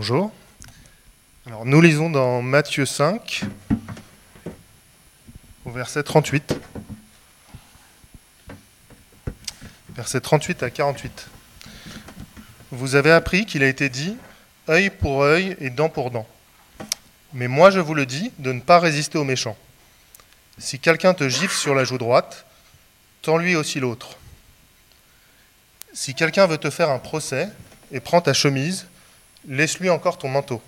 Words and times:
Bonjour. 0.00 0.30
Alors, 1.44 1.66
nous 1.66 1.80
lisons 1.80 2.08
dans 2.08 2.40
Matthieu 2.40 2.86
5, 2.86 3.42
au 5.64 5.72
verset 5.72 6.04
38. 6.04 6.54
Verset 9.96 10.20
38 10.20 10.62
à 10.62 10.70
48. 10.70 11.26
Vous 12.70 12.94
avez 12.94 13.10
appris 13.10 13.44
qu'il 13.44 13.64
a 13.64 13.66
été 13.66 13.88
dit 13.88 14.16
œil 14.68 14.90
pour 14.90 15.24
œil 15.24 15.56
et 15.58 15.68
dent 15.68 15.88
pour 15.88 16.12
dent. 16.12 16.28
Mais 17.32 17.48
moi 17.48 17.72
je 17.72 17.80
vous 17.80 17.94
le 17.94 18.06
dis 18.06 18.30
de 18.38 18.52
ne 18.52 18.60
pas 18.60 18.78
résister 18.78 19.18
aux 19.18 19.24
méchants. 19.24 19.56
Si 20.58 20.78
quelqu'un 20.78 21.12
te 21.12 21.28
gifle 21.28 21.56
sur 21.56 21.74
la 21.74 21.82
joue 21.82 21.98
droite, 21.98 22.46
tends-lui 23.22 23.56
aussi 23.56 23.80
l'autre. 23.80 24.16
Si 25.92 26.14
quelqu'un 26.14 26.46
veut 26.46 26.58
te 26.58 26.70
faire 26.70 26.90
un 26.90 27.00
procès 27.00 27.48
et 27.90 27.98
prend 27.98 28.20
ta 28.20 28.32
chemise, 28.32 28.86
laisse-lui 29.48 29.90
encore 29.90 30.18
ton 30.18 30.28
manteau. 30.28 30.62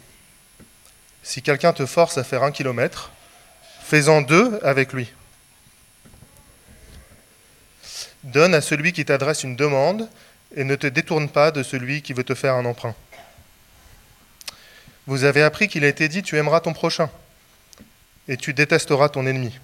Si 1.23 1.43
quelqu'un 1.43 1.73
te 1.73 1.87
force 1.87 2.19
à 2.19 2.25
faire 2.25 2.43
un 2.43 2.51
kilomètre, 2.51 3.11
fais-en 3.83 4.23
deux 4.23 4.59
avec 4.63 4.93
lui. 4.93 5.13
Donne 8.25 8.55
à 8.55 8.61
celui 8.61 8.93
qui 8.93 9.05
t'adresse 9.05 9.45
une 9.45 9.57
demande 9.57 10.09
et 10.57 10.65
ne 10.65 10.75
te 10.75 10.87
détourne 10.87 11.29
pas 11.29 11.51
de 11.51 11.63
celui 11.63 12.03
qui 12.03 12.13
veut 12.13 12.25
te 12.25 12.35
faire 12.35 12.55
un 12.55 12.65
emprunt. 12.65 12.95
Vous 15.07 15.25
avez 15.25 15.43
appris 15.43 15.69
qu'il 15.69 15.85
a 15.85 15.89
été 15.89 16.09
dit, 16.09 16.23
tu 16.23 16.37
aimeras 16.37 16.61
ton 16.61 16.73
prochain 16.73 17.11
et 18.29 18.37
tu 18.37 18.55
détesteras 18.55 19.09
ton 19.09 19.27
ennemi. 19.27 19.59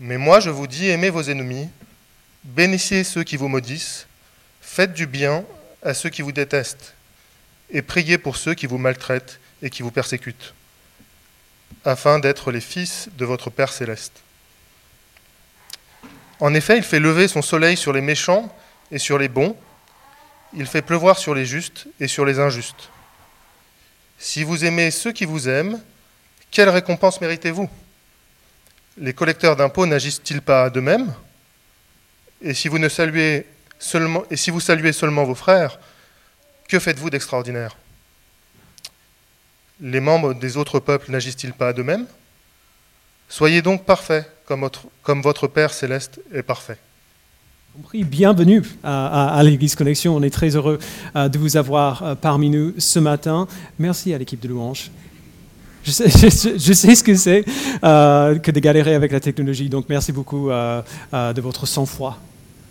Mais 0.00 0.16
moi, 0.16 0.40
je 0.40 0.50
vous 0.50 0.66
dis, 0.66 0.88
aimez 0.88 1.10
vos 1.10 1.22
ennemis, 1.22 1.68
bénissez 2.44 3.02
ceux 3.04 3.24
qui 3.24 3.36
vous 3.36 3.48
maudissent, 3.48 4.06
faites 4.60 4.92
du 4.92 5.06
bien 5.06 5.44
à 5.82 5.94
ceux 5.94 6.08
qui 6.08 6.22
vous 6.22 6.32
détestent, 6.32 6.94
et 7.70 7.82
priez 7.82 8.18
pour 8.18 8.36
ceux 8.36 8.54
qui 8.54 8.66
vous 8.66 8.78
maltraitent 8.78 9.40
et 9.62 9.70
qui 9.70 9.82
vous 9.82 9.90
persécutent, 9.90 10.54
afin 11.84 12.18
d'être 12.18 12.50
les 12.50 12.60
fils 12.60 13.08
de 13.16 13.24
votre 13.24 13.50
Père 13.50 13.72
céleste. 13.72 14.22
En 16.40 16.54
effet, 16.54 16.76
il 16.76 16.84
fait 16.84 17.00
lever 17.00 17.28
son 17.28 17.42
soleil 17.42 17.76
sur 17.76 17.92
les 17.92 18.00
méchants 18.00 18.54
et 18.90 18.98
sur 18.98 19.18
les 19.18 19.28
bons, 19.28 19.56
il 20.54 20.66
fait 20.66 20.82
pleuvoir 20.82 21.18
sur 21.18 21.34
les 21.34 21.44
justes 21.44 21.86
et 22.00 22.08
sur 22.08 22.24
les 22.24 22.38
injustes. 22.38 22.88
Si 24.18 24.44
vous 24.44 24.64
aimez 24.64 24.90
ceux 24.90 25.12
qui 25.12 25.24
vous 25.24 25.48
aiment, 25.48 25.80
quelle 26.50 26.70
récompense 26.70 27.20
méritez-vous? 27.20 27.68
Les 28.96 29.12
collecteurs 29.12 29.56
d'impôts 29.56 29.86
n'agissent-ils 29.86 30.42
pas 30.42 30.70
de 30.70 30.80
même? 30.80 31.12
Et 32.40 32.54
si, 32.54 32.68
vous 32.68 32.78
ne 32.78 32.88
saluez 32.88 33.46
seulement, 33.78 34.24
et 34.30 34.36
si 34.36 34.50
vous 34.50 34.60
saluez 34.60 34.92
seulement 34.92 35.24
vos 35.24 35.34
frères, 35.34 35.78
que 36.68 36.78
faites-vous 36.78 37.10
d'extraordinaire? 37.10 37.76
Les 39.80 40.00
membres 40.00 40.34
des 40.34 40.56
autres 40.56 40.78
peuples 40.78 41.10
n'agissent-ils 41.10 41.52
pas 41.52 41.72
de 41.72 41.82
même 41.82 42.06
Soyez 43.28 43.62
donc 43.62 43.84
parfaits 43.84 44.30
comme 44.46 45.22
votre, 45.22 45.46
Père 45.48 45.72
céleste 45.72 46.20
est 46.32 46.42
parfait. 46.42 46.78
Bienvenue 47.92 48.62
à, 48.82 49.40
l'Église 49.44 49.74
Connexion. 49.74 50.16
On 50.16 50.22
est 50.22 50.30
très 50.30 50.56
heureux 50.56 50.78
euh, 51.14 51.28
de 51.28 51.38
vous 51.38 51.56
avoir 51.56 52.02
euh, 52.02 52.14
parmi 52.14 52.48
nous 52.48 52.72
ce 52.78 52.98
matin. 52.98 53.46
Merci 53.78 54.14
à 54.14 54.18
l'équipe 54.18 54.40
de 54.40 54.48
Louange. 54.48 54.90
Je 55.84 55.90
sais, 55.90 56.08
je, 56.08 56.72
sais, 56.72 56.94
ce 56.94 57.04
que 57.04 57.14
c'est 57.14 57.44
euh, 57.84 58.38
que 58.38 58.50
de 58.50 58.60
galérer 58.60 58.94
avec 58.94 59.12
la 59.12 59.20
technologie, 59.20 59.68
donc 59.68 59.86
merci 59.88 60.12
beaucoup 60.12 60.48
de 60.50 61.40
votre 61.40 61.66
sang-froid 61.66 62.18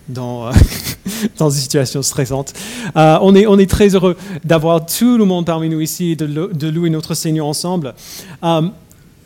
dans, 0.09 0.49
dans 1.37 1.49
une 1.49 1.61
situation 1.61 2.01
stressante. 2.01 2.53
on, 2.95 3.35
est, 3.35 3.47
on 3.47 3.57
est 3.57 3.69
très 3.69 3.95
heureux 3.95 4.17
d'avoir 4.43 4.85
tout 4.85 5.17
le 5.17 5.25
monde 5.25 5.45
parmi 5.45 5.69
nous 5.69 5.81
ici 5.81 6.15
de, 6.15 6.25
de 6.25 6.67
louer 6.69 6.89
notre 6.89 7.13
Seigneur 7.13 7.45
ensemble 7.45 7.93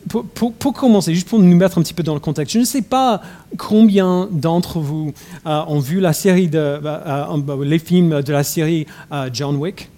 pour, 0.08 0.72
commencer, 0.72 1.14
juste 1.14 1.28
pour 1.28 1.38
nous 1.38 1.56
mettre 1.56 1.78
un 1.78 1.82
petit 1.82 1.94
peu 1.94 2.02
dans 2.02 2.14
le 2.14 2.20
contexte, 2.20 2.54
je 2.54 2.58
ne 2.58 2.64
sais 2.64 2.82
pas 2.82 3.22
combien 3.56 4.28
d'entre 4.30 4.80
vous 4.80 5.12
euh, 5.46 5.62
ont 5.68 5.78
vu 5.78 6.00
la 6.00 6.12
série 6.12 6.48
de, 6.48 6.58
euh, 6.58 6.80
euh, 6.82 7.64
les 7.64 7.78
films 7.78 8.22
de 8.22 8.32
la 8.32 8.44
série 8.44 8.86
John 9.32 9.56
Wick. 9.56 9.90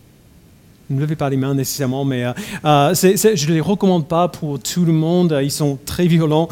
Ne 0.94 1.00
levez 1.00 1.16
pas 1.16 1.28
les 1.28 1.37
mains 1.37 1.55
nécessairement, 1.55 2.05
mais 2.05 2.25
je 2.65 3.49
ne 3.49 3.53
les 3.53 3.60
recommande 3.60 4.06
pas 4.06 4.28
pour 4.28 4.59
tout 4.59 4.84
le 4.84 4.93
monde. 4.93 5.38
Ils 5.43 5.50
sont 5.50 5.78
très 5.84 6.06
violents 6.06 6.49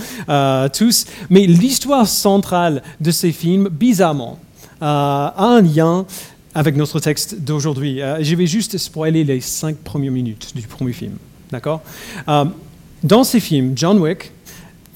tous. 0.73 1.07
Mais 1.31 1.47
l'histoire 1.47 2.07
centrale 2.07 2.83
de 3.01 3.11
ces 3.11 3.33
films, 3.33 3.69
bizarrement, 3.69 4.39
a 4.81 5.35
un 5.39 5.63
lien 5.63 6.05
avec 6.55 6.77
notre 6.77 7.01
texte 7.01 7.41
d'aujourd'hui. 7.41 8.01
je 8.21 8.35
vais 8.35 8.47
juste 8.47 8.77
spoiler 8.77 9.25
les 9.25 9.41
cinq 9.41 9.77
premières 9.77 10.13
minutes 10.13 10.53
du 10.55 10.67
premier 10.67 10.93
film. 10.93 11.15
D'accord? 11.51 11.81
Dans 13.03 13.25
ces 13.25 13.41
films, 13.41 13.73
John 13.77 13.99
Wick 13.99 14.33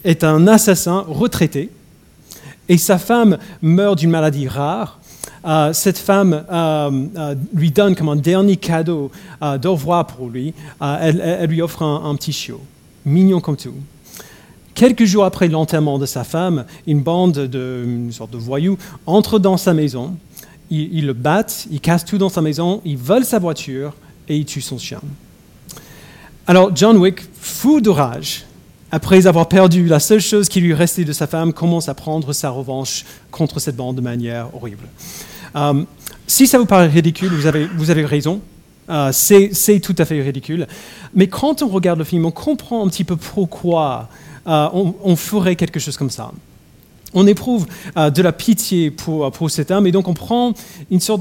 est 0.04 0.22
un 0.22 0.46
assassin 0.46 1.04
retraité 1.08 1.70
et 2.68 2.78
sa 2.78 2.98
femme 2.98 3.38
meurt 3.62 3.98
d'une 3.98 4.10
maladie 4.10 4.48
rare. 4.48 4.98
Euh, 5.44 5.72
cette 5.72 5.98
femme 5.98 6.44
euh, 6.50 6.90
euh, 7.16 7.34
lui 7.54 7.70
donne 7.70 7.94
comme 7.94 8.08
un 8.08 8.16
dernier 8.16 8.56
cadeau 8.56 9.10
d'au 9.60 9.72
revoir 9.72 10.06
pour 10.06 10.28
lui. 10.28 10.54
Elle, 10.80 11.46
lui 11.48 11.62
offre 11.62 11.82
un, 11.82 12.14
petit 12.16 12.32
chiot, 12.32 12.60
mignon 13.04 13.40
comme 13.40 13.56
tout. 13.56 13.74
Quelques 14.74 15.04
jours 15.04 15.24
après 15.24 15.48
l'enterrement 15.48 15.98
de 15.98 16.06
sa 16.06 16.24
femme, 16.24 16.64
une 16.86 17.00
bande 17.00 17.32
de, 17.32 17.84
une 17.86 18.12
sorte 18.12 18.30
de 18.32 18.36
voyous 18.36 18.76
entre 19.06 19.38
dans 19.38 19.56
sa 19.56 19.72
maison. 19.72 20.16
Ils, 20.68 21.06
le 21.06 21.12
battent, 21.12 21.66
ils 21.70 21.80
cassent 21.80 22.04
tout 22.04 22.18
dans 22.18 22.28
sa 22.28 22.42
maison, 22.42 22.82
ils 22.84 22.96
volent 22.96 23.24
sa 23.24 23.38
voiture 23.38 23.94
et 24.28 24.36
ils 24.36 24.44
tuent 24.44 24.60
son 24.60 24.78
chien. 24.78 25.00
Alors 26.48 26.74
John 26.74 26.96
Wick, 26.96 27.20
fou 27.40 27.80
de 27.80 27.88
rage, 27.88 28.44
après 28.96 29.26
avoir 29.26 29.46
perdu 29.46 29.84
la 29.84 30.00
seule 30.00 30.22
chose 30.22 30.48
qui 30.48 30.58
lui 30.58 30.72
restait 30.72 31.04
de 31.04 31.12
sa 31.12 31.26
femme, 31.26 31.52
commence 31.52 31.90
à 31.90 31.92
prendre 31.92 32.32
sa 32.32 32.48
revanche 32.48 33.04
contre 33.30 33.60
cette 33.60 33.76
bande 33.76 33.96
de 33.96 34.00
manière 34.00 34.48
horrible. 34.54 34.88
Euh, 35.54 35.84
si 36.26 36.46
ça 36.46 36.58
vous 36.58 36.64
paraît 36.64 36.86
ridicule, 36.86 37.28
vous 37.28 37.44
avez, 37.44 37.66
vous 37.76 37.90
avez 37.90 38.06
raison. 38.06 38.40
Euh, 38.88 39.10
c'est 39.12 39.80
tout 39.80 39.94
à 39.98 40.06
fait 40.06 40.22
ridicule. 40.22 40.66
Mais 41.12 41.26
quand 41.26 41.60
on 41.60 41.68
regarde 41.68 41.98
le 41.98 42.06
film, 42.06 42.24
on 42.24 42.30
comprend 42.30 42.86
un 42.86 42.88
petit 42.88 43.04
peu 43.04 43.16
pourquoi 43.16 44.08
euh, 44.46 44.70
on, 44.72 44.94
on, 45.04 45.14
ferait 45.14 45.56
quelque 45.56 45.78
chose 45.78 45.98
comme 45.98 46.08
ça. 46.08 46.32
On 47.12 47.26
éprouve 47.26 47.66
de 47.96 48.22
la 48.22 48.32
pitié 48.32 48.90
pour, 48.90 49.30
pour 49.30 49.50
cet 49.50 49.70
homme 49.70 49.86
et 49.86 49.92
donc 49.92 50.08
on 50.08 50.14
prend 50.14 50.54
une 50.90 51.00
sorte 51.00 51.20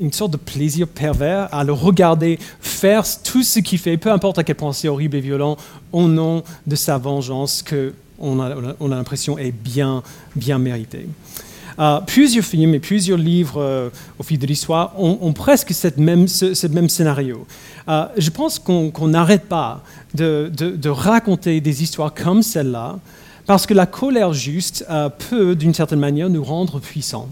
une 0.00 0.12
sorte 0.12 0.32
de 0.32 0.36
plaisir 0.36 0.88
pervers 0.88 1.52
à 1.52 1.64
le 1.64 1.72
regarder 1.72 2.38
faire 2.60 3.04
tout 3.22 3.42
ce 3.42 3.60
qu'il 3.60 3.78
fait, 3.78 3.96
peu 3.96 4.10
importe 4.10 4.38
à 4.38 4.44
quel 4.44 4.56
point 4.56 4.72
c'est 4.72 4.88
horrible 4.88 5.16
et 5.16 5.20
violent, 5.20 5.56
au 5.92 6.08
nom 6.08 6.42
de 6.66 6.76
sa 6.76 6.98
vengeance 6.98 7.62
que 7.62 7.94
on 8.18 8.38
a, 8.40 8.54
on 8.80 8.92
a 8.92 8.96
l'impression 8.96 9.38
est 9.38 9.52
bien, 9.52 10.02
bien 10.36 10.58
méritée. 10.58 11.06
Euh, 11.78 12.00
plusieurs 12.00 12.44
films 12.44 12.74
et 12.74 12.78
plusieurs 12.78 13.16
livres 13.16 13.60
euh, 13.60 13.88
au 14.18 14.22
fil 14.22 14.38
de 14.38 14.46
l'histoire 14.46 14.92
ont, 15.00 15.32
presque 15.32 15.72
cette 15.72 15.96
même, 15.96 16.28
ce, 16.28 16.66
même 16.66 16.90
scénario. 16.90 17.46
Euh, 17.88 18.04
je 18.18 18.28
pense 18.28 18.58
qu'on 18.58 19.08
n'arrête 19.08 19.44
pas 19.46 19.82
de, 20.14 20.50
de, 20.52 20.88
raconter 20.90 21.60
des 21.62 21.82
histoires 21.82 22.12
comme 22.12 22.42
celle-là 22.42 22.98
parce 23.46 23.66
que 23.66 23.72
la 23.72 23.86
colère 23.86 24.32
juste 24.32 24.86
peut, 25.30 25.56
d'une 25.56 25.72
certaine 25.72 25.98
manière, 25.98 26.28
nous 26.28 26.44
rendre 26.44 26.78
puissants 26.78 27.28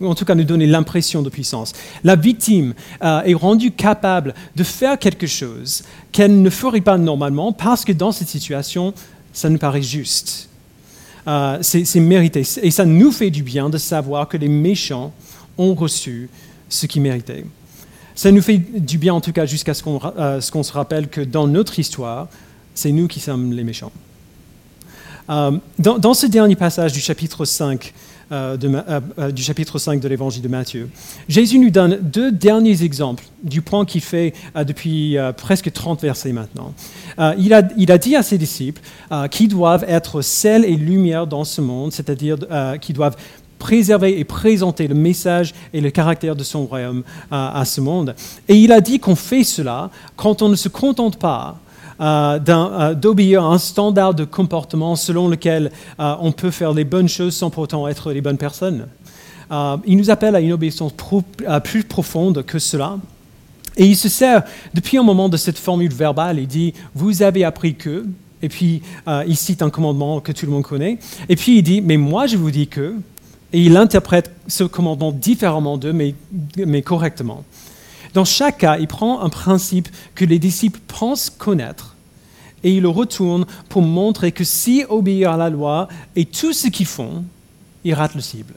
ou 0.00 0.06
en 0.06 0.14
tout 0.14 0.24
cas 0.24 0.34
nous 0.34 0.44
donner 0.44 0.66
l'impression 0.66 1.22
de 1.22 1.30
puissance. 1.30 1.72
La 2.02 2.16
victime 2.16 2.74
euh, 3.02 3.22
est 3.22 3.34
rendue 3.34 3.70
capable 3.70 4.34
de 4.56 4.64
faire 4.64 4.98
quelque 4.98 5.26
chose 5.26 5.84
qu'elle 6.12 6.42
ne 6.42 6.50
ferait 6.50 6.80
pas 6.80 6.98
normalement 6.98 7.52
parce 7.52 7.84
que 7.84 7.92
dans 7.92 8.12
cette 8.12 8.28
situation, 8.28 8.92
ça 9.32 9.48
nous 9.48 9.58
paraît 9.58 9.82
juste. 9.82 10.48
Euh, 11.26 11.58
c'est 11.62 12.00
mérité. 12.00 12.42
Et 12.62 12.70
ça 12.70 12.84
nous 12.84 13.10
fait 13.10 13.30
du 13.30 13.42
bien 13.42 13.70
de 13.70 13.78
savoir 13.78 14.28
que 14.28 14.36
les 14.36 14.48
méchants 14.48 15.12
ont 15.56 15.74
reçu 15.74 16.28
ce 16.68 16.86
qu'ils 16.86 17.02
méritaient. 17.02 17.46
Ça 18.14 18.30
nous 18.30 18.42
fait 18.42 18.58
du 18.58 18.98
bien 18.98 19.14
en 19.14 19.20
tout 19.20 19.32
cas 19.32 19.46
jusqu'à 19.46 19.74
ce 19.74 19.82
qu'on 19.82 20.00
euh, 20.18 20.40
se 20.40 20.72
rappelle 20.72 21.08
que 21.08 21.20
dans 21.20 21.46
notre 21.46 21.78
histoire, 21.78 22.28
c'est 22.74 22.92
nous 22.92 23.08
qui 23.08 23.20
sommes 23.20 23.52
les 23.52 23.64
méchants. 23.64 23.92
dans, 25.28 25.60
dans, 25.78 26.14
ce 26.14 26.26
dernier 26.26 26.56
passage 26.56 26.92
du 26.92 27.00
chapitre 27.00 27.44
5, 27.44 27.94
euh, 28.32 28.56
euh, 28.62 29.00
euh, 29.18 29.30
du 29.30 29.42
chapitre 29.42 29.78
5 29.78 30.00
de 30.00 30.08
l'évangile 30.08 30.42
de 30.42 30.48
Matthieu. 30.48 30.88
Jésus 31.28 31.58
nous 31.58 31.70
donne 31.70 31.98
deux 32.00 32.32
derniers 32.32 32.82
exemples 32.82 33.24
du 33.42 33.60
point 33.60 33.84
qu'il 33.84 34.00
fait 34.00 34.32
depuis 34.66 35.16
presque 35.36 35.70
30 35.70 36.00
versets 36.00 36.32
maintenant. 36.32 36.72
Il 37.38 37.52
a, 37.52 37.62
il, 37.76 37.92
a, 37.92 37.98
dit 37.98 38.16
à 38.16 38.22
ses 38.22 38.38
disciples 38.38 38.80
qu'ils 39.30 39.48
doivent 39.48 39.84
être 39.86 40.22
sel 40.22 40.64
et 40.64 40.76
lumière 40.76 41.26
dans 41.26 41.44
ce 41.44 41.60
monde, 41.60 41.92
c'est-à-dire 41.92 42.38
qu'ils 42.80 42.94
doivent 42.94 43.16
préserver 43.58 44.18
et 44.18 44.24
présenter 44.24 44.88
le 44.88 44.94
message 44.94 45.52
et 45.74 45.82
le 45.82 45.90
caractère 45.90 46.36
de 46.36 46.44
son 46.44 46.64
royaume 46.64 47.02
à 47.30 47.64
ce 47.66 47.82
monde. 47.82 48.14
Et 48.48 48.56
il 48.56 48.72
a 48.72 48.80
dit 48.80 48.98
qu'on 48.98 49.16
fait 49.16 49.44
cela 49.44 49.90
quand 50.16 50.40
on 50.40 50.48
ne 50.48 50.56
se 50.56 50.70
contente 50.70 51.18
pas 51.18 51.58
euh, 52.00 52.38
euh, 52.48 52.94
d'obéir 52.94 53.44
à 53.44 53.48
un 53.48 53.58
standard 53.58 54.14
de 54.14 54.24
comportement 54.24 54.96
selon 54.96 55.28
lequel 55.28 55.70
euh, 56.00 56.14
on 56.20 56.32
peut 56.32 56.50
faire 56.50 56.72
les 56.72 56.84
bonnes 56.84 57.08
choses 57.08 57.36
sans 57.36 57.50
pourtant 57.50 57.86
être 57.86 58.12
les 58.12 58.20
bonnes 58.20 58.38
personnes. 58.38 58.86
il 59.86 59.96
nous 59.96 60.10
appelle 60.10 60.34
à 60.34 60.40
une 60.40 60.52
obéissance 60.52 60.92
plus 61.62 61.84
profonde 61.84 62.44
que 62.44 62.58
cela. 62.58 62.98
Et 63.76 63.86
il 63.86 63.96
se 63.96 64.08
sert 64.08 64.42
depuis 64.72 64.98
un 64.98 65.02
moment 65.02 65.28
de 65.28 65.36
cette 65.36 65.58
formule 65.58 65.92
verbale. 65.92 66.38
Il 66.38 66.46
dit 66.46 66.74
Vous 66.94 67.22
avez 67.22 67.44
appris 67.44 67.74
que. 67.74 68.06
Et 68.42 68.48
puis 68.48 68.82
il 69.26 69.36
cite 69.36 69.62
un 69.62 69.70
commandement 69.70 70.20
que 70.20 70.32
tout 70.32 70.46
le 70.46 70.52
monde 70.52 70.64
connaît. 70.64 70.98
Et 71.28 71.36
puis 71.36 71.58
il 71.58 71.62
dit 71.62 71.80
Mais 71.80 71.96
moi 71.96 72.26
je 72.26 72.36
vous 72.36 72.50
dis 72.50 72.66
que. 72.66 72.96
Et 73.52 73.60
il 73.60 73.76
interprète 73.76 74.32
ce 74.48 74.64
commandement 74.64 75.12
différemment 75.12 75.78
d'eux, 75.78 75.92
mais, 75.92 76.14
mais 76.56 76.82
correctement. 76.82 77.44
Dans 78.14 78.24
chaque 78.24 78.58
cas, 78.58 78.78
il 78.78 78.86
prend 78.86 79.20
un 79.20 79.28
principe 79.28 79.88
que 80.14 80.24
les 80.24 80.38
disciples 80.38 80.80
pensent 80.86 81.30
connaître 81.30 81.96
et 82.62 82.72
il 82.72 82.82
le 82.82 82.88
retourne 82.88 83.44
pour 83.68 83.82
montrer 83.82 84.30
que 84.30 84.44
si 84.44 84.84
obéir 84.88 85.32
à 85.32 85.36
la 85.36 85.50
loi 85.50 85.88
et 86.14 86.24
tout 86.24 86.52
ce 86.52 86.68
qu'ils 86.68 86.86
font, 86.86 87.24
ils 87.82 87.92
ratent 87.92 88.14
le 88.14 88.20
cible. 88.20 88.54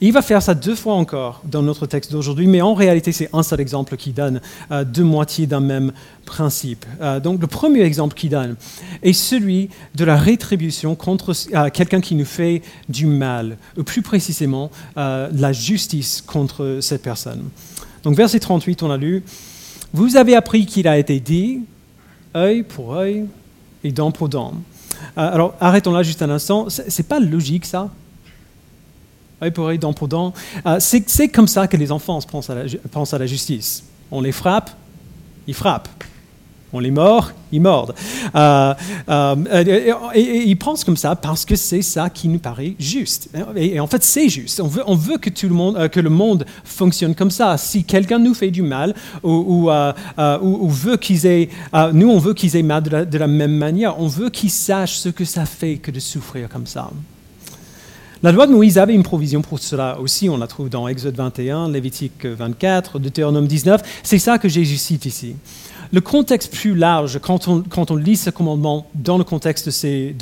Il 0.00 0.12
va 0.12 0.22
faire 0.22 0.42
ça 0.42 0.54
deux 0.54 0.74
fois 0.74 0.94
encore 0.94 1.40
dans 1.44 1.62
notre 1.62 1.86
texte 1.86 2.10
d'aujourd'hui, 2.10 2.46
mais 2.46 2.60
en 2.60 2.74
réalité, 2.74 3.12
c'est 3.12 3.28
un 3.32 3.42
seul 3.42 3.60
exemple 3.60 3.96
qui 3.96 4.10
donne 4.10 4.40
euh, 4.72 4.84
deux 4.84 5.04
moitiés 5.04 5.46
d'un 5.46 5.60
même 5.60 5.92
principe. 6.24 6.84
Euh, 7.00 7.20
donc, 7.20 7.40
le 7.40 7.46
premier 7.46 7.82
exemple 7.82 8.14
qu'il 8.14 8.30
donne 8.30 8.56
est 9.02 9.12
celui 9.12 9.70
de 9.94 10.04
la 10.04 10.16
rétribution 10.16 10.96
contre 10.96 11.32
euh, 11.54 11.70
quelqu'un 11.70 12.00
qui 12.00 12.16
nous 12.16 12.24
fait 12.24 12.62
du 12.88 13.06
mal, 13.06 13.56
ou 13.78 13.84
plus 13.84 14.02
précisément, 14.02 14.70
la 14.96 15.52
justice 15.52 16.22
contre 16.26 16.78
cette 16.80 17.02
personne. 17.02 17.44
Donc, 18.04 18.14
verset 18.16 18.38
38, 18.38 18.82
on 18.82 18.90
a 18.90 18.96
lu 18.96 19.24
Vous 19.92 20.16
avez 20.16 20.36
appris 20.36 20.66
qu'il 20.66 20.86
a 20.86 20.98
été 20.98 21.18
dit 21.20 21.62
œil 22.36 22.62
pour 22.62 22.94
œil 22.94 23.26
et 23.82 23.92
dent 23.92 24.12
pour 24.12 24.28
dent. 24.28 24.54
alors, 25.16 25.54
arrêtons 25.60 25.92
là 25.92 26.02
juste 26.02 26.22
un 26.22 26.30
instant. 26.30 26.68
C'est 26.68 27.08
pas 27.08 27.18
logique, 27.18 27.66
ça? 27.66 27.90
Œil 29.42 29.50
pour 29.50 29.66
œil, 29.66 29.78
dent 29.78 29.92
pour 29.92 30.08
dent. 30.08 30.32
Euh, 30.66 30.76
c'est 30.80 31.28
comme 31.28 31.48
ça 31.48 31.66
que 31.66 31.76
les 31.76 31.90
enfants 31.90 32.20
pensent 32.20 32.50
à, 32.50 32.54
la, 32.54 32.64
pensent 32.90 33.14
à 33.14 33.18
la 33.18 33.26
justice. 33.26 33.84
On 34.10 34.20
les 34.20 34.32
frappe, 34.32 34.70
ils 35.46 35.54
frappent. 35.54 35.88
On 36.76 36.80
les 36.80 36.90
mord, 36.90 37.30
ils 37.52 37.60
mordent. 37.60 37.94
Euh, 38.34 38.74
euh, 39.08 39.36
et, 40.12 40.42
ils 40.42 40.56
pensent 40.56 40.82
comme 40.82 40.96
ça 40.96 41.14
parce 41.14 41.44
que 41.44 41.54
c'est 41.54 41.82
ça 41.82 42.10
qui 42.10 42.26
nous 42.26 42.40
paraît 42.40 42.74
juste. 42.80 43.30
Et, 43.54 43.78
en 43.78 43.86
fait, 43.86 44.02
c'est 44.02 44.28
juste. 44.28 44.60
On 44.60 44.96
veut, 44.96 45.18
que 45.18 45.30
tout 45.30 45.48
le 45.48 45.54
monde, 45.54 45.88
que 45.88 46.00
le 46.00 46.10
monde 46.10 46.44
fonctionne 46.64 47.14
comme 47.14 47.30
ça. 47.30 47.56
Si 47.58 47.84
quelqu'un 47.84 48.18
nous 48.18 48.34
fait 48.34 48.50
du 48.50 48.62
mal 48.62 48.92
ou, 49.22 49.70
ou, 49.70 50.68
veut 50.68 50.96
qu'ils 50.96 51.26
aient, 51.26 51.48
nous 51.92 52.10
on 52.10 52.18
veut 52.18 52.34
qu'ils 52.34 52.56
aient 52.56 52.64
mal 52.64 52.82
de 52.82 52.90
la, 52.90 53.04
de 53.04 53.18
la 53.18 53.28
même 53.28 53.56
manière. 53.56 54.00
On 54.00 54.08
veut 54.08 54.28
qu'ils 54.28 54.50
sachent 54.50 54.96
ce 54.96 55.08
que 55.08 55.24
ça 55.24 55.46
fait 55.46 55.76
que 55.76 55.92
de 55.92 56.00
souffrir 56.00 56.48
comme 56.48 56.66
ça. 56.66 56.90
La 58.24 58.32
loi 58.32 58.46
de 58.46 58.52
Moïse 58.52 58.78
avait 58.78 58.94
une 58.94 59.02
provision 59.02 59.42
pour 59.42 59.58
cela 59.58 60.00
aussi, 60.00 60.30
on 60.30 60.38
la 60.38 60.46
trouve 60.46 60.70
dans 60.70 60.88
Exode 60.88 61.14
21, 61.14 61.68
Lévitique 61.68 62.24
24, 62.24 62.98
Deutéronome 62.98 63.46
19. 63.46 64.00
C'est 64.02 64.18
ça 64.18 64.38
que 64.38 64.48
Jésus 64.48 64.78
cite 64.78 65.04
ici 65.04 65.36
le 65.92 66.00
contexte 66.00 66.52
plus 66.52 66.74
large, 66.74 67.18
quand 67.20 67.48
on, 67.48 67.96
lit 67.96 68.16
ce 68.16 68.30
commandement 68.30 68.86
dans 68.94 69.18
le 69.18 69.24
contexte 69.24 69.66
de 69.66 69.70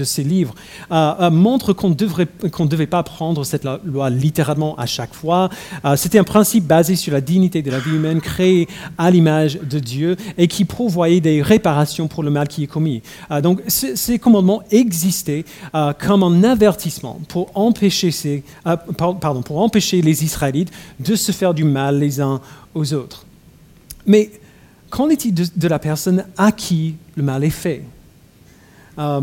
ces, 0.04 0.22
livres, 0.22 0.54
euh, 0.90 1.12
euh, 1.20 1.30
montre 1.30 1.72
qu'on 1.72 1.90
ne 1.90 2.66
devait 2.68 2.86
pas 2.86 3.02
prendre 3.02 3.44
cette 3.44 3.66
loi 3.84 4.10
littéralement 4.10 4.76
à 4.76 4.86
chaque 4.86 5.14
fois. 5.14 5.48
Euh, 5.84 5.96
c'était 5.96 6.18
un 6.18 6.24
principe 6.24 6.66
basé 6.66 6.96
sur 6.96 7.12
la 7.12 7.20
dignité 7.20 7.62
de 7.62 7.70
la 7.70 7.78
vie 7.78 7.90
humaine, 7.90 8.20
créée 8.20 8.68
à 8.98 9.10
l'image 9.10 9.58
de 9.58 9.78
Dieu 9.78 10.16
et 10.38 10.48
qui 10.48 10.64
prévoyait 10.64 11.20
des 11.20 11.42
réparations 11.42 12.08
pour 12.08 12.22
le 12.22 12.30
mal 12.30 12.48
qui 12.48 12.64
est 12.64 12.66
commis. 12.66 13.02
donc 13.42 13.60
ces 13.68 14.18
commandements 14.18 14.62
existaient 14.70 15.44
comme 15.98 16.22
un 16.22 16.44
avertissement 16.44 17.20
pour 17.28 17.50
empêcher, 17.54 18.42
pour 18.96 19.60
empêcher 19.60 20.02
les 20.02 20.24
Israélites 20.24 20.70
de 21.00 21.14
se 21.14 21.32
faire 21.32 21.54
du 21.54 21.64
mal 21.64 21.98
les 21.98 22.20
uns 22.20 22.40
aux 22.74 22.94
autres. 22.94 23.26
Mais 24.06 24.30
qu'en 24.92 25.08
est-il 25.08 25.32
de, 25.34 25.68
la 25.68 25.78
personne 25.78 26.24
à 26.36 26.52
qui 26.52 26.94
le 27.16 27.22
mal 27.22 27.42
est 27.42 27.50
fait? 27.50 27.82
Euh, 28.98 29.22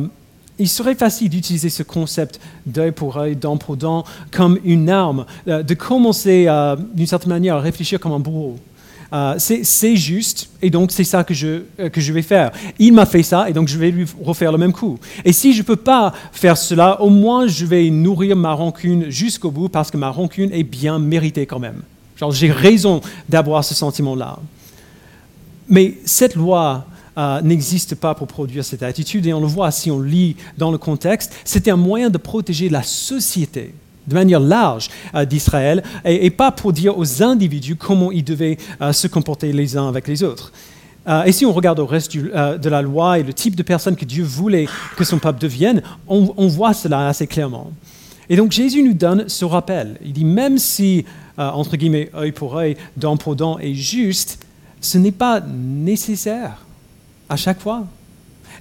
il 0.57 0.67
serait 0.67 0.95
facile 0.95 1.29
d'utiliser 1.29 1.69
ce 1.69 1.83
concept 1.83 2.41
d'œil 2.65 2.91
pour 2.91 3.17
œil, 3.17 3.35
dent 3.35 3.55
pour 3.55 3.77
dent, 3.77 4.03
comme 4.31 4.57
une 4.65 4.89
arme, 4.89 5.25
euh, 5.47 5.61
de 5.61 5.75
commencer 5.75 6.45
euh, 6.47 6.75
d'une 6.95 7.05
certaine 7.05 7.29
manière 7.29 7.55
à 7.55 7.59
réfléchir 7.59 7.99
comme 7.99 8.13
un 8.13 8.19
bourreau. 8.19 8.57
c'est 9.37 9.95
juste, 9.95 10.49
et 10.61 10.71
donc 10.71 10.91
c'est 10.91 11.03
ça 11.03 11.23
que 11.23 11.35
je, 11.35 11.61
que 11.93 12.01
je 12.01 12.13
vais 12.13 12.23
faire. 12.23 12.51
Il 12.79 12.93
m'a 12.93 13.05
fait 13.05 13.23
ça, 13.23 13.47
et 13.47 13.53
donc 13.53 13.67
je 13.67 13.77
vais 13.77 13.91
lui 13.91 14.07
refaire 14.23 14.51
le 14.51 14.57
même 14.57 14.73
coup. 14.73 14.97
Et 15.23 15.33
si 15.33 15.53
je 15.53 15.59
ne 15.59 15.67
peux 15.67 15.75
pas 15.93 16.13
faire 16.31 16.57
cela, 16.57 16.99
au 16.99 17.11
moins 17.11 17.45
je 17.45 17.65
vais 17.67 17.91
nourrir 17.91 18.35
ma 18.35 18.53
rancune 18.53 19.11
jusqu'au 19.11 19.51
bout, 19.51 19.69
parce 19.69 19.91
que 19.91 19.97
ma 19.97 20.09
rancune 20.09 20.51
est 20.51 20.63
bien 20.63 20.97
méritée 20.97 21.45
quand 21.45 21.59
même. 21.59 21.83
J'ai 22.31 22.51
raison 22.51 23.01
d'avoir 23.29 23.63
ce 23.63 23.75
sentiment-là. 23.75 24.39
Mais 25.69 25.97
cette 26.03 26.35
loi 26.35 26.85
euh, 27.17 27.41
n'existe 27.41 27.95
pas 27.95 28.15
pour 28.15 28.27
produire 28.27 28.65
cette 28.65 28.81
attitude, 28.81 29.27
et 29.27 29.33
on 29.33 29.41
le 29.41 29.47
voit 29.47 29.71
si 29.71 29.91
on 29.91 30.01
lit 30.01 30.35
dans 30.57 30.71
le 30.71 30.77
contexte, 30.77 31.33
c'était 31.43 31.71
un 31.71 31.75
moyen 31.75 32.09
de 32.09 32.17
protéger 32.17 32.69
la 32.69 32.81
société 32.81 33.73
de 34.07 34.13
manière 34.15 34.39
large 34.39 34.89
euh, 35.13 35.25
d'Israël, 35.25 35.83
et, 36.05 36.29
pas 36.31 36.51
pour 36.51 36.73
dire 36.73 36.97
aux 36.97 37.21
individus 37.21 37.75
comment 37.75 38.11
ils 38.11 38.23
devaient 38.23 38.57
euh, 38.81 38.93
se 38.93 39.07
comporter 39.07 39.51
les 39.51 39.77
uns 39.77 39.87
avec 39.87 40.07
les 40.07 40.23
autres. 40.23 40.51
et 41.25 41.31
si 41.31 41.45
on 41.45 41.53
regarde 41.53 41.79
au 41.79 41.85
reste 41.85 42.15
de 42.15 42.69
la 42.69 42.81
loi 42.81 43.19
et 43.19 43.23
le 43.23 43.33
type 43.33 43.55
de 43.55 43.63
personne 43.63 43.95
que 43.95 44.05
Dieu 44.05 44.23
voulait 44.23 44.67
que 44.95 45.03
son 45.03 45.17
peuple 45.17 45.39
devienne, 45.39 45.81
on, 46.07 46.33
on 46.37 46.47
voit 46.47 46.73
cela 46.73 47.07
assez 47.07 47.25
clairement. 47.25 47.71
Et 48.29 48.35
donc 48.35 48.51
Jésus 48.51 48.83
nous 48.83 48.93
donne 48.93 49.27
ce 49.27 49.43
rappel. 49.43 49.97
Il 50.05 50.13
dit, 50.13 50.25
même 50.25 50.59
si, 50.59 51.05
entre 51.37 51.77
guillemets, 51.77 52.11
œil 52.15 52.31
pour 52.31 52.57
œil, 52.57 52.77
dent 52.95 53.17
pour 53.17 53.35
dent 53.35 53.57
est 53.57 53.73
juste, 53.73 54.45
ce 54.81 54.97
n'est 54.97 55.11
pas 55.11 55.41
nécessaire 55.41 56.65
à 57.27 57.35
chaque 57.35 57.59
fois 57.59 57.85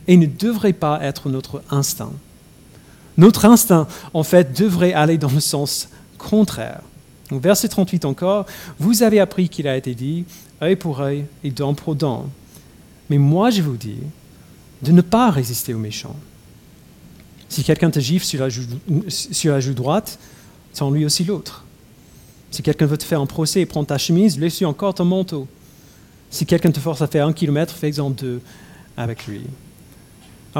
et 0.06 0.16
ne 0.16 0.26
devrait 0.26 0.72
pas 0.72 1.02
être 1.02 1.28
notre 1.28 1.62
instinct. 1.70 2.12
Notre 3.16 3.44
instinct, 3.44 3.88
en 4.14 4.22
fait, 4.22 4.58
devrait 4.58 4.92
aller 4.92 5.18
dans 5.18 5.30
le 5.30 5.40
sens 5.40 5.88
contraire. 6.18 6.80
verset 7.30 7.68
38 7.68 8.04
encore, 8.04 8.46
vous 8.78 9.02
avez 9.02 9.20
appris 9.20 9.48
qu'il 9.48 9.68
a 9.68 9.76
été 9.76 9.94
dit, 9.94 10.24
œil 10.62 10.76
pour 10.76 11.00
œil 11.00 11.26
et 11.44 11.50
dent 11.50 11.74
pour 11.74 11.94
dent. 11.94 12.26
Mais 13.10 13.18
moi, 13.18 13.50
je 13.50 13.62
vous 13.62 13.76
dis 13.76 13.98
de 14.82 14.92
ne 14.92 15.00
pas 15.00 15.30
résister 15.30 15.74
aux 15.74 15.78
méchants. 15.78 16.16
Si 17.48 17.64
quelqu'un 17.64 17.90
te 17.90 17.98
gifle 17.98 18.24
sur 18.24 18.40
la 19.52 19.60
joue, 19.60 19.74
droite, 19.74 20.18
tends 20.74 20.90
lui 20.90 21.04
aussi 21.04 21.24
l'autre. 21.24 21.64
Si 22.50 22.62
quelqu'un 22.62 22.86
veut 22.86 22.98
te 22.98 23.04
faire 23.04 23.20
un 23.20 23.26
procès 23.26 23.60
et 23.60 23.66
prendre 23.66 23.86
ta 23.86 23.98
chemise, 23.98 24.38
laisse-lui 24.38 24.66
encore 24.66 24.94
ton 24.94 25.04
manteau. 25.04 25.48
Si 26.30 26.46
quelqu'un 26.46 26.70
te 26.70 26.80
force 26.80 27.02
à 27.02 27.06
faire 27.06 27.26
un 27.26 27.32
kilomètre, 27.32 27.74
fais-en 27.74 28.10
deux 28.10 28.40
avec 28.96 29.26
lui. 29.26 29.42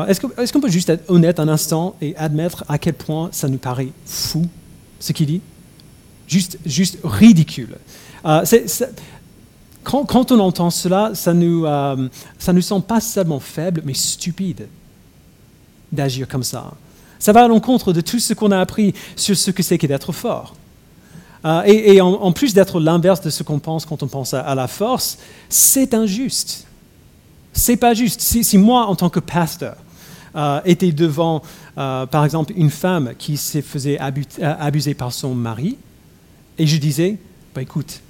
est-ce, 0.09 0.53
qu'on 0.53 0.61
peut 0.61 0.71
juste 0.71 0.89
être 0.89 1.11
honnête 1.11 1.41
un 1.41 1.49
instant 1.49 1.97
et 2.01 2.17
admettre 2.17 2.65
à 2.69 2.79
quel 2.79 2.95
point 2.95 3.29
ça 3.33 3.49
nous 3.49 3.59
paraît 3.59 3.93
fou, 4.07 4.47
ce 5.01 5.13
qu'il 5.13 5.27
dit? 5.27 5.41
Juste, 6.27 6.59
juste 6.65 6.99
ridicule. 7.03 7.77
Euh, 8.25 8.45
quand, 9.83 10.33
on 10.33 10.39
entend 10.39 10.71
cela, 10.71 11.13
ça 11.15 11.33
nous, 11.33 11.65
euh, 11.65 12.09
nous 12.53 12.61
semble 12.61 12.85
pas 12.85 13.01
seulement 13.01 13.41
faible, 13.41 13.83
mais 13.85 13.95
stupide 13.95 14.69
d'agir 15.91 16.29
comme 16.29 16.43
ça. 16.43 16.73
Ça 17.19 17.33
va 17.33 17.45
à 17.45 17.49
l'encontre 17.49 17.93
de 17.93 18.01
tout 18.01 18.19
ce 18.19 18.35
qu'on 18.35 18.51
a 18.53 18.61
appris 18.61 18.95
sur 19.17 19.37
ce 19.37 19.51
que 19.51 19.63
c'est 19.63 19.79
que 19.79 19.87
d'être 19.87 20.13
fort. 20.13 20.55
Euh, 21.45 21.63
et, 21.65 22.01
en, 22.01 22.33
plus 22.33 22.55
d'être 22.55 22.81
l'inverse 22.81 23.21
de 23.21 23.31
ce 23.31 23.43
qu'on 23.43 23.59
pense 23.59 23.87
quand 23.87 24.03
on 24.03 24.09
pense 24.09 24.35
à, 24.35 24.55
la 24.55 24.69
force, 24.69 25.19
c'est 25.49 25.95
injuste. 25.95 26.67
C'est 27.53 27.77
pas 27.77 27.95
juste. 27.95 28.21
Si, 28.21 28.59
moi, 28.59 28.87
en 28.87 28.97
tant 28.97 29.09
que 29.09 29.21
pasteur, 29.21 29.77
euh, 30.37 30.61
était 30.65 30.93
devant, 30.93 31.43
euh, 31.79 32.07
par 32.07 32.25
exemple, 32.25 32.53
une 32.57 32.71
femme 32.71 33.13
qui 33.19 33.37
se 33.37 33.61
faisait 33.61 33.99
abuser 33.99 34.95
par 34.95 35.13
son 35.13 35.35
mari, 35.35 35.79
et 36.59 36.67
je 36.67 36.77
disais, 36.77 37.19
bah, 37.55 37.63
écoute, 37.63 38.01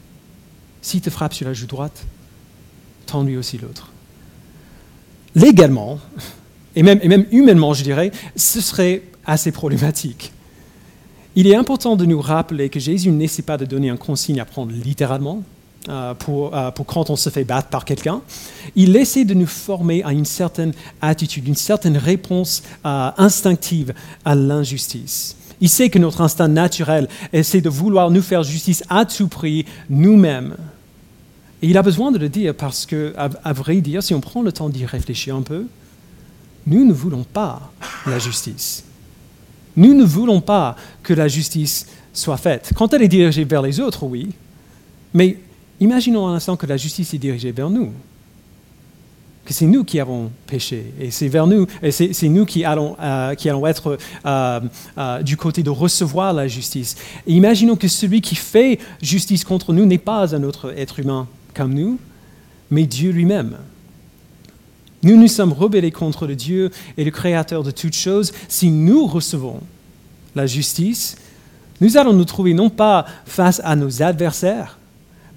s'il 0.80 1.00
te 1.00 1.10
frappe 1.10 1.34
sur 1.34 1.46
la 1.46 1.54
joue 1.54 1.66
droite, 1.66 2.04
tends 3.06 3.22
lui 3.22 3.36
aussi 3.36 3.58
l'autre. 3.58 3.90
Légalement, 5.34 5.98
et 6.74 6.82
même 6.82 7.26
humainement, 7.30 7.74
je 7.74 7.82
dirais, 7.82 8.10
ce 8.36 8.60
serait 8.60 9.02
assez 9.26 9.52
problématique. 9.52 10.32
Il 11.38 11.46
est 11.46 11.54
important 11.54 11.94
de 11.94 12.04
nous 12.04 12.20
rappeler 12.20 12.68
que 12.68 12.80
Jésus 12.80 13.12
n'essaie 13.12 13.42
pas 13.42 13.56
de 13.56 13.64
donner 13.64 13.90
un 13.90 13.96
consigne 13.96 14.40
à 14.40 14.44
prendre 14.44 14.72
littéralement 14.72 15.44
euh, 15.88 16.12
euh, 16.28 16.70
pour, 16.72 16.84
quand 16.84 17.10
on 17.10 17.14
se 17.14 17.30
fait 17.30 17.44
battre 17.44 17.68
par 17.68 17.84
quelqu'un. 17.84 18.22
Il 18.74 18.96
essaie 18.96 19.24
de 19.24 19.34
nous 19.34 19.46
former 19.46 20.02
à 20.02 20.10
une 20.10 20.24
certaine 20.24 20.72
attitude, 21.00 21.46
une 21.46 21.54
certaine 21.54 21.96
réponse 21.96 22.64
euh, 22.84 23.12
instinctive 23.18 23.94
à 24.24 24.34
l'injustice. 24.34 25.36
Il 25.60 25.68
sait 25.68 25.90
que 25.90 26.00
notre 26.00 26.22
instinct 26.22 26.48
naturel 26.48 27.06
essaie 27.32 27.60
de 27.60 27.68
vouloir 27.68 28.10
nous 28.10 28.22
faire 28.22 28.42
justice 28.42 28.82
à 28.88 29.04
tout 29.04 29.28
prix 29.28 29.64
nous-mêmes. 29.90 30.56
Et 31.62 31.68
il 31.68 31.78
a 31.78 31.82
besoin 31.82 32.10
de 32.10 32.18
le 32.18 32.28
dire 32.28 32.52
parce 32.52 32.84
que, 32.84 33.14
à 33.16 33.52
vrai 33.52 33.76
dire, 33.80 34.02
si 34.02 34.12
on 34.12 34.20
prend 34.20 34.42
le 34.42 34.50
temps 34.50 34.70
d'y 34.70 34.84
réfléchir 34.84 35.36
un 35.36 35.42
peu, 35.42 35.66
nous 36.66 36.84
ne 36.84 36.92
voulons 36.92 37.22
pas 37.22 37.70
la 38.06 38.18
justice. 38.18 38.82
Nous 39.78 39.94
ne 39.94 40.04
voulons 40.04 40.40
pas 40.40 40.74
que 41.04 41.14
la 41.14 41.28
justice 41.28 41.86
soit 42.12 42.36
faite. 42.36 42.72
Quand 42.74 42.92
elle 42.92 43.02
est 43.02 43.08
dirigée 43.08 43.44
vers 43.44 43.62
les 43.62 43.78
autres, 43.78 44.02
oui, 44.02 44.30
mais 45.14 45.38
imaginons 45.78 46.26
un 46.26 46.34
instant 46.34 46.56
que 46.56 46.66
la 46.66 46.76
justice 46.76 47.14
est 47.14 47.18
dirigée 47.18 47.52
vers 47.52 47.70
nous 47.70 47.92
que 49.44 49.54
c'est 49.54 49.66
nous 49.66 49.82
qui 49.82 49.98
avons 49.98 50.30
péché 50.46 50.92
et 51.00 51.10
c'est 51.10 51.28
vers 51.28 51.46
nous 51.46 51.66
et 51.82 51.90
c'est 51.90 52.28
nous 52.28 52.44
qui 52.44 52.66
allons, 52.66 52.96
euh, 53.00 53.34
qui 53.34 53.48
allons 53.48 53.66
être 53.66 53.96
euh, 54.26 54.60
euh, 54.98 55.22
du 55.22 55.38
côté 55.38 55.62
de 55.62 55.70
recevoir 55.70 56.34
la 56.34 56.46
justice. 56.48 56.96
imaginons 57.26 57.74
que 57.74 57.88
celui 57.88 58.20
qui 58.20 58.34
fait 58.34 58.78
justice 59.00 59.44
contre 59.44 59.72
nous 59.72 59.86
n'est 59.86 59.96
pas 59.96 60.34
un 60.34 60.42
autre 60.42 60.74
être 60.76 60.98
humain 60.98 61.28
comme 61.54 61.72
nous, 61.72 61.98
mais 62.70 62.84
Dieu 62.84 63.10
lui-même. 63.10 63.56
Nous 65.02 65.16
nous 65.16 65.28
sommes 65.28 65.52
rebellés 65.52 65.92
contre 65.92 66.26
le 66.26 66.34
Dieu 66.34 66.70
et 66.96 67.04
le 67.04 67.10
Créateur 67.10 67.62
de 67.62 67.70
toutes 67.70 67.94
choses. 67.94 68.32
Si 68.48 68.70
nous 68.70 69.06
recevons 69.06 69.60
la 70.34 70.46
justice, 70.46 71.16
nous 71.80 71.96
allons 71.96 72.12
nous 72.12 72.24
trouver 72.24 72.54
non 72.54 72.70
pas 72.70 73.06
face 73.24 73.60
à 73.64 73.76
nos 73.76 74.02
adversaires, 74.02 74.78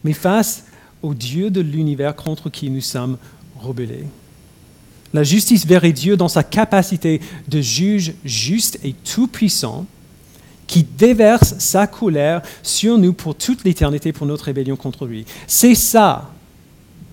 mais 0.04 0.14
face 0.14 0.66
au 1.04 1.14
Dieu 1.14 1.52
de 1.52 1.62
l'univers 1.62 2.16
contre 2.16 2.50
qui 2.50 2.70
nous 2.70 2.82
sommes 2.82 3.18
la 5.14 5.24
justice 5.24 5.66
verrait 5.66 5.92
Dieu 5.92 6.18
dans 6.18 6.28
sa 6.28 6.44
capacité 6.44 7.22
de 7.48 7.62
juge 7.62 8.14
juste 8.26 8.80
et 8.84 8.94
tout-puissant 8.94 9.86
qui 10.68 10.84
déverse 10.84 11.56
sa 11.60 11.86
colère 11.86 12.42
sur 12.64 12.98
nous 12.98 13.14
pour 13.14 13.36
toute 13.36 13.64
l'éternité 13.66 14.14
pour 14.14 14.26
notre 14.26 14.46
rébellion 14.46 14.78
contre 14.78 15.06
lui. 15.06 15.26
C'est 15.48 15.76
ça 15.76 16.32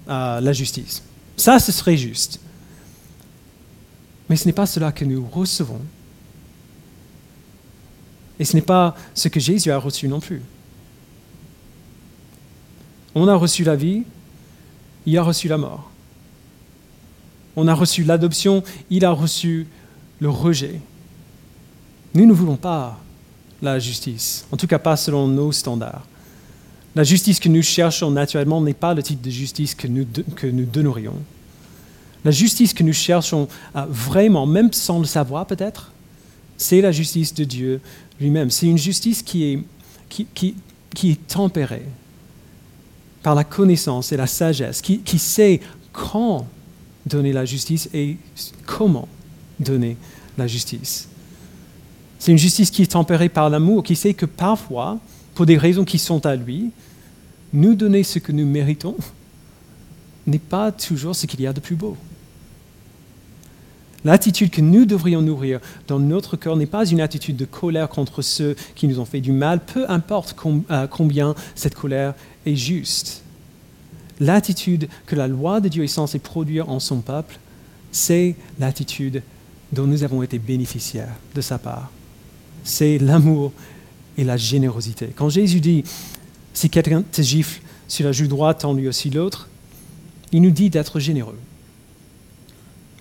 euh, 0.09 0.41
la 0.41 0.53
justice. 0.53 1.03
Ça, 1.39 1.59
ce 1.59 1.73
serait 1.73 1.97
juste. 1.97 2.41
Mais 4.29 4.37
ce 4.37 4.45
n'est 4.45 4.53
pas 4.53 4.67
cela 4.67 4.93
que 4.93 5.07
nous 5.07 5.27
recevons. 5.27 5.81
Et 8.39 8.45
ce 8.45 8.55
n'est 8.55 8.63
pas 8.63 8.95
ce 9.15 9.29
que 9.29 9.41
Jésus 9.41 9.71
a 9.71 9.79
reçu 9.79 10.07
non 10.07 10.21
plus. 10.21 10.43
On 13.15 13.27
a 13.27 13.35
reçu 13.35 13.65
la 13.65 13.75
vie, 13.75 14.03
il 15.07 15.17
a 15.17 15.23
reçu 15.23 15.49
la 15.49 15.57
mort 15.57 15.91
on 17.59 17.67
a 17.67 17.75
reçu 17.75 18.05
l'adoption, 18.05 18.63
il 18.89 19.05
a 19.05 19.11
reçu 19.11 19.67
le 20.21 20.31
rejet. 20.31 20.81
Nous 22.15 22.25
ne 22.25 22.33
voulons 22.33 22.57
pas 22.57 23.01
la 23.61 23.81
justice, 23.81 24.47
en 24.53 24.57
tout 24.57 24.69
cas 24.69 24.79
pas 24.79 24.97
selon 24.97 25.27
nos 25.27 25.51
standards. 25.51 26.07
La 26.99 27.05
justice 27.05 27.39
que 27.39 27.49
nous 27.49 27.63
cherchons 27.63 28.11
naturellement 28.11 28.61
n'est 28.61 28.75
pas 28.75 28.93
le 28.93 29.05
type 29.05 29.21
de 29.21 29.31
justice 29.31 29.73
que 29.73 29.87
nous, 29.87 30.05
que 30.35 30.49
nous 30.49 30.65
donnerions. 30.65 31.15
La 32.25 32.33
justice 32.33 32.75
que 32.75 32.83
nous 32.83 32.93
cherchons 32.93 33.47
euh, 33.77 33.87
vraiment, 33.89 34.47
même 34.47 34.73
sans 34.73 34.99
le 34.99 35.05
savoir 35.05 35.47
peut-être, 35.47 35.93
c'est 36.57 36.81
la 36.81 36.91
justice 36.91 37.33
de 37.33 37.45
Dieu 37.45 37.81
lui-même. 38.21 38.51
C'est 38.51 38.67
une 38.67 38.79
justice 38.79 39.23
qui 39.23 39.45
est, 39.45 39.63
qui, 40.09 40.27
qui, 40.93 41.11
est 41.11 41.29
tempérée 41.29 41.87
par 43.23 43.37
la 43.37 43.45
connaissance 43.45 44.11
et 44.11 44.17
la 44.17 44.27
sagesse, 44.27 44.83
qui, 44.83 44.99
qui 44.99 45.21
sait 45.21 45.61
quand 45.93 46.49
donner 47.07 47.33
la 47.33 47.45
justice 47.45 47.89
et 47.95 48.17
comment 48.67 49.07
donner 49.61 49.97
la 50.37 50.49
justice. 50.49 51.09
C'est 52.19 52.33
une 52.33 52.39
justice 52.39 52.73
qui 52.73 52.83
est 52.83 52.91
tempérée 52.91 53.29
par 53.29 53.51
l'amour, 53.51 53.85
qui 53.85 53.95
sait 53.95 54.15
que 54.15 54.27
parfois, 54.27 54.99
pour 55.37 55.47
des 55.47 55.57
raisons 55.57 55.85
qui 55.85 56.01
sont 56.01 56.27
à 56.27 56.35
lui, 56.35 56.73
nous 57.53 57.75
donner 57.75 58.03
ce 58.03 58.19
que 58.19 58.33
nous 58.33 58.47
méritons 58.47 58.97
n'est 60.27 60.39
pas 60.39 60.73
toujours 60.73 61.17
ce 61.17 61.27
qu'il 61.27 61.41
y 61.41 61.47
a 61.47 61.53
de 61.53 61.61
plus 61.61 61.77
beau. 61.77 61.97
L'attitude 64.05 64.51
que 64.51 64.61
nous 64.61 64.85
devrions 64.85 65.23
nourrir 65.23 65.61
dans 65.89 65.99
notre 65.99 66.37
cœur 66.37 66.57
n'est 66.57 66.67
pas 66.67 66.87
une 66.87 67.01
attitude 67.01 67.37
de 67.37 67.45
colère 67.45 67.89
contre 67.89 68.23
ceux 68.23 68.55
qui 68.75 68.87
nous 68.87 69.01
ont 69.01 69.05
fait 69.05 69.21
du 69.21 69.33
mal, 69.33 69.61
peu 69.61 69.91
importe 69.91 70.37
euh, 70.71 70.87
combien 70.87 71.35
cette 71.55 71.75
colère 71.75 72.15
est 72.47 72.55
juste 72.55 73.25
l'attitude 74.21 74.89
que 75.07 75.17
la 75.17 75.29
loi 75.29 75.61
de 75.61 75.69
Dieu 75.69 75.85
est 75.85 75.89
censée 75.89 76.19
produire 76.19 76.69
en 76.69 76.81
son 76.81 77.01
peuple, 77.01 77.39
c'est 77.93 78.35
l'attitude 78.59 79.23
dont 79.73 79.87
nous 79.87 80.03
avons 80.03 80.23
été 80.23 80.39
bénéficiaires 80.39 81.15
de 81.35 81.41
sa 81.41 81.59
part. 81.59 81.91
C'est 82.65 82.99
l'amour 82.99 83.53
et 84.17 84.25
la 84.25 84.37
générosité. 84.37 85.11
Quand 85.15 85.29
Jésus 85.29 85.61
dit, 85.61 85.85
si 86.59 86.71
quelqu'un 86.71 87.03
te 87.03 87.23
gifle 87.23 87.61
sur 87.87 88.05
la 88.05 88.13
joue 88.13 88.27
droite, 88.27 88.61
tends 88.61 88.75
lui 88.75 88.89
aussi 88.89 89.11
l'autre, 89.11 89.49
il 90.33 90.43
nous 90.43 90.51
dit 90.51 90.71
d'être 90.71 90.99
généreux. 91.01 91.39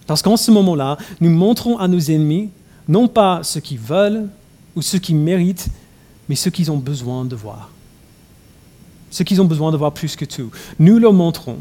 Parce 0.06 0.22
qu'en 0.22 0.38
ce 0.38 0.52
moment-là, 0.52 0.98
nous 1.20 1.30
montrons 1.30 1.78
à 1.78 1.88
nos 1.88 2.00
ennemis 2.00 2.50
non 2.88 3.08
pas 3.08 3.42
ce 3.44 3.60
qu'ils 3.60 3.80
veulent 3.80 4.30
ou 4.76 4.82
ce 4.82 4.96
qu'ils 4.96 5.18
méritent, 5.18 5.68
mais 6.30 6.36
ce 6.36 6.50
qu'ils 6.50 6.72
ont 6.72 6.78
besoin 6.78 7.26
de 7.26 7.36
voir 7.36 7.70
ce 9.10 9.24
qu'ils 9.24 9.42
ont 9.42 9.46
besoin 9.46 9.72
de 9.72 9.78
voir 9.78 9.94
plus 9.94 10.16
que 10.16 10.26
tout. 10.26 10.52
Nous 10.80 11.00
leur 11.00 11.14
montrons 11.14 11.58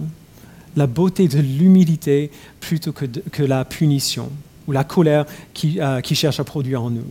la 0.75 0.87
beauté 0.87 1.29
de 1.29 1.39
l'humilité 1.39 2.31
plutôt 2.61 2.93
que, 2.93 3.43
la 3.43 3.65
punition 3.65 4.31
ou 4.67 4.73
la 4.73 4.85
colère 4.85 5.25
qui, 5.55 5.81
euh, 5.81 6.01
qui 6.01 6.15
cherche 6.15 6.41
à 6.41 6.45
produire 6.45 6.83
en 6.83 6.91
nous. 6.91 7.07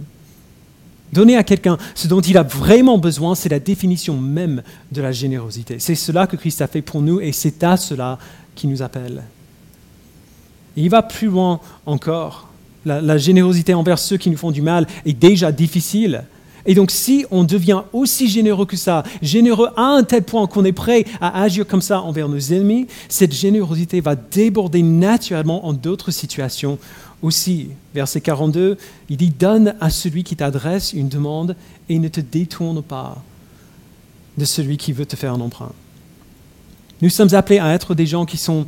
Donner 1.13 1.38
à 1.38 1.43
quelqu'un 1.43 1.77
ce 1.93 2.07
dont 2.07 2.21
il 2.21 2.38
a 2.38 2.43
vraiment 2.43 2.97
besoin, 2.97 3.35
c'est 3.35 3.50
la 3.50 3.59
définition 3.59 4.17
même 4.17 4.63
de 4.91 5.01
la 5.01 5.12
générosité. 5.12 5.77
C'est 5.79 5.95
cela 5.95 6.27
que 6.27 6.35
Christ 6.35 6.62
a 6.62 6.67
fait 6.67 6.81
pour 6.81 7.01
nous 7.01 7.21
et 7.21 7.31
c'est 7.31 7.63
à 7.63 7.77
cela 7.77 8.17
qu'il 8.55 8.69
nous 8.69 8.81
appelle. 8.81 9.24
Il 10.75 10.89
va 10.89 11.03
plus 11.03 11.27
loin 11.27 11.62
encore. 11.85 12.50
la 12.85 13.17
générosité 13.17 13.74
envers 13.74 13.97
ceux 13.97 14.17
qui 14.17 14.29
nous 14.29 14.38
font 14.38 14.51
du 14.51 14.62
mal 14.62 14.88
est 15.05 15.13
déjà 15.13 15.51
difficile. 15.51 16.25
Et 16.65 16.74
donc 16.74 16.91
si 16.91 17.25
on 17.31 17.43
devient 17.43 17.81
aussi 17.93 18.27
généreux 18.27 18.65
que 18.65 18.77
ça, 18.77 19.03
généreux 19.22 19.69
à 19.75 19.84
un 19.84 20.03
tel 20.03 20.24
point 20.24 20.48
qu'on 20.48 20.65
est 20.65 20.72
prêt 20.72 21.05
à 21.22 21.41
agir 21.41 21.67
comme 21.67 21.81
ça 21.81 22.01
envers 22.01 22.27
nos 22.27 22.39
ennemis, 22.39 22.88
cette 23.10 23.34
générosité 23.34 24.01
va 24.01 24.15
déborder 24.15 24.81
naturellement 24.81 25.65
en 25.65 25.74
d'autres 25.74 26.12
situations 26.12 26.79
aussi. 27.22 27.69
Verset 27.93 28.22
42, 28.22 28.77
il 29.10 29.17
dit, 29.17 29.29
donne 29.29 29.75
à 29.79 29.89
celui 29.89 30.24
qui 30.24 30.36
t'adresse 30.36 30.93
une 30.93 31.10
demande 31.10 31.55
et 31.89 32.00
ne 32.00 32.07
te 32.07 32.22
détourne 32.22 32.81
pas 32.81 33.22
de 34.38 34.45
celui 34.45 34.77
qui 34.77 34.91
veut 34.91 35.05
te 35.05 35.15
faire 35.15 35.34
un 35.34 35.41
emprunt. 35.41 35.72
Nous 37.01 37.10
sommes 37.10 37.34
appelés 37.34 37.60
à 37.60 37.74
être 37.74 37.93
des 37.93 38.05
gens 38.05 38.25
qui 38.25 38.38
sont, 38.38 38.65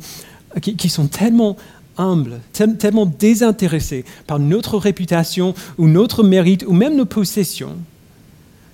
qui 0.60 0.88
sont 0.88 1.06
tellement 1.06 1.56
humble, 1.98 2.40
tellement 2.52 3.06
désintéressé 3.06 4.04
par 4.26 4.38
notre 4.38 4.78
réputation 4.78 5.54
ou 5.76 5.88
notre 5.88 6.22
mérite 6.22 6.64
ou 6.66 6.72
même 6.72 6.96
nos 6.96 7.04
possessions, 7.04 7.76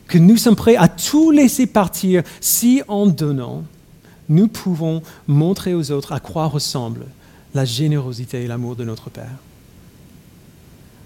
que 0.07 0.19
nous 0.19 0.37
sommes 0.37 0.57
prêts 0.57 0.76
à 0.76 0.88
tout 0.88 1.31
laisser 1.31 1.66
partir 1.66 2.23
si 2.40 2.83
en 2.88 3.07
donnant, 3.07 3.64
nous 4.28 4.49
pouvons 4.49 5.02
montrer 5.26 5.75
aux 5.75 5.90
autres 5.90 6.12
à 6.12 6.21
quoi 6.21 6.47
ressemble 6.47 7.07
la 7.54 7.64
générosité 7.64 8.43
et 8.43 8.47
l'amour 8.47 8.76
de 8.76 8.85
notre 8.85 9.11
Père. 9.11 9.38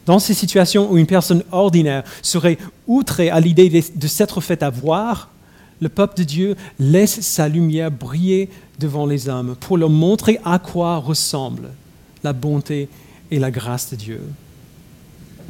Dans 0.07 0.19
ces 0.19 0.35
situations 0.35 0.91
où 0.91 0.97
une 0.97 1.07
personne 1.07 1.43
ordinaire 1.53 2.03
serait 2.23 2.59
outrée 2.87 3.31
à 3.31 3.41
l'idée 3.41 3.85
de 3.95 4.07
s'être 4.07 4.41
fait 4.41 4.63
avoir, 4.63 5.29
le 5.81 5.89
peuple 5.89 6.19
de 6.19 6.25
Dieu 6.25 6.57
laisse 6.79 7.21
sa 7.21 7.49
lumière 7.49 7.91
briller 7.91 8.49
devant 8.79 9.07
les 9.07 9.29
hommes 9.29 9.55
pour 9.61 9.77
leur 9.77 9.91
montrer 9.91 10.41
à 10.45 10.59
quoi 10.59 10.97
ressemble 10.97 11.71
la 12.25 12.33
bonté 12.33 12.89
et 13.31 13.39
la 13.39 13.51
grâce 13.51 13.91
de 13.91 13.97
Dieu. 13.97 14.21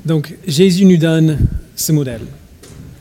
Donc 0.04 0.34
Jésus 0.46 0.84
nous 0.84 0.96
donne 0.96 1.38
ce 1.76 1.92
modèle. 1.92 2.22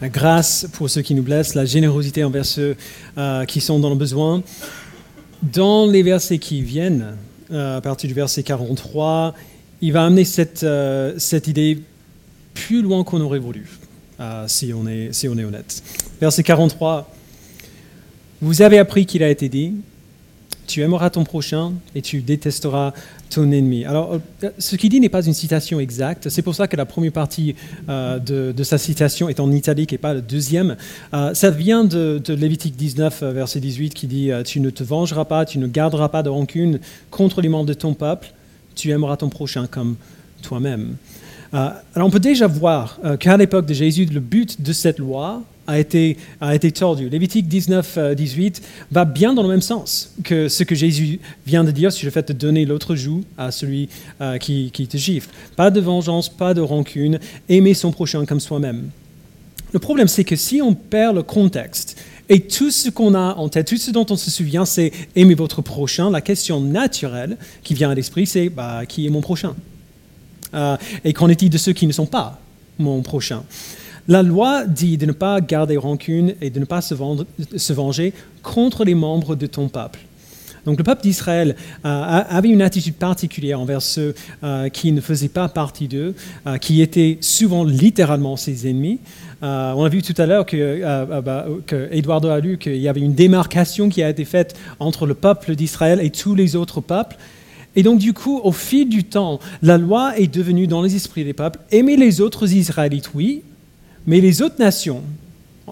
La 0.02 0.10
grâce 0.10 0.68
pour 0.74 0.90
ceux 0.90 1.02
qui 1.02 1.16
nous 1.16 1.24
blessent, 1.24 1.56
la 1.56 1.66
générosité 1.66 2.24
envers 2.24 2.46
ceux 2.46 2.76
euh, 3.18 3.46
qui 3.46 3.62
sont 3.62 3.80
dans 3.80 3.90
le 3.90 3.96
besoin. 3.96 4.44
Dans 5.42 5.88
les 5.88 6.04
versets 6.04 6.38
qui 6.38 6.62
viennent, 6.62 7.16
euh, 7.52 7.78
à 7.78 7.82
partir 7.82 8.08
du 8.08 8.14
verset 8.14 8.44
43, 8.44 9.34
il 9.82 9.94
va 9.94 10.06
amener 10.06 10.26
cette, 10.26 10.64
euh, 10.64 11.14
cette 11.18 11.48
idée 11.48 11.82
plus 12.54 12.82
loin 12.82 13.04
qu'on 13.04 13.22
aurait 13.22 13.40
voulu, 13.40 13.68
si, 14.48 14.74
on 14.74 14.88
est, 14.88 15.14
si 15.14 15.28
on 15.28 15.38
est 15.38 15.44
honnête. 15.44 15.84
Verset 16.20 16.42
43, 16.42 17.08
Vous 18.42 18.62
avez 18.64 18.80
appris 18.80 19.06
qu'il 19.06 19.22
a 19.22 19.30
été 19.30 19.48
dit, 19.48 19.76
tu 20.68 20.82
aimeras 20.82 21.10
ton 21.10 21.24
prochain 21.24 21.74
et 21.96 22.02
tu 22.02 22.22
détesteras 22.22 22.94
ton 23.30 23.52
ennemi. 23.52 23.86
Alors, 23.86 24.20
euh, 24.44 24.50
ce 24.60 24.76
qu'il 24.76 24.90
dit 24.90 25.00
n'est 25.00 25.10
pas 25.10 25.26
une 25.26 25.34
citation 25.34 25.80
exacte. 25.80 26.30
C'est 26.30 26.42
pour 26.42 26.56
ça 26.56 26.68
que 26.68 26.76
la 26.76 26.86
première 26.86 27.12
partie 27.12 27.56
euh, 27.90 28.20
de, 28.20 28.64
sa 28.64 28.78
citation 28.78 29.30
est 29.30 29.40
en 29.40 29.52
italique 29.52 29.94
et 29.94 29.98
pas 29.98 30.14
la 30.14 30.22
deuxième. 30.22 30.76
Euh, 31.14 31.34
ça 31.34 31.50
vient 31.50 31.86
de, 31.86 32.22
de, 32.24 32.34
Lévitique 32.34 32.76
19, 32.76 33.24
verset 33.24 33.60
18, 33.60 33.94
qui 33.94 34.08
dit 34.08 34.32
Tu 34.46 34.60
ne 34.60 34.70
te 34.70 34.84
vengeras 34.84 35.26
pas, 35.26 35.46
tu 35.46 35.58
ne 35.58 35.68
garderas 35.68 36.10
pas 36.10 36.22
de 36.22 36.30
rancune 36.30 36.80
contre 37.10 37.42
les 37.42 37.50
membres 37.50 37.66
de 37.66 37.74
ton 37.74 37.94
peuple, 37.94 38.34
tu 38.76 38.92
aimeras 38.92 39.18
ton 39.18 39.30
prochain 39.30 39.68
comme 39.68 39.96
toi-même. 40.42 40.98
alors, 41.52 42.08
on 42.08 42.12
peut 42.12 42.20
déjà 42.20 42.48
voir 42.48 43.00
qu'à 43.20 43.38
l'époque 43.38 43.66
de 43.66 43.74
Jésus, 43.74 44.06
le 44.06 44.20
but 44.20 44.62
de 44.62 44.74
cette 44.74 45.00
loi 45.00 45.44
a 45.68 45.78
été, 45.80 46.18
a 46.40 46.56
été 46.56 46.72
tordu. 46.72 47.10
Lévitique 47.10 47.48
19, 47.48 48.16
18 48.16 48.62
euh, 48.62 48.68
va 48.92 49.06
bien 49.06 49.34
dans 49.34 49.44
le 49.44 49.50
même 49.50 49.62
sens 49.62 50.14
que 50.24 50.48
ce 50.48 50.64
que 50.64 50.76
Jésus 50.76 51.20
vient 51.46 51.64
de 51.64 51.72
dire 51.72 51.92
sur 51.92 52.06
le 52.06 52.12
fait 52.12 52.30
de 52.30 52.34
donner 52.34 52.66
l'autre 52.66 52.96
joue 52.96 53.24
à 53.38 53.52
celui 53.52 53.90
euh, 54.22 54.38
qui, 54.38 54.72
te 54.72 54.98
gifle. 54.98 55.30
Pas 55.56 55.70
de 55.70 55.82
vengeance, 55.82 56.30
pas 56.30 56.54
de 56.54 56.62
rancune, 56.62 57.20
aimer 57.50 57.74
son 57.74 57.92
prochain 57.92 58.26
comme 58.26 58.40
soi-même. 58.40 58.90
Le 59.74 59.80
problème, 59.80 60.08
c'est 60.08 60.24
que 60.24 60.38
si 60.38 60.62
on 60.62 60.74
perd 60.74 61.18
le 61.18 61.24
contexte 61.24 61.98
Et 62.30 62.42
tout 62.42 62.72
ce 62.72 62.90
qu'on 62.90 63.14
a 63.14 63.36
en 63.36 63.50
tête, 63.50 63.68
tout 63.68 63.78
ce 63.78 63.92
dont 63.92 64.06
on 64.10 64.16
se 64.16 64.32
souvient, 64.32 64.66
c'est 64.66 64.94
aimer 65.16 65.36
votre 65.36 65.62
prochain. 65.62 66.10
La 66.10 66.22
question 66.22 66.62
naturelle 66.62 67.38
qui 67.64 67.74
vient 67.74 67.90
à 67.90 67.96
l'esprit, 67.96 68.26
c'est 68.26 68.50
bah, 68.50 68.86
qui 68.86 69.06
est 69.06 69.10
mon 69.10 69.22
prochain? 69.22 69.56
Euh, 70.54 70.78
Et 71.04 71.12
qu'en 71.12 71.28
est-il 71.28 71.50
de 71.50 71.58
ceux 71.58 71.74
qui 71.74 71.88
ne 71.88 71.92
sont 71.92 72.06
pas 72.06 72.40
mon 72.80 73.02
prochain? 73.02 73.44
La 74.08 74.24
loi 74.24 74.66
dit 74.66 74.98
de 74.98 75.06
ne 75.06 75.12
pas 75.12 75.42
garder 75.42 75.76
rancune 75.76 76.36
et 76.42 76.50
de 76.50 76.60
ne 76.60 76.66
pas 76.66 76.82
se, 76.82 76.94
venger 77.74 78.14
contre 78.42 78.86
les 78.86 78.96
membres 78.96 79.36
de 79.36 79.48
ton 79.48 79.68
peuple. 79.68 80.00
Donc 80.66 80.78
le 80.78 80.84
peuple 80.84 81.02
d'Israël 81.02 81.56
euh, 81.86 82.24
avait 82.30 82.50
une 82.50 82.62
attitude 82.62 82.96
particulière 82.96 83.60
envers 83.60 83.82
ceux 83.82 84.16
euh, 84.44 84.70
qui 84.70 84.92
ne 84.92 85.00
faisaient 85.00 85.30
pas 85.30 85.48
partie 85.48 85.88
d'eux, 85.88 86.14
euh, 86.46 86.58
qui 86.58 86.82
étaient 86.82 87.18
souvent 87.22 87.64
littéralement 87.64 88.36
ses 88.36 88.70
ennemis. 88.70 89.00
on 89.42 89.84
a 89.84 89.90
vu 89.90 90.02
tout 90.02 90.16
à 90.18 90.26
l'heure 90.26 90.46
que, 90.46 90.82
bah, 91.22 91.46
a 91.48 92.40
lu 92.40 92.58
qu'il 92.58 92.78
y 92.78 92.88
avait 92.88 93.02
une 93.02 93.14
démarcation 93.14 93.90
qui 93.90 94.04
a 94.04 94.10
été 94.10 94.26
faite 94.26 94.58
entre 94.80 95.06
le 95.06 95.14
peuple 95.14 95.56
d'Israël 95.56 96.00
et 96.02 96.12
tous 96.12 96.36
les 96.36 96.56
autres 96.56 96.82
peuples. 96.82 97.18
Et 97.76 97.84
donc 97.84 98.00
du 98.00 98.14
coup, 98.14 98.40
au 98.44 98.52
fil 98.52 98.90
du 98.90 99.04
temps, 99.04 99.40
la 99.62 99.78
loi 99.78 100.18
est 100.18 100.34
devenue 100.34 100.68
dans 100.68 100.82
les 100.82 100.96
esprits 100.96 101.24
des 101.24 101.34
peuples, 101.34 101.60
aimer 101.72 101.96
les 101.96 102.22
autres 102.22 102.54
Israélites, 102.54 103.12
oui, 103.14 103.44
mais 104.08 104.22
les 104.22 104.42
autres 104.42 104.60
nations, 104.60 105.04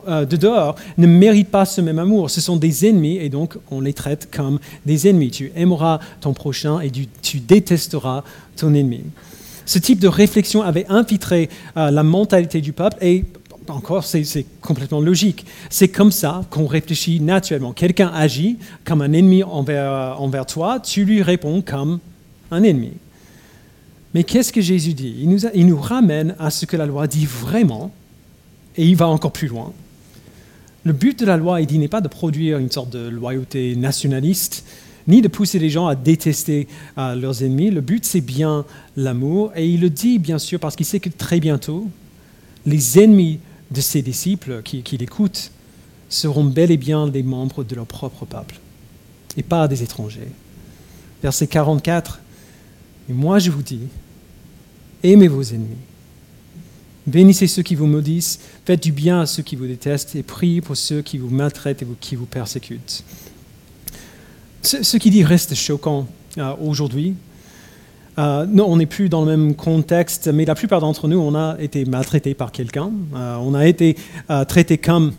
euh, 0.07 0.25
de 0.25 0.35
dehors 0.35 0.75
ne 0.97 1.07
méritent 1.07 1.49
pas 1.49 1.65
ce 1.65 1.79
même 1.81 1.99
amour. 1.99 2.29
Ce 2.29 2.41
sont 2.41 2.57
des 2.57 2.85
ennemis 2.85 3.17
et 3.17 3.29
donc 3.29 3.57
on 3.71 3.79
les 3.79 3.93
traite 3.93 4.29
comme 4.31 4.59
des 4.85 5.07
ennemis. 5.07 5.31
Tu 5.31 5.51
aimeras 5.55 5.99
ton 6.19 6.33
prochain 6.33 6.81
et 6.81 6.91
tu, 6.91 7.39
détesteras 7.39 8.23
ton 8.57 8.73
ennemi. 8.73 9.03
Ce 9.65 9.79
type 9.79 9.99
de 9.99 10.07
réflexion 10.07 10.61
avait 10.61 10.85
infiltré 10.89 11.49
euh, 11.77 11.89
la 11.91 12.03
mentalité 12.03 12.61
du 12.61 12.73
peuple 12.73 12.97
et 13.01 13.23
encore, 13.67 14.03
c'est 14.03 14.45
complètement 14.61 15.01
logique. 15.01 15.45
C'est 15.71 15.87
comme 15.87 16.11
ça 16.11 16.43
qu'on 16.51 16.67
réfléchit 16.67 17.19
naturellement. 17.19 17.73
Quelqu'un 17.73 18.11
agit 18.13 18.57
comme 18.83 19.01
un 19.01 19.11
ennemi 19.11 19.43
envers, 19.43 19.91
euh, 19.91 20.13
envers 20.13 20.45
toi, 20.45 20.79
tu 20.79 21.05
lui 21.05 21.23
réponds 21.23 21.63
comme 21.65 21.99
un 22.51 22.61
ennemi. 22.61 22.91
Mais 24.13 24.23
qu'est-ce 24.23 24.53
que 24.53 24.61
Jésus 24.61 24.93
dit? 24.93 25.15
Il 25.19 25.29
nous, 25.29 25.47
il 25.55 25.65
nous 25.65 25.79
ramène 25.79 26.35
à 26.37 26.51
ce 26.51 26.65
que 26.65 26.77
la 26.77 26.85
loi 26.85 27.07
dit 27.07 27.25
vraiment, 27.25 27.91
et 28.77 28.85
il 28.85 28.95
va 28.95 29.07
encore 29.07 29.31
plus 29.31 29.47
loin. 29.47 29.73
Le 30.83 30.93
but 30.93 31.19
de 31.19 31.25
la 31.25 31.37
loi, 31.37 31.61
il 31.61 31.67
dit, 31.67 31.79
n'est 31.79 31.87
pas 31.87 32.01
de 32.01 32.07
produire 32.07 32.59
une 32.59 32.69
sorte 32.69 32.91
de 32.91 33.07
loyauté 33.07 33.75
nationaliste, 33.75 34.65
ni 35.07 35.21
de 35.21 35.27
pousser 35.27 35.59
les 35.59 35.69
gens 35.69 35.87
à 35.87 35.95
détester 35.95 36.67
euh, 36.97 37.15
leurs 37.15 37.43
ennemis. 37.43 37.71
Le 37.71 37.81
but, 37.81 38.05
c'est 38.05 38.21
bien 38.21 38.65
l'amour. 38.95 39.51
Et 39.55 39.67
il 39.67 39.81
le 39.81 39.89
dit, 39.89 40.19
bien 40.19 40.37
sûr, 40.37 40.59
parce 40.59 40.75
qu'il 40.75 40.85
sait 40.85 40.99
que 40.99 41.09
très 41.09 41.39
bientôt, 41.39 41.87
les 42.65 42.99
ennemis 42.99 43.39
de 43.71 43.81
ses 43.81 44.01
disciples 44.01 44.61
qui, 44.63 44.83
qui 44.83 44.97
l'écoutent 44.97 45.51
seront 46.09 46.43
bel 46.43 46.71
et 46.71 46.77
bien 46.77 47.07
des 47.07 47.23
membres 47.23 47.63
de 47.63 47.75
leur 47.75 47.85
propre 47.85 48.25
peuple, 48.25 48.59
et 49.37 49.43
pas 49.43 49.67
des 49.67 49.83
étrangers. 49.83 50.31
Verset 51.21 51.47
44, 51.47 52.19
Et 53.09 53.13
moi 53.13 53.39
je 53.39 53.49
vous 53.49 53.63
dis, 53.63 53.81
aimez 55.03 55.27
vos 55.27 55.41
ennemis 55.41 55.77
Bénissez 57.07 57.45
ceux 57.45 57.61
qui 57.61 57.75
vous 57.75 57.85
maudissent, 57.85 58.39
faites 58.65 58.81
du 58.81 58.91
bien 58.91 59.21
à 59.21 59.25
ceux 59.27 59.43
qui 59.43 59.55
vous 59.55 59.67
détestent 59.67 60.15
et 60.15 60.23
priez 60.23 60.61
pour 60.61 60.75
ceux 60.75 61.01
qui 61.01 61.19
vous 61.19 61.29
maltraitent 61.29 61.83
et 61.83 61.87
qui 61.99 62.15
vous 62.15 62.25
persécutent. 62.25 63.03
Ce, 64.63 64.97
qui 64.97 65.11
dit 65.11 65.23
reste 65.23 65.53
choquant 65.53 66.07
euh, 66.39 66.53
aujourd'hui. 66.59 67.13
Euh, 68.17 68.47
non, 68.47 68.65
on 68.67 68.77
n'est 68.77 68.87
plus 68.87 69.09
dans 69.09 69.23
le 69.23 69.37
même 69.37 69.53
contexte, 69.53 70.27
mais 70.27 70.45
la 70.45 70.55
plupart 70.55 70.79
d'entre 70.79 71.07
nous, 71.07 71.19
on 71.19 71.35
a 71.35 71.57
été 71.59 71.85
maltraités 71.85 72.33
par 72.33 72.51
quelqu'un. 72.51 72.91
Euh, 73.15 73.35
on 73.39 73.53
a 73.53 73.67
été 73.67 73.95
traité 74.47 74.79
comme 74.79 75.13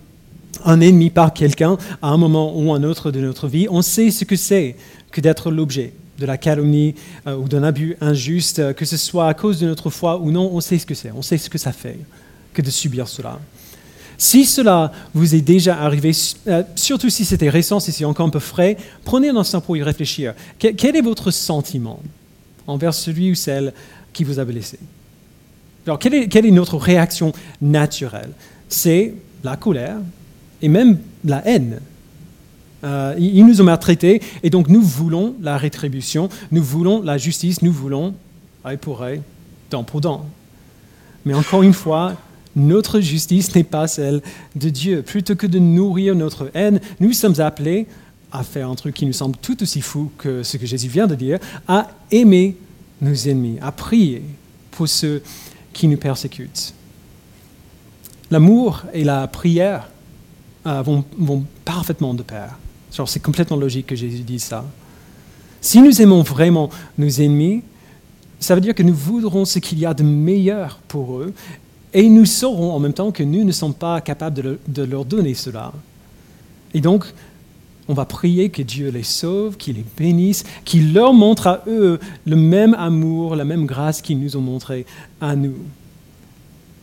un 0.64 0.80
ennemi 0.80 1.10
par 1.10 1.32
quelqu'un 1.32 1.76
à 2.02 2.08
un 2.08 2.16
moment 2.16 2.58
ou 2.58 2.72
un 2.72 2.82
autre 2.82 3.12
de 3.12 3.20
notre 3.20 3.46
vie. 3.46 3.68
On 3.70 3.82
sait 3.82 4.10
ce 4.10 4.24
que 4.24 4.34
c'est 4.34 4.74
que 5.12 5.20
d'être 5.20 5.52
l'objet 5.52 5.92
de 6.18 6.26
la 6.26 6.38
calomnie 6.38 6.94
euh, 7.26 7.36
ou 7.36 7.48
d'un 7.48 7.62
abus 7.62 7.96
injuste, 8.00 8.58
euh, 8.58 8.72
que 8.72 8.84
ce 8.84 8.96
soit 8.96 9.28
à 9.28 9.34
cause 9.34 9.60
de 9.60 9.66
notre 9.66 9.90
foi 9.90 10.18
ou 10.18 10.30
non, 10.30 10.50
on 10.52 10.60
sait 10.60 10.78
ce 10.78 10.86
que 10.86 10.94
c'est, 10.94 11.10
on 11.12 11.22
sait 11.22 11.38
ce 11.38 11.50
que 11.50 11.58
ça 11.58 11.72
fait 11.72 11.98
que 12.54 12.62
de 12.62 12.70
subir 12.70 13.08
cela. 13.08 13.38
Si 14.18 14.46
cela 14.46 14.92
vous 15.12 15.34
est 15.34 15.42
déjà 15.42 15.78
arrivé, 15.78 16.12
euh, 16.48 16.62
surtout 16.74 17.10
si 17.10 17.24
c'était 17.24 17.50
récent, 17.50 17.80
si 17.80 17.92
c'est 17.92 18.06
encore 18.06 18.26
un 18.26 18.30
peu 18.30 18.38
frais, 18.38 18.78
prenez 19.04 19.28
un 19.28 19.36
instant 19.36 19.60
pour 19.60 19.76
y 19.76 19.82
réfléchir. 19.82 20.34
quel 20.58 20.96
est 20.96 21.02
votre 21.02 21.30
sentiment 21.30 22.00
envers 22.66 22.94
celui 22.94 23.30
ou 23.30 23.34
celle 23.34 23.74
qui 24.12 24.24
vous 24.24 24.38
a 24.38 24.44
blessé? 24.44 24.78
Alors, 25.86 25.98
quelle 25.98 26.14
est, 26.14 26.28
quelle 26.28 26.46
est 26.46 26.50
notre 26.50 26.76
réaction 26.78 27.32
naturelle? 27.60 28.30
C'est 28.68 29.14
la 29.44 29.56
colère 29.56 29.98
et 30.62 30.68
même 30.68 30.98
la 31.24 31.46
haine 31.46 31.80
euh, 32.84 33.14
ils 33.18 33.46
nous 33.46 33.60
ont 33.60 33.64
maltraités 33.64 34.20
et 34.42 34.50
donc 34.50 34.68
nous 34.68 34.82
voulons 34.82 35.34
la 35.40 35.56
rétribution, 35.56 36.28
nous 36.50 36.62
voulons 36.62 37.02
la 37.02 37.18
justice, 37.18 37.62
nous 37.62 37.72
voulons 37.72 38.14
œil 38.64 38.76
pour 38.76 39.02
œil, 39.02 39.22
dent 39.70 39.84
pour 39.84 40.00
dent. 40.00 40.26
Mais 41.24 41.34
encore 41.34 41.62
une 41.62 41.72
fois, 41.72 42.14
notre 42.54 43.00
justice 43.00 43.54
n'est 43.54 43.64
pas 43.64 43.86
celle 43.86 44.22
de 44.54 44.68
Dieu. 44.68 45.02
Plutôt 45.02 45.36
que 45.36 45.46
de 45.46 45.58
nourrir 45.58 46.14
notre 46.14 46.50
haine, 46.54 46.80
nous 47.00 47.12
sommes 47.12 47.40
appelés 47.40 47.86
à 48.32 48.42
faire 48.42 48.68
un 48.68 48.74
truc 48.74 48.94
qui 48.94 49.06
nous 49.06 49.12
semble 49.12 49.36
tout 49.36 49.62
aussi 49.62 49.80
fou 49.80 50.10
que 50.18 50.42
ce 50.42 50.56
que 50.56 50.66
Jésus 50.66 50.88
vient 50.88 51.06
de 51.06 51.14
dire, 51.14 51.38
à 51.68 51.88
aimer 52.10 52.56
nos 53.00 53.14
ennemis, 53.14 53.58
à 53.60 53.72
prier 53.72 54.22
pour 54.70 54.88
ceux 54.88 55.22
qui 55.72 55.88
nous 55.88 55.96
persécutent. 55.96 56.74
L'amour 58.30 58.82
et 58.92 59.04
la 59.04 59.26
prière 59.28 59.88
euh, 60.66 60.82
vont, 60.82 61.04
vont 61.18 61.44
parfaitement 61.64 62.14
de 62.14 62.22
pair 62.22 62.58
c'est 63.04 63.20
complètement 63.20 63.56
logique 63.56 63.88
que 63.88 63.96
Jésus 63.96 64.22
dise 64.22 64.44
ça. 64.44 64.64
Si 65.60 65.82
nous 65.82 66.00
aimons 66.00 66.22
vraiment 66.22 66.70
nos 66.96 67.08
ennemis, 67.08 67.62
ça 68.40 68.54
veut 68.54 68.60
dire 68.60 68.74
que 68.74 68.82
nous 68.82 68.94
voudrons 68.94 69.44
ce 69.44 69.58
qu'il 69.58 69.78
y 69.78 69.86
a 69.86 69.92
de 69.92 70.02
meilleur 70.02 70.78
pour 70.88 71.18
eux 71.18 71.34
et 71.92 72.08
nous 72.08 72.24
saurons 72.24 72.72
en 72.72 72.78
même 72.78 72.92
temps 72.92 73.10
que 73.10 73.22
nous 73.22 73.44
ne 73.44 73.52
sommes 73.52 73.74
pas 73.74 74.00
capables 74.00 74.58
de, 74.66 74.82
leur 74.82 75.04
donner 75.04 75.34
cela. 75.34 75.72
Et 76.74 76.80
donc, 76.80 77.04
on 77.88 77.94
va 77.94 78.04
prier 78.04 78.48
que 78.50 78.62
Dieu 78.62 78.90
les 78.90 79.02
sauve, 79.02 79.56
qu'il 79.56 79.76
les 79.76 79.84
bénisse, 79.96 80.44
qu'il 80.64 80.92
leur 80.92 81.12
montre 81.14 81.46
à 81.46 81.62
eux 81.66 81.98
le 82.26 82.36
même 82.36 82.74
amour, 82.74 83.36
la 83.36 83.44
même 83.44 83.66
grâce 83.66 84.02
qu'ils 84.02 84.20
nous 84.20 84.36
ont 84.36 84.40
montré 84.40 84.86
à 85.20 85.36
nous. 85.36 85.56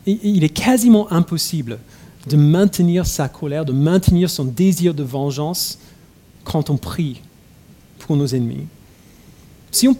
il 0.06 0.44
est 0.44 0.48
quasiment 0.48 1.10
impossible 1.12 1.78
de 2.26 2.36
maintenir 2.36 3.06
sa 3.06 3.28
colère, 3.28 3.64
de 3.64 3.72
maintenir 3.72 4.30
son 4.30 4.44
désir 4.44 4.94
de 4.94 5.02
vengeance 5.02 5.78
quand 6.44 6.70
on 6.70 6.76
prie 6.76 7.20
pour 7.98 8.16
nos 8.16 8.26
ennemis. 8.26 8.66
Si 9.74 9.88
on, 9.88 9.94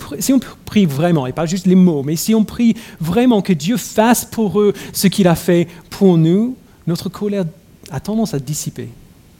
prie 0.65 0.87
vraiment, 0.87 1.27
et 1.27 1.33
pas 1.33 1.47
juste 1.47 1.67
les 1.67 1.75
mots, 1.75 2.05
mais 2.05 2.15
si 2.15 2.33
on 2.33 2.45
prie 2.45 2.77
vraiment 3.01 3.43
que 3.43 3.53
Dieu 3.53 3.77
fasse 3.77 4.25
pour 4.25 4.61
eux 4.61 4.73
ce 4.93 5.09
qu'il 5.09 5.27
a 5.27 5.35
fait 5.35 5.67
pour 5.91 6.17
nous, 6.17 6.57
notre 6.87 7.09
colère 7.09 7.45
a 7.91 7.99
tendance 7.99 8.35
à 8.35 8.39
dissiper, 8.39 8.89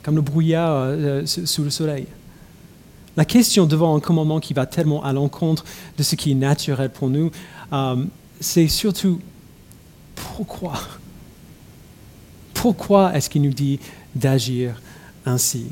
comme 0.03 0.17
le 0.17 0.23
brouillard 0.23 0.73
euh, 0.75 1.25
sous 1.25 1.63
le 1.63 1.71
soleil. 1.71 2.09
La 3.17 3.25
question 3.25 3.65
devant 3.65 3.97
un 3.97 4.01
commandement 4.01 4.41
qui 4.41 4.55
va 4.55 4.67
tellement 4.67 5.05
à 5.05 5.13
l'encontre 5.13 5.65
de 5.97 6.03
ce 6.03 6.17
qui 6.17 6.33
est 6.33 6.35
naturel 6.35 6.91
pour 6.91 7.11
nous, 7.11 7.31
euh, 7.73 8.05
c'est 8.41 8.67
surtout 8.67 9.21
pourquoi? 10.17 10.81
Pourquoi 12.55 13.15
est-ce 13.15 13.31
qu'il 13.31 13.43
nous 13.43 13.53
dit 13.53 13.79
d'agir 14.17 14.81
ainsi? 15.25 15.67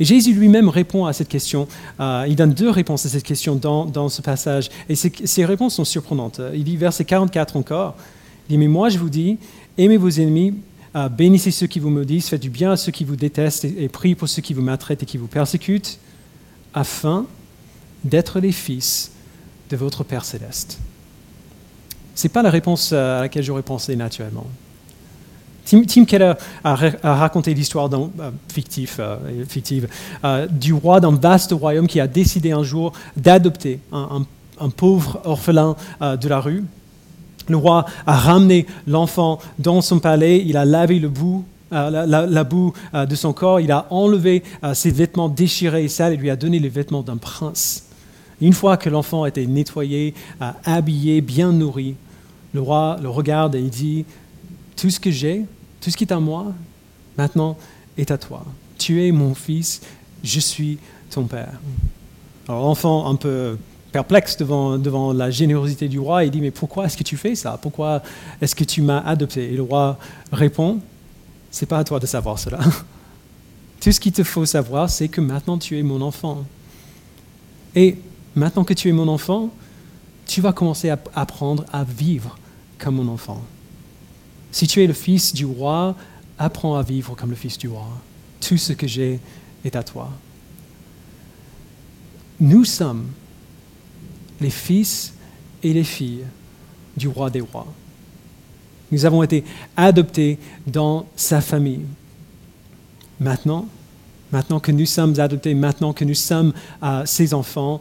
Et 0.00 0.04
Jésus 0.04 0.32
lui-même 0.32 0.70
répond 0.70 1.04
à 1.04 1.12
cette 1.12 1.28
question. 1.28 1.68
Euh, 2.00 2.24
il 2.26 2.34
donne 2.34 2.54
deux 2.54 2.70
réponses 2.70 3.04
à 3.04 3.10
cette 3.10 3.22
question 3.22 3.54
dans, 3.54 4.08
ce 4.08 4.22
passage. 4.22 4.70
Et 4.88 4.94
ces, 4.96 5.44
réponses 5.44 5.74
sont 5.74 5.84
surprenantes. 5.84 6.40
Il 6.54 6.64
dit, 6.64 6.78
verset 6.78 7.04
44 7.04 7.56
encore, 7.56 7.94
il 8.48 8.54
dit, 8.54 8.58
mais 8.58 8.66
moi 8.66 8.88
je 8.88 8.98
vous 8.98 9.10
dis, 9.10 9.38
aimez 9.76 9.98
vos 9.98 10.08
ennemis, 10.08 10.54
euh, 10.96 11.10
bénissez 11.10 11.50
ceux 11.50 11.66
qui 11.66 11.78
vous 11.78 11.90
maudissent, 11.90 12.30
faites 12.30 12.40
du 12.40 12.48
bien 12.48 12.72
à 12.72 12.76
ceux 12.78 12.90
qui 12.90 13.04
vous 13.04 13.14
détestent 13.14 13.64
et, 13.64 13.88
priez 13.88 14.14
pour 14.14 14.28
ceux 14.28 14.40
qui 14.40 14.54
vous 14.54 14.62
maltraitent 14.62 15.02
et 15.02 15.06
qui 15.06 15.18
vous 15.18 15.28
persécutent, 15.28 15.98
afin 16.72 17.26
d'être 18.02 18.40
les 18.40 18.52
fils 18.52 19.12
de 19.68 19.76
votre 19.76 20.02
Père 20.02 20.24
céleste. 20.24 20.80
Ce 22.14 22.26
n'est 22.26 22.32
pas 22.32 22.42
la 22.42 22.50
réponse 22.50 22.92
à 22.92 23.20
laquelle 23.20 23.42
j'aurais 23.42 23.62
pensé 23.62 23.94
naturellement. 23.96 24.46
Tim, 25.70 26.04
Keller 26.04 26.32
a, 26.64 26.74
raconté 27.14 27.54
l'histoire 27.54 27.88
euh, 27.92 28.08
euh, 28.18 28.30
fictive 28.48 29.88
euh, 30.24 30.46
du 30.48 30.72
roi 30.72 30.98
d'un 30.98 31.14
vaste 31.14 31.52
royaume 31.52 31.86
qui 31.86 32.00
a 32.00 32.08
décidé 32.08 32.50
un 32.50 32.64
jour 32.64 32.92
d'adopter 33.16 33.78
un, 33.92 34.24
pauvre 34.76 35.20
orphelin 35.24 35.74
de 36.00 36.28
la 36.28 36.38
rue. 36.40 36.64
Le 37.48 37.56
roi 37.56 37.86
a 38.06 38.16
ramené 38.16 38.66
l'enfant 38.86 39.38
dans 39.58 39.80
son 39.80 40.00
palais, 40.00 40.42
il 40.44 40.58
a 40.58 40.66
lavé 40.66 40.98
le 40.98 41.08
bout 41.08 41.44
la, 41.70 42.44
boue 42.44 42.74
de 42.92 43.14
son 43.14 43.32
corps, 43.32 43.60
il 43.60 43.72
a 43.72 43.86
enlevé 43.88 44.42
ses 44.74 44.90
vêtements 44.90 45.30
déchirés 45.30 45.84
et 45.84 45.88
sales 45.88 46.12
et 46.12 46.16
lui 46.16 46.28
a 46.28 46.36
donné 46.36 46.58
les 46.58 46.68
vêtements 46.68 47.02
d'un 47.02 47.16
prince. 47.16 47.86
Une 48.42 48.52
fois 48.52 48.76
que 48.76 48.90
l'enfant 48.90 49.24
été 49.24 49.46
nettoyé, 49.46 50.12
habillé, 50.66 51.22
bien 51.22 51.52
nourri, 51.52 51.94
le 52.52 52.60
roi 52.60 52.98
le 53.00 53.08
regarde 53.08 53.54
et 53.54 53.60
il 53.60 53.70
dit, 53.70 54.04
tout 54.76 54.90
ce 54.90 55.00
que 55.00 55.10
j'ai, 55.10 55.46
tout 55.80 55.90
ce 55.90 55.96
qui 55.96 56.04
est 56.04 56.12
à 56.12 56.20
moi, 56.20 56.52
maintenant, 57.16 57.56
est 57.96 58.10
à 58.10 58.18
toi. 58.18 58.44
Tu 58.78 59.06
es 59.06 59.12
mon 59.12 59.34
fils, 59.34 59.80
je 60.22 60.40
suis 60.40 60.78
ton 61.10 61.24
père. 61.24 61.60
Alors 62.48 62.62
l'enfant, 62.62 63.08
un 63.08 63.16
peu 63.16 63.58
perplexe 63.92 64.36
devant, 64.36 64.78
devant 64.78 65.12
la 65.12 65.30
générosité 65.30 65.88
du 65.88 65.98
roi, 65.98 66.24
il 66.24 66.30
dit, 66.30 66.40
mais 66.40 66.50
pourquoi 66.50 66.86
est-ce 66.86 66.96
que 66.96 67.02
tu 67.02 67.16
fais 67.16 67.34
ça? 67.34 67.58
Pourquoi 67.60 68.02
est-ce 68.40 68.54
que 68.54 68.64
tu 68.64 68.82
m'as 68.82 69.00
adopté? 69.00 69.52
Et 69.52 69.56
le 69.56 69.62
roi 69.62 69.98
répond, 70.32 70.80
c'est 71.50 71.66
pas 71.66 71.78
à 71.78 71.84
toi 71.84 71.98
de 71.98 72.06
savoir 72.06 72.38
cela. 72.38 72.60
Tout 73.80 73.92
ce 73.92 73.98
qu'il 73.98 74.12
te 74.12 74.22
faut 74.22 74.44
savoir, 74.44 74.90
c'est 74.90 75.08
que 75.08 75.20
maintenant 75.20 75.58
tu 75.58 75.78
es 75.78 75.82
mon 75.82 76.02
enfant. 76.02 76.44
Et 77.74 77.96
maintenant 78.34 78.64
que 78.64 78.74
tu 78.74 78.88
es 78.88 78.92
mon 78.92 79.08
enfant, 79.08 79.50
tu 80.26 80.40
vas 80.40 80.52
commencer 80.52 80.90
à 80.90 80.98
apprendre 81.14 81.64
à 81.72 81.82
vivre 81.82 82.38
comme 82.78 82.96
mon 82.96 83.08
enfant. 83.08 83.42
Si 84.52 84.66
tu 84.66 84.82
es 84.82 84.86
le 84.86 84.92
fils 84.92 85.32
du 85.32 85.44
roi, 85.44 85.94
apprends 86.38 86.76
à 86.76 86.82
vivre 86.82 87.14
comme 87.14 87.30
le 87.30 87.36
fils 87.36 87.58
du 87.58 87.68
roi. 87.68 87.86
Tout 88.40 88.56
ce 88.56 88.72
que 88.72 88.86
j'ai 88.86 89.20
est 89.64 89.76
à 89.76 89.82
toi. 89.82 90.10
Nous 92.40 92.64
sommes 92.64 93.06
les 94.40 94.50
fils 94.50 95.12
et 95.62 95.72
les 95.72 95.84
filles 95.84 96.24
du 96.96 97.08
roi 97.08 97.30
des 97.30 97.40
rois. 97.40 97.66
Nous 98.90 99.04
avons 99.04 99.22
été 99.22 99.44
adoptés 99.76 100.38
dans 100.66 101.06
sa 101.14 101.40
famille. 101.40 101.84
Maintenant, 103.20 103.68
maintenant 104.32 104.58
que 104.58 104.72
nous 104.72 104.86
sommes 104.86 105.20
adoptés, 105.20 105.54
maintenant 105.54 105.92
que 105.92 106.04
nous 106.04 106.14
sommes 106.14 106.52
ses 107.04 107.34
enfants, 107.34 107.80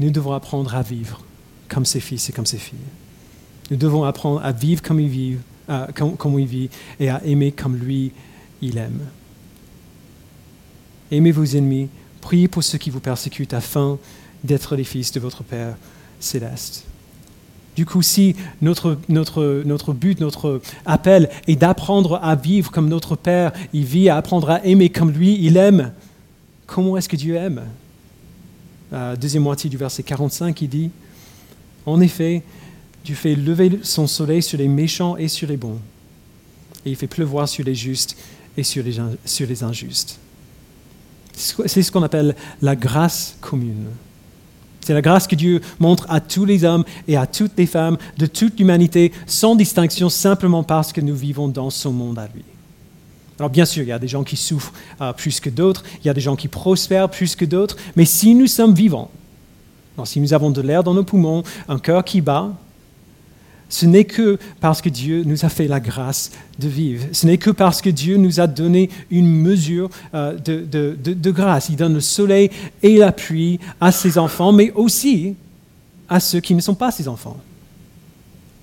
nous 0.00 0.10
devons 0.10 0.32
apprendre 0.32 0.74
à 0.74 0.82
vivre 0.82 1.22
comme 1.68 1.84
ses 1.84 2.00
fils 2.00 2.30
et 2.30 2.32
comme 2.32 2.46
ses 2.46 2.58
filles. 2.58 2.78
Nous 3.70 3.76
devons 3.76 4.04
apprendre 4.04 4.42
à 4.42 4.52
vivre 4.52 4.80
comme 4.80 4.98
il 4.98 5.08
vit, 5.08 5.36
euh, 5.70 5.86
comme, 5.94 6.38
il 6.38 6.46
vit 6.46 6.70
et 6.98 7.08
à 7.08 7.22
aimer 7.24 7.52
comme 7.52 7.76
lui, 7.76 8.12
il 8.62 8.78
aime. 8.78 9.00
Aimez 11.10 11.32
vos 11.32 11.44
ennemis, 11.44 11.88
priez 12.20 12.48
pour 12.48 12.62
ceux 12.62 12.78
qui 12.78 12.90
vous 12.90 13.00
persécutent 13.00 13.54
afin 13.54 13.98
d'être 14.44 14.76
les 14.76 14.84
fils 14.84 15.12
de 15.12 15.20
votre 15.20 15.42
Père 15.42 15.76
céleste. 16.20 16.84
Du 17.76 17.86
coup, 17.86 18.02
si 18.02 18.34
notre, 18.60 18.98
notre, 19.08 19.62
notre 19.64 19.92
but, 19.92 20.20
notre 20.20 20.60
appel 20.84 21.30
est 21.46 21.56
d'apprendre 21.56 22.18
à 22.22 22.34
vivre 22.34 22.72
comme 22.72 22.88
notre 22.88 23.14
Père, 23.14 23.52
il 23.72 23.84
vit, 23.84 24.08
à 24.08 24.16
apprendre 24.16 24.50
à 24.50 24.64
aimer 24.64 24.88
comme 24.88 25.12
lui, 25.12 25.38
il 25.40 25.56
aime, 25.56 25.92
comment 26.66 26.96
est-ce 26.96 27.08
que 27.08 27.16
Dieu 27.16 27.36
aime? 27.36 27.62
La 28.90 29.16
deuxième 29.16 29.42
moitié 29.42 29.68
du 29.70 29.76
verset 29.76 30.02
45, 30.02 30.60
il 30.62 30.68
dit, 30.68 30.90
En 31.86 32.00
effet, 32.00 32.42
Dieu 33.08 33.16
fait 33.16 33.34
lever 33.34 33.80
son 33.84 34.06
soleil 34.06 34.42
sur 34.42 34.58
les 34.58 34.68
méchants 34.68 35.16
et 35.16 35.28
sur 35.28 35.48
les 35.48 35.56
bons, 35.56 35.78
et 36.84 36.90
il 36.90 36.94
fait 36.94 37.06
pleuvoir 37.06 37.48
sur 37.48 37.64
les 37.64 37.74
justes 37.74 38.18
et 38.54 38.62
sur 38.62 38.84
les, 38.84 39.62
injustes. 39.62 40.18
C'est 41.34 41.82
ce 41.82 41.90
qu'on 41.90 42.02
appelle 42.02 42.36
la 42.60 42.76
grâce 42.76 43.38
commune. 43.40 43.86
C'est 44.82 44.92
la 44.92 45.00
grâce 45.00 45.26
que 45.26 45.36
Dieu 45.36 45.62
montre 45.80 46.04
à 46.10 46.20
tous 46.20 46.44
les 46.44 46.64
hommes 46.64 46.84
et 47.06 47.16
à 47.16 47.26
toutes 47.26 47.56
les 47.56 47.64
femmes 47.64 47.96
de 48.18 48.26
toute 48.26 48.58
l'humanité, 48.58 49.10
sans 49.26 49.56
distinction, 49.56 50.10
simplement 50.10 50.62
parce 50.62 50.92
que 50.92 51.00
nous 51.00 51.16
vivons 51.16 51.48
dans 51.48 51.70
son 51.70 51.92
monde 51.92 52.18
à 52.18 52.28
lui. 52.34 52.44
Alors 53.38 53.48
bien 53.48 53.64
sûr, 53.64 53.84
il 53.84 53.88
y 53.88 53.92
a 53.92 53.98
des 53.98 54.08
gens 54.08 54.22
qui 54.22 54.36
souffrent 54.36 54.74
euh, 55.00 55.14
plus 55.14 55.40
que 55.40 55.48
d'autres, 55.48 55.82
il 56.02 56.08
y 56.08 56.10
a 56.10 56.14
des 56.14 56.20
gens 56.20 56.36
qui 56.36 56.48
prospèrent 56.48 57.08
plus 57.08 57.36
que 57.36 57.46
d'autres, 57.46 57.78
mais 57.96 58.04
si 58.04 58.34
nous 58.34 58.48
sommes 58.48 58.74
vivants, 58.74 59.10
si 60.04 60.20
nous 60.20 60.34
avons 60.34 60.50
de 60.50 60.60
l'air 60.60 60.84
dans 60.84 60.92
nos 60.92 61.04
poumons, 61.04 61.42
un 61.68 61.78
cœur 61.78 62.04
qui 62.04 62.20
bat, 62.20 62.52
ce 63.68 63.86
n'est 63.86 64.04
que 64.04 64.38
parce 64.60 64.80
que 64.80 64.88
Dieu 64.88 65.24
nous 65.24 65.44
a 65.44 65.48
fait 65.48 65.68
la 65.68 65.80
grâce 65.80 66.30
de 66.58 66.68
vivre. 66.68 67.06
Ce 67.12 67.26
n'est 67.26 67.38
que 67.38 67.50
parce 67.50 67.82
que 67.82 67.90
Dieu 67.90 68.16
nous 68.16 68.40
a 68.40 68.46
donné 68.46 68.88
une 69.10 69.28
mesure 69.28 69.90
euh, 70.14 70.38
de, 70.38 71.30
grâce. 71.30 71.68
Il 71.68 71.76
donne 71.76 71.94
le 71.94 72.00
soleil 72.00 72.50
et 72.82 72.96
la 72.96 73.12
pluie 73.12 73.60
à 73.80 73.92
ses 73.92 74.16
enfants, 74.16 74.52
mais 74.52 74.72
aussi 74.72 75.34
à 76.08 76.20
ceux 76.20 76.40
qui 76.40 76.54
ne 76.54 76.60
sont 76.60 76.74
pas 76.74 76.90
ses 76.90 77.08
enfants. 77.08 77.36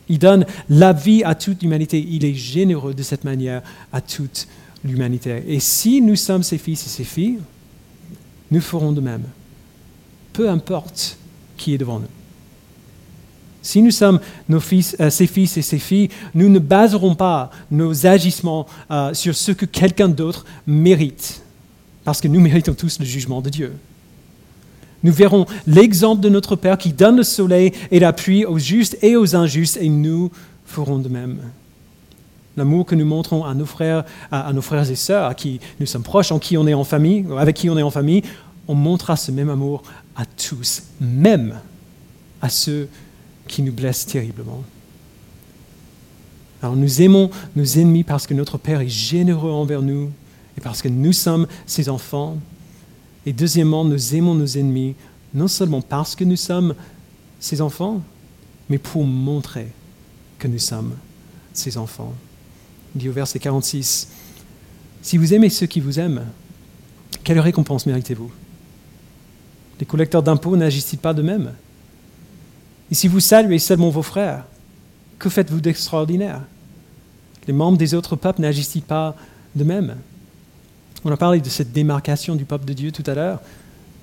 Il 0.09 0.19
donne 0.19 0.45
la 0.69 0.93
vie 0.93 1.23
à 1.23 1.35
toute 1.35 1.61
l'humanité. 1.61 2.03
Il 2.07 2.25
est 2.25 2.33
généreux 2.33 2.93
de 2.93 3.03
cette 3.03 3.23
manière 3.23 3.61
à 3.93 4.01
toute 4.01 4.47
l'humanité. 4.83 5.43
Et 5.47 5.59
si 5.59 6.01
nous 6.01 6.15
sommes 6.15 6.43
ses 6.43 6.57
fils 6.57 6.85
et 6.85 6.89
ses 6.89 7.03
filles, 7.03 7.39
nous 8.49 8.61
ferons 8.61 8.91
de 8.91 9.01
même. 9.01 9.23
Peu 10.33 10.49
importe 10.49 11.17
qui 11.57 11.73
est 11.73 11.77
devant 11.77 11.99
nous. 11.99 12.07
Si 13.65 13.81
nous 13.81 13.89
sommes 13.89 14.19
nos 14.47 14.59
fils, 14.59 14.95
euh, 14.99 15.09
ses 15.09 15.25
fils 15.25 15.57
et 15.57 15.63
ses 15.63 15.79
filles, 15.79 16.09
nous 16.35 16.49
ne 16.49 16.59
baserons 16.59 17.15
pas 17.15 17.49
nos 17.71 18.05
agissements 18.05 18.67
euh, 18.91 19.11
sur 19.15 19.33
ce 19.33 19.51
que 19.51 19.65
quelqu'un 19.65 20.07
d'autre 20.07 20.45
mérite, 20.67 21.41
parce 22.03 22.21
que 22.21 22.27
nous 22.27 22.39
méritons 22.39 22.75
tous 22.75 22.99
le 22.99 23.05
jugement 23.05 23.41
de 23.41 23.49
Dieu. 23.49 23.73
Nous 25.01 25.11
verrons 25.11 25.47
l'exemple 25.65 26.21
de 26.21 26.29
notre 26.29 26.55
Père 26.55 26.77
qui 26.77 26.93
donne 26.93 27.17
le 27.17 27.23
soleil 27.23 27.71
et 27.89 27.99
la 27.99 28.13
pluie 28.13 28.45
aux 28.45 28.59
justes 28.59 28.99
et 29.01 29.15
aux 29.15 29.35
injustes, 29.35 29.79
et 29.81 29.89
nous 29.89 30.29
ferons 30.67 30.99
de 30.99 31.09
même. 31.09 31.39
L'amour 32.57 32.85
que 32.85 32.93
nous 32.93 33.05
montrons 33.05 33.45
à 33.45 33.55
nos 33.55 33.65
frères, 33.65 34.05
à, 34.31 34.53
nos 34.53 34.61
frères 34.61 34.89
et 34.91 34.95
sœurs, 34.95 35.25
à 35.25 35.33
qui 35.33 35.59
nous 35.79 35.87
sommes 35.87 36.03
proches, 36.03 36.31
en 36.31 36.37
qui 36.37 36.55
on 36.55 36.67
est 36.67 36.75
en 36.75 36.83
famille, 36.83 37.25
avec 37.35 37.55
qui 37.55 37.67
on 37.71 37.79
est 37.79 37.83
en 37.83 37.89
famille, 37.89 38.21
on 38.67 38.75
montrera 38.75 39.15
ce 39.15 39.31
même 39.31 39.49
amour 39.49 39.81
à 40.15 40.23
tous, 40.25 40.83
même 41.01 41.55
à 42.43 42.49
ceux 42.49 42.83
qui 42.83 43.04
nous 43.59 43.71
blesse 43.71 44.05
terriblement. 44.05 44.63
Alors 46.61 46.75
nous 46.75 47.01
aimons 47.01 47.29
nos 47.55 47.65
ennemis 47.65 48.03
parce 48.03 48.27
que 48.27 48.33
notre 48.33 48.57
Père 48.57 48.81
est 48.81 48.89
généreux 48.89 49.51
envers 49.51 49.81
nous 49.81 50.11
et 50.57 50.61
parce 50.61 50.81
que 50.81 50.87
nous 50.87 51.13
sommes 51.13 51.47
ses 51.65 51.89
enfants. 51.89 52.37
Et 53.25 53.33
deuxièmement, 53.33 53.85
nous 53.85 54.15
aimons 54.15 54.35
nos 54.35 54.45
ennemis 54.45 54.95
non 55.33 55.47
seulement 55.47 55.81
parce 55.81 56.15
que 56.15 56.23
nous 56.23 56.37
sommes 56.37 56.75
ses 57.39 57.61
enfants, 57.61 58.01
mais 58.69 58.77
pour 58.77 59.03
montrer 59.03 59.67
que 60.39 60.47
nous 60.47 60.59
sommes 60.59 60.95
ses 61.53 61.77
enfants. 61.77 62.13
Il 62.95 63.01
dit 63.01 63.09
au 63.09 63.13
verset 63.13 63.39
46, 63.39 64.07
Si 65.01 65.17
vous 65.17 65.33
aimez 65.33 65.49
ceux 65.49 65.65
qui 65.65 65.81
vous 65.81 65.99
aiment, 65.99 66.25
quelle 67.23 67.39
récompense 67.39 67.85
méritez-vous 67.85 68.31
Les 69.79 69.85
collecteurs 69.85 70.23
d'impôts 70.23 70.55
n'agissent-ils 70.55 70.99
pas 70.99 71.13
de 71.13 71.21
même? 71.21 71.51
Et 72.91 72.95
si 72.95 73.07
vous 73.07 73.19
saluez 73.19 73.59
seulement 73.59 73.89
vos 73.89 74.03
frères, 74.03 74.45
que 75.17 75.29
faites-vous 75.29 75.61
d'extraordinaire? 75.61 76.41
Les 77.47 77.53
membres 77.53 77.77
des 77.77 77.93
autres 77.93 78.15
peuples 78.15 78.41
n'agissent-ils 78.41 78.81
pas 78.81 79.15
de 79.55 79.63
même? 79.63 79.95
On 81.03 81.11
a 81.11 81.17
parlé 81.17 81.39
de 81.39 81.49
cette 81.49 81.71
démarcation 81.71 82.35
du 82.35 82.45
peuple 82.45 82.65
de 82.65 82.73
Dieu 82.73 82.91
tout 82.91 83.03
à 83.05 83.13
l'heure. 83.13 83.39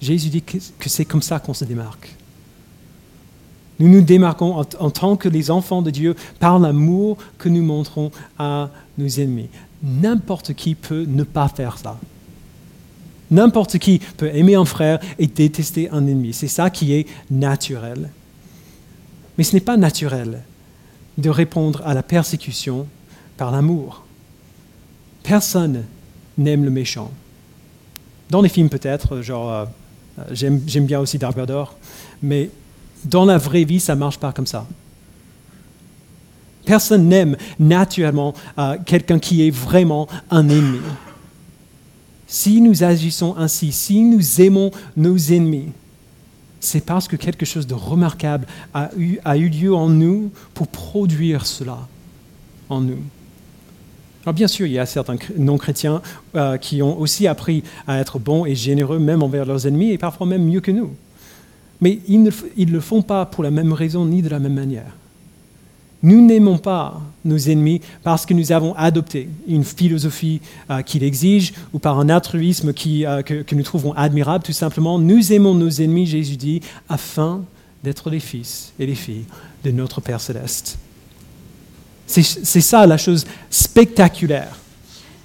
Jésus 0.01 0.31
dit 0.31 0.43
que 0.43 0.89
c'est 0.89 1.05
comme 1.05 1.23
ça 1.23 1.39
qu'on 1.39 1.55
se 1.55 1.65
démarque. 1.65 2.15
Nous 3.79 3.89
nous 3.89 4.03
démarquons 4.03 4.59
en, 4.59 4.65
en, 4.79 4.91
tant 4.91 5.17
que 5.17 5.29
les 5.29 5.51
enfants 5.51 5.83
de 5.83 5.91
Dieu 5.91 6.15
par 6.39 6.59
l'amour 6.59 7.19
que 7.39 7.49
nous 7.49 7.63
montrons 7.63 8.11
à 8.39 8.71
nos 8.99 9.09
ennemis. 9.09 9.49
N'importe 9.83 10.55
qui 10.55 10.75
peut 10.75 11.05
ne 11.09 11.25
pas 11.25 11.49
faire 11.49 11.79
ça. 11.79 11.99
N'importe 13.31 13.79
qui 13.79 14.01
peut 14.17 14.31
aimer 14.35 14.55
un 14.55 14.65
frère 14.65 15.01
et 15.19 15.27
détester 15.27 15.89
un 15.91 16.07
ennemi. 16.07 16.33
C'est 16.33 16.49
ça 16.49 16.71
qui 16.71 16.93
est 16.93 17.07
naturel. 17.31 18.11
Mais 19.39 19.45
ce 19.45 19.55
n'est 19.55 19.61
pas 19.61 19.77
naturel 19.77 20.43
de 21.19 21.31
répondre 21.31 21.83
à 21.85 21.95
la 21.95 22.03
persécution 22.03 22.87
par 23.37 23.51
l'amour. 23.51 24.05
Personne 25.23 25.85
n'aime 26.39 26.65
le 26.65 26.71
méchant. 26.71 27.11
Dans 28.31 28.41
les 28.41 28.49
films 28.49 28.69
peut-être, 28.69 29.21
genre, 29.21 29.51
euh, 29.51 29.65
j'aime, 30.31 30.59
bien 30.59 31.01
aussi 31.01 31.19
Dark 31.19 31.37
Vador, 31.37 31.77
mais 32.23 32.51
dans 33.05 33.25
la 33.25 33.39
vraie 33.39 33.65
vie, 33.65 33.81
ça 33.81 33.95
ne 33.95 34.01
marche 34.01 34.19
pas 34.19 34.33
comme 34.33 34.47
ça. 34.47 34.67
Personne 36.65 37.09
n'aime 37.09 37.37
naturellement 37.59 38.35
euh, 38.59 38.77
quelqu'un 38.87 39.19
qui 39.19 39.47
est 39.47 39.51
vraiment 39.51 40.09
un 40.31 40.49
ennemi. 40.49 40.81
Si 42.27 42.61
nous 42.61 42.85
agissons 42.85 43.35
ainsi, 43.37 43.73
si 43.73 44.01
nous 44.01 44.41
aimons 44.41 44.71
nos 44.97 45.19
ennemis, 45.19 45.73
c'est 46.63 46.85
parce 46.85 47.09
que 47.09 47.17
quelque 47.17 47.45
chose 47.45 47.67
de 47.67 47.75
remarquable 47.75 48.47
a 48.73 48.89
eu, 48.97 49.49
lieu 49.49 49.75
en 49.75 49.89
nous 49.89 50.31
pour 50.55 50.69
produire 50.69 51.45
cela 51.45 51.89
en 52.69 52.81
nous. 52.81 53.01
Alors 54.25 54.35
bien 54.35 54.47
sûr, 54.47 54.67
il 54.67 54.73
y 54.73 54.79
a 54.79 54.87
certains 54.87 55.17
non-chrétiens 55.37 56.01
euh, 56.37 56.57
qui 56.57 56.81
ont 56.81 56.99
aussi 56.99 57.27
appris 57.27 57.65
à 57.89 57.99
être 57.99 58.21
bons 58.21 58.47
et 58.47 58.55
généreux 58.55 59.01
même 59.01 59.23
envers 59.23 59.45
leurs 59.45 59.67
ennemis 59.67 59.91
et 59.91 59.99
parfois 59.99 60.27
même 60.27 60.45
mieux 60.45 60.61
que 60.61 60.71
nous. 60.71 60.91
Mais 61.81 61.99
ils 62.07 62.23
ne 62.23 62.31
le 62.71 62.81
font 62.81 63.03
pas 63.03 63.27
pour 63.27 63.43
la 63.43 63.51
même 63.51 63.73
raison 63.73 64.07
ni 64.07 64.23
de 64.23 64.29
la 64.29 64.39
même 64.39 64.55
manière. 64.55 64.95
Nous 66.03 66.25
n'aimons 66.25 66.59
pas 66.59 67.01
nos 67.25 67.39
ennemis 67.39 67.81
parce 68.03 68.27
que 68.27 68.35
nous 68.35 68.51
avons 68.51 68.75
adopté 68.75 69.29
une 69.47 69.65
philosophie 69.65 70.41
euh, 70.69 70.83
qui 70.83 70.99
l'exige 70.99 71.53
ou 71.73 71.79
par 71.79 72.01
un 72.01 72.09
altruisme 72.09 72.73
euh, 72.87 73.23
que, 73.23 73.55
nous 73.55 73.63
trouvons 73.63 73.93
admirable, 73.93 74.45
tout 74.45 74.53
simplement. 74.53 74.99
Nous 74.99 75.33
aimons 75.33 75.55
nos 75.55 75.71
ennemis, 75.71 76.07
Jésus 76.07 76.37
dit, 76.37 76.61
afin 76.89 77.43
d'être 77.85 78.11
les 78.11 78.21
fils 78.21 78.73
et 78.81 78.87
les 78.87 78.97
filles 78.97 79.25
de 79.65 79.71
notre 79.71 80.01
Père 80.01 80.21
céleste. 80.21 80.79
C'est 82.07 82.61
ça 82.61 82.87
la 82.87 82.99
chose 82.99 83.25
spectaculaire 83.49 84.59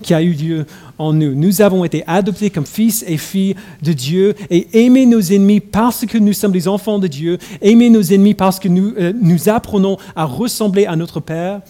qui 0.02 0.14
a 0.14 0.22
eu 0.22 0.32
lieu 0.32 0.66
en 0.98 1.14
nous. 1.14 1.36
Nous 1.36 1.62
avons 1.62 1.84
été 1.84 2.04
adoptés 2.08 2.50
comme 2.50 2.66
fils 2.66 3.04
et 3.08 3.18
filles 3.18 3.56
de 3.82 3.94
Dieu 3.94 4.36
et 4.50 4.86
aimer 4.86 5.06
nos 5.06 5.22
ennemis 5.22 5.60
parce 5.60 6.06
que 6.06 6.18
nous 6.18 6.34
sommes 6.34 6.54
les 6.54 6.68
enfants 6.68 7.00
de 7.00 7.08
Dieu, 7.08 7.38
aimer 7.62 7.90
nos 7.90 8.02
ennemis 8.02 8.34
parce 8.34 8.60
que 8.60 8.68
nous, 8.68 8.94
euh, 8.98 9.14
nous 9.20 9.50
apprenons 9.50 9.98
à 10.16 10.26
ressembler 10.26 10.86
à 10.86 10.96
notre 10.96 11.20
Père, 11.20 11.62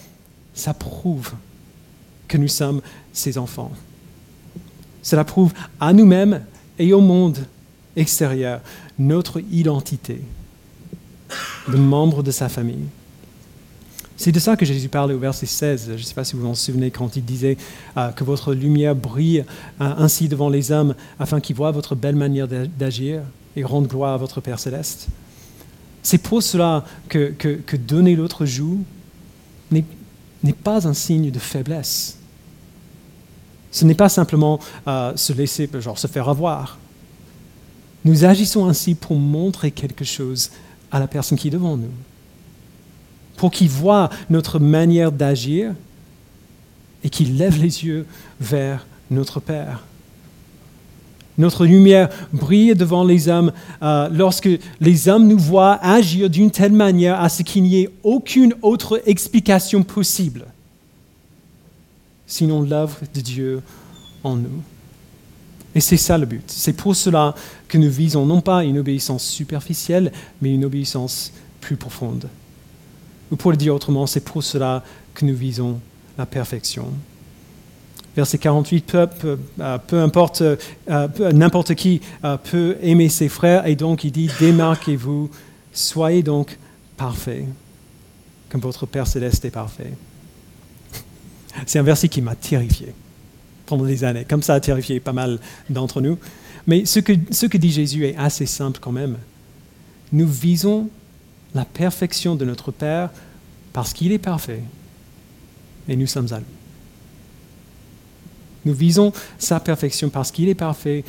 ça 0.54 0.74
prouve 0.74 1.32
que 2.26 2.38
nous 2.38 2.48
sommes 2.48 2.80
ses 3.12 3.38
enfants. 3.38 3.72
Cela 5.02 5.24
prouve 5.24 5.52
à 5.80 5.92
nous-mêmes 5.92 6.42
et 6.78 6.92
au 6.92 7.00
monde 7.00 7.38
extérieur 7.96 8.60
notre 8.98 9.40
identité 9.50 10.20
de 11.68 11.76
membre 11.76 12.22
de 12.22 12.30
sa 12.30 12.48
famille. 12.48 12.86
C'est 14.18 14.32
de 14.32 14.40
ça 14.40 14.56
que 14.56 14.66
Jésus 14.66 14.88
parlait 14.88 15.14
au 15.14 15.18
verset 15.20 15.46
16. 15.46 15.90
Je 15.90 15.92
ne 15.92 15.98
sais 15.98 16.12
pas 16.12 16.24
si 16.24 16.34
vous 16.34 16.42
vous 16.42 16.48
en 16.48 16.54
souvenez 16.56 16.90
quand 16.90 17.14
il 17.14 17.24
disait 17.24 17.56
euh, 17.96 18.10
que 18.10 18.24
votre 18.24 18.52
lumière 18.52 18.96
brille 18.96 19.44
euh, 19.80 19.94
ainsi 19.96 20.28
devant 20.28 20.48
les 20.48 20.72
hommes 20.72 20.96
afin 21.20 21.40
qu'ils 21.40 21.54
voient 21.54 21.70
votre 21.70 21.94
belle 21.94 22.16
manière 22.16 22.48
d'agir 22.48 23.22
et 23.54 23.62
rendent 23.62 23.86
gloire 23.86 24.14
à 24.14 24.16
votre 24.16 24.40
Père 24.40 24.58
céleste. 24.58 25.06
C'est 26.02 26.18
pour 26.18 26.42
cela 26.42 26.84
que, 27.08 27.30
que, 27.30 27.76
donner 27.76 28.16
l'autre 28.16 28.44
joue 28.44 28.82
n'est 29.70 29.84
pas 30.64 30.88
un 30.88 30.94
signe 30.94 31.30
de 31.30 31.38
faiblesse. 31.38 32.18
Ce 33.70 33.84
n'est 33.84 33.94
pas 33.94 34.08
simplement 34.08 34.58
euh, 34.88 35.12
se 35.14 35.32
laisser, 35.32 35.70
genre, 35.78 35.98
se 35.98 36.08
faire 36.08 36.28
avoir. 36.28 36.78
Nous 38.04 38.24
agissons 38.24 38.66
ainsi 38.66 38.96
pour 38.96 39.16
montrer 39.16 39.70
quelque 39.70 40.04
chose 40.04 40.50
à 40.90 40.98
la 40.98 41.06
personne 41.06 41.38
qui 41.38 41.48
est 41.48 41.52
devant 41.52 41.76
nous 41.76 41.92
pour 43.38 43.50
qu'il 43.50 43.70
voit 43.70 44.10
notre 44.28 44.58
manière 44.58 45.12
d'agir 45.12 45.72
et 47.02 47.08
qu'il 47.08 47.38
lève 47.38 47.56
les 47.56 47.84
yeux 47.84 48.04
vers 48.40 48.86
notre 49.10 49.40
Père. 49.40 49.84
Notre 51.38 51.66
lumière 51.66 52.08
brille 52.32 52.74
devant 52.74 53.04
les 53.04 53.28
hommes 53.28 53.52
euh, 53.80 54.08
lorsque 54.12 54.48
les 54.80 55.08
hommes 55.08 55.28
nous 55.28 55.38
voient 55.38 55.78
agir 55.80 56.28
d'une 56.28 56.50
telle 56.50 56.72
manière 56.72 57.20
à 57.20 57.28
ce 57.28 57.44
qu'il 57.44 57.62
n'y 57.62 57.80
ait 57.80 57.90
aucune 58.02 58.54
autre 58.60 59.00
explication 59.06 59.84
possible, 59.84 60.46
sinon 62.26 62.62
l'œuvre 62.62 62.98
de 63.14 63.20
Dieu 63.20 63.62
en 64.24 64.34
nous. 64.34 64.62
Et 65.76 65.80
c'est 65.80 65.96
ça 65.96 66.18
le 66.18 66.26
but. 66.26 66.42
C'est 66.48 66.72
pour 66.72 66.96
cela 66.96 67.36
que 67.68 67.78
nous 67.78 67.90
visons 67.90 68.26
non 68.26 68.40
pas 68.40 68.64
une 68.64 68.78
obéissance 68.78 69.24
superficielle, 69.24 70.10
mais 70.42 70.52
une 70.52 70.64
obéissance 70.64 71.32
plus 71.60 71.76
profonde. 71.76 72.28
Ou 73.30 73.36
pour 73.36 73.50
le 73.50 73.56
dire 73.56 73.74
autrement, 73.74 74.06
c'est 74.06 74.20
pour 74.20 74.42
cela 74.42 74.82
que 75.14 75.24
nous 75.24 75.34
visons 75.34 75.80
la 76.16 76.26
perfection. 76.26 76.88
Verset 78.16 78.38
48, 78.38 78.84
peu, 79.20 79.38
euh, 79.60 79.78
importe, 79.92 80.42
euh, 80.42 81.08
n'importe 81.32 81.74
qui 81.74 82.00
euh, 82.24 82.36
peut 82.36 82.76
aimer 82.82 83.08
ses 83.08 83.28
frères, 83.28 83.66
et 83.66 83.76
donc 83.76 84.02
il 84.02 84.10
dit, 84.10 84.28
démarquez-vous, 84.40 85.30
soyez 85.72 86.22
donc 86.22 86.58
parfaits, 86.96 87.44
comme 88.48 88.60
votre 88.60 88.86
Père 88.86 89.06
céleste 89.06 89.44
est 89.44 89.50
parfait. 89.50 89.92
C'est 91.66 91.78
un 91.78 91.84
verset 91.84 92.08
qui 92.08 92.20
m'a 92.20 92.34
terrifié 92.34 92.92
pendant 93.66 93.84
des 93.84 94.02
années, 94.02 94.24
comme 94.28 94.42
ça 94.42 94.54
a 94.54 94.60
terrifié 94.60 94.98
pas 94.98 95.12
mal 95.12 95.38
d'entre 95.70 96.00
nous. 96.00 96.18
Mais 96.66 96.86
ce 96.86 97.00
que, 97.00 97.12
ce 97.30 97.46
que 97.46 97.58
dit 97.58 97.70
Jésus 97.70 98.04
est 98.06 98.16
assez 98.16 98.46
simple 98.46 98.80
quand 98.80 98.92
même. 98.92 99.16
Nous 100.12 100.26
visons 100.26 100.88
la 101.54 101.64
perfection 101.64 102.34
de 102.34 102.44
notre 102.44 102.70
Père 102.70 103.10
parce 103.72 103.92
qu'il 103.92 104.12
est 104.12 104.18
parfait 104.18 104.62
et 105.88 105.96
nous 105.96 106.06
sommes 106.06 106.32
à 106.32 106.38
lui. 106.38 106.46
Nous 108.64 108.74
visons 108.74 109.12
sa 109.38 109.60
perfection 109.60 110.10
parce 110.10 110.30
qu'il 110.30 110.48
est 110.48 110.54
parfait 110.54 111.04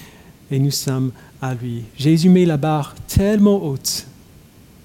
et 0.51 0.59
nous 0.59 0.71
sommes 0.71 1.11
à 1.41 1.53
lui. 1.53 1.83
Jésus 1.97 2.29
met 2.29 2.45
la 2.45 2.57
barre 2.57 2.95
tellement 3.07 3.63
haute 3.63 4.05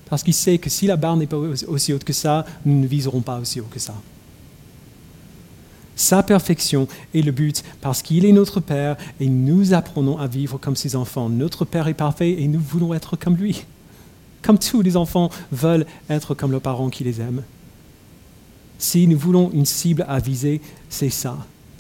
parce 0.09 0.23
qu'il 0.23 0.35
sait 0.35 0.59
que 0.59 0.71
si 0.71 0.87
la 0.87 0.97
barre 0.97 1.17
n'est 1.17 1.27
pas 1.27 1.37
aussi 1.37 1.93
haute 1.93 2.05
que 2.05 2.13
ça, 2.13 2.45
nous 2.65 2.81
ne 2.81 2.87
viserons 2.87 3.21
pas 3.21 3.39
aussi 3.39 3.61
haut 3.61 3.69
que 3.71 3.79
ça. 3.79 3.95
Sa 5.97 6.25
perfection 6.25 6.89
est 7.15 7.23
le 7.23 7.31
but 7.31 7.63
parce 7.81 8.03
qu'il 8.03 8.25
est 8.25 8.33
notre 8.33 8.59
Père 8.59 8.97
et 9.21 9.29
nous 9.29 9.75
apprenons 9.75 10.19
à 10.19 10.27
vivre 10.27 10.59
comme 10.59 10.75
ses 10.75 10.97
enfants. 10.97 11.29
Notre 11.29 11.65
Père 11.65 11.87
est 11.87 11.95
parfait 11.95 12.43
et 12.43 12.49
nous 12.49 12.61
voulons 12.61 12.95
être 12.95 13.17
comme 13.17 13.37
lui 13.37 13.65
comme 14.45 14.59
tous 14.59 14.83
les 14.83 14.97
enfants 14.97 15.31
veulent 15.51 15.87
être 16.11 16.35
comme 16.35 16.53
leurs 16.53 16.61
parents 16.61 16.91
qui 16.91 17.03
les 17.03 17.21
aiment. 17.21 17.43
Si 18.79 19.07
nous 19.07 19.19
voulons 19.19 19.51
une 19.53 19.65
cible 19.65 20.05
à 20.09 20.19
viser, 20.19 20.61
c'est 20.91 21.11
ça, 21.11 21.39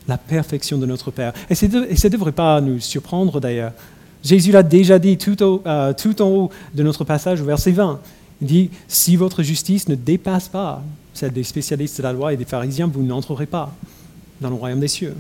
la 0.09 0.17
perfection 0.17 0.79
de 0.79 0.87
notre 0.87 1.11
Père. 1.11 1.35
Et, 1.51 1.55
ça 1.55 1.67
ne 1.69 2.09
devrait 2.09 2.33
pas 2.33 2.61
nous 2.61 2.81
surprendre 2.81 3.41
d'ailleurs. 3.41 3.73
Jésus 4.23 4.53
l'a 4.53 4.63
déjà 4.63 4.99
dit 4.99 5.19
euh, 5.41 5.93
tout, 5.93 6.23
en 6.23 6.29
haut 6.29 6.51
de 6.75 6.83
notre 6.83 7.05
passage 7.05 7.43
au 7.43 7.45
verset 7.45 7.73
20. 7.73 8.01
Il 8.41 8.47
dit, 8.47 8.71
si 8.89 9.17
votre 9.17 9.43
justice 9.43 9.87
ne 9.89 9.95
dépasse 9.95 10.49
pas 10.49 10.83
celle 11.13 11.33
des 11.33 11.45
spécialistes 11.45 11.99
de 11.99 12.03
la 12.03 12.13
loi 12.13 12.33
et 12.33 12.37
des 12.37 12.47
pharisiens, 12.47 12.87
vous 12.87 13.03
n'entrerez 13.03 13.47
pas 13.47 13.75
dans 14.41 14.49
le 14.49 14.57
royaume 14.57 14.81
des 14.81 14.89
cieux. 14.89 15.15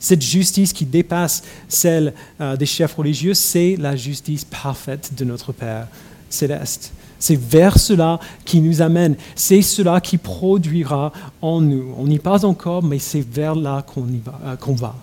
Cette 0.00 0.22
justice 0.22 0.72
qui 0.72 0.84
dépasse 0.84 1.44
celle 1.68 2.12
euh, 2.40 2.56
des 2.56 2.66
chefs 2.66 2.94
religieux, 2.94 3.32
c'est 3.32 3.76
la 3.78 3.94
justice 3.96 4.44
parfaite 4.44 5.12
de 5.16 5.24
notre 5.24 5.52
Père 5.52 5.86
céleste. 6.30 6.92
C'est 7.24 7.40
vers 7.40 7.78
cela 7.78 8.20
qui 8.44 8.60
nous 8.60 8.82
amène. 8.82 9.16
C'est 9.34 9.62
cela 9.62 10.02
qui 10.02 10.18
produira 10.18 11.10
en 11.40 11.62
nous. 11.62 11.94
On 11.96 12.06
n'y 12.06 12.18
passe 12.18 12.44
encore, 12.44 12.82
mais 12.82 12.98
c'est 12.98 13.26
vers 13.26 13.54
là 13.54 13.80
qu'on 13.80 14.02
va, 14.02 14.40
euh, 14.44 14.74
va. 14.74 14.94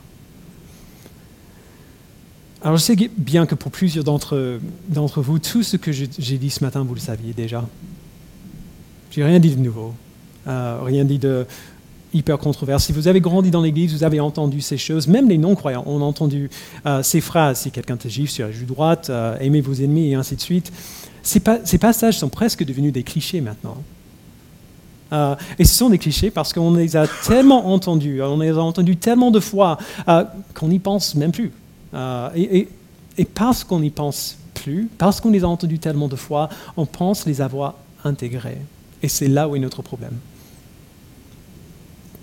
Alors 2.64 2.78
je 2.78 2.84
sais 2.84 2.96
bien 3.18 3.48
que 3.48 3.56
pour 3.56 3.72
plusieurs 3.72 4.04
d'entre, 4.04 4.60
d'entre 4.88 5.20
vous, 5.24 5.40
tout 5.40 5.64
ce 5.64 5.78
que 5.78 5.92
j'ai 5.92 6.38
dit 6.38 6.52
ce 6.52 6.64
matin, 6.64 6.86
vous 6.88 6.94
le 6.94 7.00
saviez 7.00 7.34
déjà. 7.34 7.68
J'ai 9.10 9.24
rien 9.24 9.40
dit 9.40 9.56
de 9.56 9.60
nouveau, 9.60 9.96
euh, 10.46 10.78
rien 10.84 11.04
dit 11.04 11.18
de 11.18 11.48
hyper 12.14 12.38
controversé. 12.38 12.88
Si 12.88 12.92
vous 12.94 13.08
avez 13.08 13.20
grandi 13.20 13.50
dans 13.50 13.64
l'Église, 13.64 13.94
vous 13.94 14.04
avez 14.04 14.20
entendu 14.20 14.62
ces 14.62 14.78
choses. 14.78 15.08
Même 15.08 15.28
les 15.28 15.40
non-croyants 15.40 15.86
ont 15.88 16.02
entendu 16.02 16.52
euh, 16.86 17.02
ces 17.02 17.20
phrases. 17.20 17.62
Si 17.62 17.72
quelqu'un 17.72 17.98
te 17.98 18.08
gifle 18.08 18.32
sur 18.32 18.46
la 18.46 18.52
joue 18.52 18.66
droite, 18.66 19.12
aimez 19.40 19.62
vos 19.62 19.74
ennemis 19.74 20.12
et 20.12 20.14
ainsi 20.14 20.36
de 20.36 20.42
suite. 20.42 20.72
Ces, 21.24 21.40
passages 21.40 22.18
sont 22.18 22.30
presque 22.30 22.64
devenus 22.64 22.94
des 22.94 23.04
clichés 23.04 23.42
maintenant. 23.42 23.78
Euh, 25.14 25.36
et 25.60 25.66
ce 25.66 25.76
sont 25.76 25.90
des 25.90 25.98
clichés 25.98 26.32
parce 26.32 26.54
qu'on 26.54 26.74
les 26.74 26.96
a 26.96 27.06
tellement 27.08 27.74
entendus, 27.74 28.22
on 28.22 28.40
les 28.40 28.50
a 28.50 28.62
entendus 28.62 28.96
tellement 28.96 29.30
de 29.30 29.40
fois 29.42 29.78
euh, 30.08 30.24
qu'on 30.54 30.70
n'y 30.70 30.80
pense 30.80 31.16
même 31.16 31.32
plus. 31.32 31.52
Euh, 31.94 32.30
et, 32.34 32.70
et, 33.18 33.26
parce 33.26 33.64
qu'on 33.64 33.82
n'y 33.82 33.90
pense 33.90 34.38
plus, 34.54 34.90
parce 34.98 35.20
qu'on 35.20 35.32
les 35.32 35.44
a 35.44 35.48
entendus 35.48 35.80
tellement 35.80 36.08
de 36.08 36.16
fois, 36.16 36.50
on 36.78 36.86
pense 36.86 37.26
les 37.26 37.42
avoir 37.42 37.76
intégrés. 38.06 38.58
Et 39.04 39.10
c'est 39.10 39.28
là 39.28 39.50
où 39.50 39.56
est 39.56 39.60
notre 39.60 39.82
problème. 39.82 40.18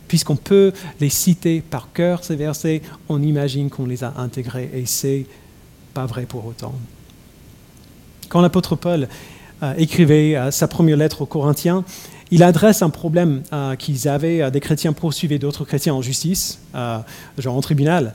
Puisqu'on 0.06 0.36
peut 0.36 0.72
les 1.00 1.10
citer 1.10 1.60
par 1.60 1.92
cœur, 1.92 2.24
ces 2.24 2.36
versets, 2.36 2.80
on 3.10 3.22
imagine 3.22 3.68
qu'on 3.68 3.84
les 3.84 4.02
a 4.02 4.14
intégrés. 4.16 4.70
Et 4.72 4.86
c'est 4.86 5.26
pas 5.92 6.06
vrai 6.06 6.24
pour 6.24 6.46
autant. 6.46 6.74
Quand 8.28 8.40
l'apôtre 8.40 8.76
Paul 8.76 9.08
euh, 9.62 9.74
écrivait 9.76 10.36
euh, 10.36 10.50
sa 10.50 10.68
première 10.68 10.96
lettre 10.96 11.22
aux 11.22 11.26
Corinthiens, 11.26 11.84
il 12.30 12.42
adresse 12.42 12.82
un 12.82 12.90
problème 12.90 13.42
euh, 13.52 13.74
qu'ils 13.74 14.06
avaient, 14.06 14.50
des 14.50 14.60
chrétiens 14.60 14.92
poursuivaient 14.92 15.38
d'autres 15.38 15.64
chrétiens 15.64 15.94
en 15.94 16.02
justice, 16.02 16.60
genre 17.38 17.56
en 17.56 17.60
tribunal. 17.62 18.14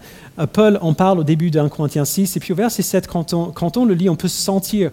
Paul 0.53 0.77
en 0.81 0.93
parle 0.93 1.17
au 1.19 1.23
début 1.23 1.49
d'un 1.49 1.67
Corinthiens 1.67 2.05
6, 2.05 2.37
et 2.37 2.39
puis 2.39 2.53
au 2.53 2.55
verset 2.55 2.83
7, 2.83 3.07
quand 3.07 3.33
on, 3.33 3.45
quand 3.47 3.75
on 3.75 3.85
le 3.85 3.95
lit, 3.95 4.09
on 4.09 4.15
peut 4.15 4.27
sentir 4.27 4.91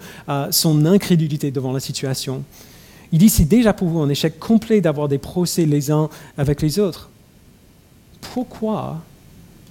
son 0.50 0.86
incrédulité 0.86 1.50
devant 1.50 1.72
la 1.72 1.80
situation. 1.80 2.44
Il 3.12 3.18
dit, 3.18 3.28
c'est 3.28 3.44
déjà 3.44 3.74
pour 3.74 3.88
vous 3.88 4.00
un 4.00 4.08
échec 4.08 4.38
complet 4.38 4.80
d'avoir 4.80 5.06
des 5.06 5.18
procès 5.18 5.66
les 5.66 5.90
uns 5.90 6.08
avec 6.38 6.62
les 6.62 6.78
autres. 6.78 7.10
Pourquoi 8.32 9.02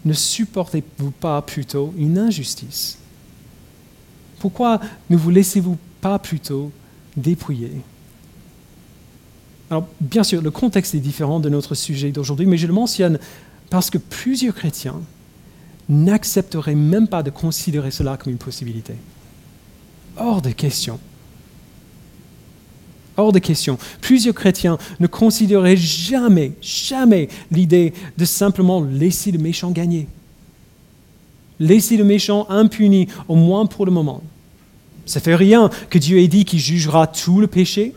ne 0.05 0.13
supportez-vous 0.13 1.11
pas 1.11 1.41
plutôt 1.41 1.91
une 1.97 2.19
injustice? 2.19 2.99
Pourquoi 4.39 4.79
ne 5.09 5.17
vous 5.17 5.29
laissez-vous 5.29 5.77
pas 6.01 6.17
plutôt 6.19 6.71
dépouiller? 7.15 7.71
Alors, 9.69 9.87
bien 10.01 10.23
sûr, 10.23 10.41
le 10.41 10.51
contexte 10.51 10.95
est 10.95 10.99
différent 10.99 11.39
de 11.39 11.49
notre 11.49 11.75
sujet 11.75 12.11
d'aujourd'hui, 12.11 12.47
mais 12.47 12.57
je 12.57 12.65
le 12.65 12.73
mentionne 12.73 13.19
parce 13.69 13.89
que 13.89 13.99
plusieurs 13.99 14.55
chrétiens 14.55 14.99
n'accepteraient 15.87 16.75
même 16.75 17.07
pas 17.07 17.23
de 17.23 17.29
considérer 17.29 17.91
cela 17.91 18.17
comme 18.17 18.31
une 18.31 18.39
possibilité. 18.39 18.93
Hors 20.17 20.41
de 20.41 20.51
question. 20.51 20.99
Hors 23.17 23.31
de 23.31 23.39
question. 23.39 23.77
Plusieurs 24.01 24.33
chrétiens 24.33 24.77
ne 24.99 25.07
considéraient 25.07 25.77
jamais, 25.77 26.53
jamais 26.61 27.27
l'idée 27.51 27.93
de 28.17 28.25
simplement 28.25 28.81
laisser 28.81 29.31
le 29.31 29.39
méchant 29.39 29.71
gagner. 29.71 30.07
Laissez 31.59 31.97
le 31.97 32.03
méchant 32.03 32.45
impuni, 32.49 33.07
au 33.27 33.35
moins 33.35 33.65
pour 33.65 33.85
le 33.85 33.91
moment. 33.91 34.21
Ça 35.05 35.19
fait 35.19 35.35
rien 35.35 35.69
que 35.89 35.97
Dieu 35.97 36.19
ait 36.19 36.27
dit 36.27 36.45
qu'il 36.45 36.59
jugera 36.59 37.07
tout 37.07 37.41
le 37.41 37.47
péché. 37.47 37.93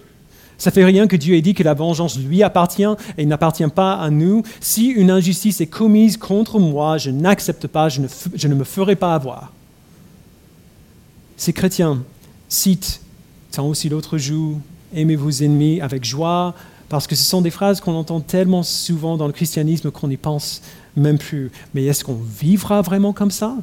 Ça 0.59 0.71
fait 0.71 0.85
rien 0.85 1.07
que 1.07 1.17
Dieu 1.17 1.35
ait 1.35 1.43
dit 1.43 1.55
que 1.55 1.63
la 1.63 1.75
vengeance 1.75 2.19
lui 2.19 2.43
appartient 2.43 2.85
et 3.19 3.27
n'appartient 3.27 3.69
pas 3.75 3.95
à 3.95 4.11
nous. 4.11 4.43
Si 4.61 4.89
une 4.89 5.11
injustice 5.11 5.61
est 5.61 5.67
commise 5.67 6.17
contre 6.17 6.59
moi, 6.59 6.99
je 6.99 7.11
n'accepte 7.11 7.67
pas, 7.67 7.89
je 7.89 8.01
ne, 8.01 8.09
je 8.35 8.49
ne 8.49 8.55
me 8.55 8.65
ferai 8.65 8.97
pas 8.97 9.15
avoir. 9.15 9.53
Ces 11.37 11.53
chrétiens 11.53 12.03
citent 12.49 13.03
tant 13.53 13.69
aussi 13.69 13.89
l'autre 13.89 14.19
joue, 14.19 14.61
aimez 14.95 15.17
vos 15.17 15.31
ennemis 15.31 15.81
avec 15.81 16.05
joie, 16.05 16.55
parce 16.89 17.07
que 17.07 17.15
ce 17.15 17.23
sont 17.23 17.43
des 17.43 17.51
phrases 17.51 17.81
qu'on 17.81 17.95
entend 17.95 18.21
tellement 18.21 18.63
souvent 18.63 19.17
dans 19.17 19.27
le 19.27 19.33
christianisme 19.33 19.91
qu'on 19.91 20.09
n'y 20.09 20.17
pense 20.17 20.63
même 20.97 21.19
plus. 21.19 21.51
Mais 21.75 21.85
est-ce 21.85 22.05
qu'on 22.05 22.15
vivra 22.15 22.83
vraiment 22.83 23.13
comme 23.13 23.31
ça? 23.31 23.57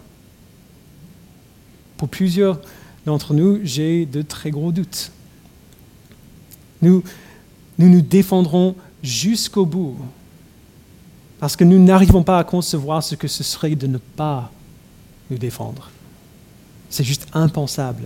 Pour 1.98 2.10
plusieurs 2.10 2.60
d'entre 3.06 3.34
nous, 3.34 3.60
j'ai 3.64 4.06
de 4.06 4.22
très 4.22 4.52
gros 4.52 4.72
doutes. 4.72 5.12
Nous, 6.82 7.04
nous 7.78 7.90
nous 7.90 8.02
défendrons 8.02 8.76
jusqu'au 9.04 9.66
bout, 9.66 9.98
parce 11.40 11.56
que 11.56 11.64
nous 11.64 11.80
n'arrivons 11.80 12.24
pas 12.24 12.40
à 12.40 12.44
concevoir 12.44 13.04
ce 13.04 13.16
que 13.16 13.28
ce 13.28 13.44
serait 13.44 13.76
de 13.76 13.88
ne 13.88 13.98
pas 13.98 14.52
nous 15.30 15.38
défendre. 15.38 15.90
C'est 16.90 17.04
juste 17.04 17.28
impensable. 17.34 18.06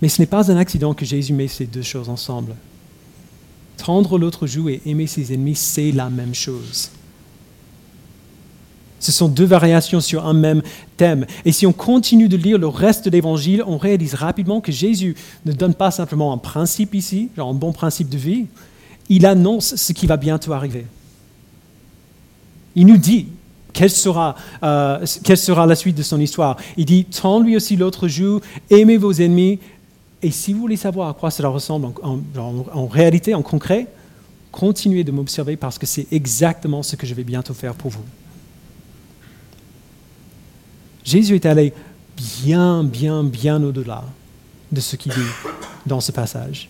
Mais 0.00 0.08
ce 0.08 0.22
n'est 0.22 0.26
pas 0.26 0.50
un 0.50 0.56
accident 0.56 0.94
que 0.94 1.04
Jésus 1.04 1.32
met 1.32 1.48
ces 1.48 1.66
deux 1.66 1.82
choses 1.82 2.08
ensemble. 2.08 2.54
Tendre 3.76 4.18
l'autre 4.18 4.46
joue 4.46 4.68
et 4.68 4.80
aimer 4.86 5.06
ses 5.06 5.32
ennemis, 5.34 5.56
c'est 5.56 5.92
la 5.92 6.08
même 6.08 6.34
chose. 6.34 6.90
Ce 9.00 9.10
sont 9.10 9.28
deux 9.28 9.46
variations 9.46 10.00
sur 10.00 10.26
un 10.26 10.34
même 10.34 10.62
thème. 10.96 11.26
Et 11.44 11.52
si 11.52 11.66
on 11.66 11.72
continue 11.72 12.28
de 12.28 12.36
lire 12.36 12.58
le 12.58 12.68
reste 12.68 13.06
de 13.06 13.10
l'Évangile, 13.10 13.64
on 13.66 13.78
réalise 13.78 14.14
rapidement 14.14 14.60
que 14.60 14.70
Jésus 14.70 15.16
ne 15.46 15.52
donne 15.52 15.74
pas 15.74 15.90
simplement 15.90 16.32
un 16.32 16.38
principe 16.38 16.94
ici, 16.94 17.30
genre 17.36 17.48
un 17.48 17.54
bon 17.54 17.72
principe 17.72 18.10
de 18.10 18.18
vie, 18.18 18.46
il 19.08 19.26
annonce 19.26 19.74
ce 19.74 19.92
qui 19.92 20.06
va 20.06 20.16
bientôt 20.16 20.52
arriver. 20.52 20.86
Il 22.76 22.86
nous 22.86 22.98
dit 22.98 23.28
quelle 23.72 23.90
sera, 23.90 24.36
euh, 24.62 25.04
la 25.66 25.74
suite 25.74 25.96
de 25.96 26.02
son 26.02 26.20
histoire. 26.20 26.56
Il 26.76 26.84
dit, 26.84 27.04
tends 27.06 27.40
lui 27.40 27.56
aussi 27.56 27.76
l'autre 27.76 28.08
joue, 28.08 28.40
aimez 28.68 28.98
vos 28.98 29.12
ennemis. 29.12 29.58
Et 30.22 30.30
si 30.30 30.52
vous 30.52 30.60
voulez 30.60 30.76
savoir 30.76 31.08
à 31.08 31.14
quoi 31.14 31.30
cela 31.30 31.48
ressemble 31.48 31.88
en 32.04 32.86
réalité, 32.86 33.34
en 33.34 33.42
concret, 33.42 33.86
continuez 34.52 35.04
de 35.04 35.12
m'observer 35.12 35.56
parce 35.56 35.78
que 35.78 35.86
c'est 35.86 36.06
exactement 36.12 36.82
ce 36.82 36.96
que 36.96 37.06
je 37.06 37.14
vais 37.14 37.24
bientôt 37.24 37.54
faire 37.54 37.74
pour 37.74 37.90
vous. 37.90 38.04
Jésus 41.10 41.34
est 41.34 41.46
allé 41.46 41.72
bien, 42.16 42.84
bien, 42.84 43.24
bien 43.24 43.60
au-delà 43.64 44.04
de 44.70 44.80
ce 44.80 44.94
qu'il 44.94 45.12
dit 45.12 45.30
dans 45.84 46.00
ce 46.00 46.12
passage. 46.12 46.68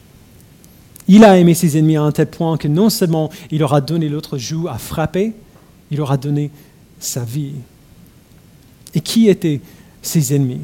Il 1.08 1.24
a 1.24 1.36
aimé 1.36 1.52
ses 1.52 1.76
ennemis 1.76 1.98
à 1.98 2.02
un 2.04 2.12
tel 2.12 2.26
point 2.26 2.56
que 2.56 2.66
non 2.66 2.88
seulement 2.88 3.30
il 3.50 3.58
leur 3.58 3.74
a 3.74 3.82
donné 3.82 4.08
l'autre 4.08 4.38
joue 4.38 4.66
à 4.68 4.78
frapper, 4.78 5.34
il 5.90 5.98
leur 5.98 6.10
a 6.10 6.16
donné 6.16 6.50
sa 6.98 7.22
vie. 7.22 7.52
Et 8.94 9.02
qui 9.02 9.28
étaient 9.28 9.60
ses 10.00 10.34
ennemis? 10.34 10.62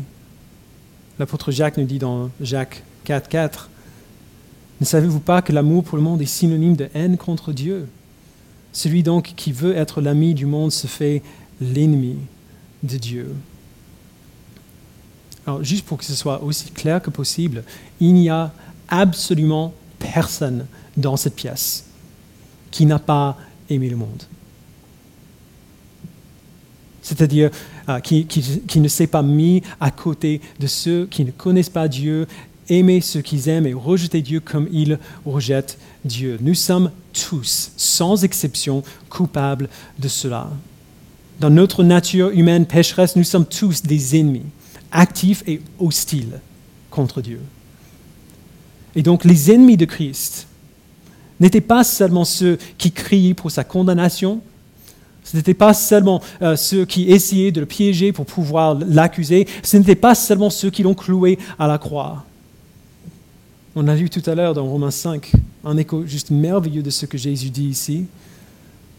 L'apôtre 1.19 1.53
Jacques 1.53 1.77
nous 1.77 1.85
dit 1.85 1.99
dans 1.99 2.31
Jacques 2.41 2.83
4, 3.05 3.29
4, 3.29 3.69
Ne 4.81 4.87
savez-vous 4.87 5.21
pas 5.21 5.43
que 5.43 5.53
l'amour 5.53 5.85
pour 5.85 5.99
le 5.99 6.03
monde 6.03 6.23
est 6.23 6.27
synonyme 6.27 6.77
de 6.77 6.89
haine 6.95 7.19
contre 7.19 7.53
Dieu? 7.53 7.89
Celui 8.73 9.03
donc 9.03 9.35
qui 9.37 9.53
veut 9.53 9.77
être 9.77 10.01
l'ami 10.01 10.33
du 10.33 10.47
monde 10.47 10.73
se 10.73 10.87
fait 10.87 11.23
l'ennemi 11.61 12.17
de 12.83 12.97
Dieu. 12.97 13.35
Alors, 15.47 15.63
juste 15.63 15.85
pour 15.87 15.99
que 15.99 16.05
ce 16.05 16.15
soit 16.15 16.43
aussi 16.43 16.71
clair 16.71 17.01
que 17.01 17.11
possible, 17.11 17.63
il 18.01 18.15
n'y 18.15 18.29
a 18.29 18.53
absolument 18.89 19.73
personne 19.99 20.67
dans 20.97 21.17
cette 21.17 21.37
pièce 21.37 21.85
qui 22.71 22.85
n'a 22.85 22.99
pas 22.99 23.37
aimé 23.71 23.89
le 23.89 23.97
monde. 23.97 24.23
C'est-à-dire 27.01 27.51
euh, 27.89 28.01
qui, 28.01 28.27
qui, 28.27 28.81
ne 28.81 28.89
s'est 28.89 29.07
pas 29.07 29.23
mis 29.23 29.63
à 29.81 29.93
côté 29.93 30.41
de 30.59 30.67
ceux 30.67 31.07
qui 31.07 31.25
ne 31.25 31.31
connaissent 31.31 31.71
pas 31.71 31.87
Dieu, 31.87 32.27
aimer 32.69 33.01
ceux 33.01 33.21
qu'ils 33.21 33.49
aiment 33.49 33.67
et 33.67 33.75
rejeter 33.75 34.23
Dieu 34.23 34.41
comme 34.41 34.69
ils 34.73 34.99
rejettent 35.25 35.79
Dieu. 36.05 36.39
Nous 36.41 36.55
sommes 36.55 36.91
tous, 37.13 37.71
sans 37.77 38.25
exception, 38.25 38.83
coupables 39.09 39.69
de 40.01 40.09
cela. 40.09 40.51
Dans 41.39 41.51
notre 41.51 41.85
nature 41.85 42.31
humaine 42.31 42.67
pécheresse, 42.67 43.15
nous 43.15 43.25
sommes 43.25 43.47
tous 43.47 43.83
des 43.83 44.19
ennemis 44.19 44.43
actif 44.97 45.43
et 45.47 45.61
hostile 45.79 46.41
contre 46.91 47.21
Dieu. 47.21 47.41
Et 48.95 49.03
donc 49.03 49.25
les 49.25 49.53
ennemis 49.53 49.77
de 49.77 49.85
Christ 49.85 50.47
n'étaient 51.39 51.61
pas 51.61 51.85
seulement 51.85 52.25
ceux 52.25 52.59
qui 52.79 52.91
criaient 52.91 53.35
pour 53.35 53.51
sa 53.51 53.63
condamnation, 53.63 54.41
ce 55.23 55.37
n'étaient 55.37 55.55
pas 55.55 55.75
seulement 55.75 56.23
euh, 56.41 56.57
ceux 56.57 56.87
qui 56.87 57.11
essayaient 57.11 57.53
de 57.53 57.61
le 57.61 57.67
piéger 57.67 58.13
pour 58.13 58.25
pouvoir 58.25 58.79
l'accuser, 58.87 59.47
ce 59.63 59.77
n'étaient 59.77 59.97
pas 59.97 60.15
seulement 60.15 60.51
ceux 60.51 60.71
qui 60.71 60.83
l'ont 60.83 60.95
cloué 60.95 61.39
à 61.59 61.67
la 61.67 61.79
croix. 61.79 62.25
On 63.75 63.89
a 63.89 63.95
vu 63.95 64.09
tout 64.09 64.23
à 64.25 64.35
l'heure 64.35 64.55
dans 64.55 64.65
Romains 64.65 64.91
5 64.91 65.33
un 65.65 65.77
écho 65.77 66.07
juste 66.07 66.31
merveilleux 66.31 66.83
de 66.83 66.91
ce 66.91 67.05
que 67.05 67.19
Jésus 67.19 67.51
dit 67.51 67.69
ici. 67.69 68.07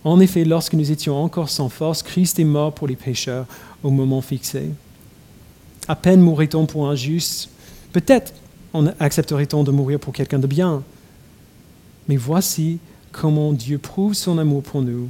En 0.03 0.19
effet, 0.19 0.45
lorsque 0.45 0.73
nous 0.73 0.91
étions 0.91 1.15
encore 1.15 1.49
sans 1.49 1.69
force, 1.69 2.03
Christ 2.03 2.37
est 2.39 2.43
mort 2.43 2.73
pour 2.73 2.87
les 2.87 2.95
pécheurs 2.95 3.47
au 3.83 3.89
moment 3.89 4.21
fixé. 4.21 4.69
À 5.87 5.95
peine 5.95 6.21
mourrait-on 6.21 6.65
pour 6.65 6.89
un 6.89 6.95
juste. 6.95 7.49
Peut-être 7.93 8.33
accepterait-on 8.99 9.63
de 9.63 9.71
mourir 9.71 9.99
pour 9.99 10.13
quelqu'un 10.13 10.39
de 10.39 10.47
bien. 10.47 10.83
Mais 12.07 12.17
voici 12.17 12.79
comment 13.11 13.53
Dieu 13.53 13.77
prouve 13.77 14.13
son 14.13 14.37
amour 14.37 14.63
pour 14.63 14.81
nous. 14.81 15.09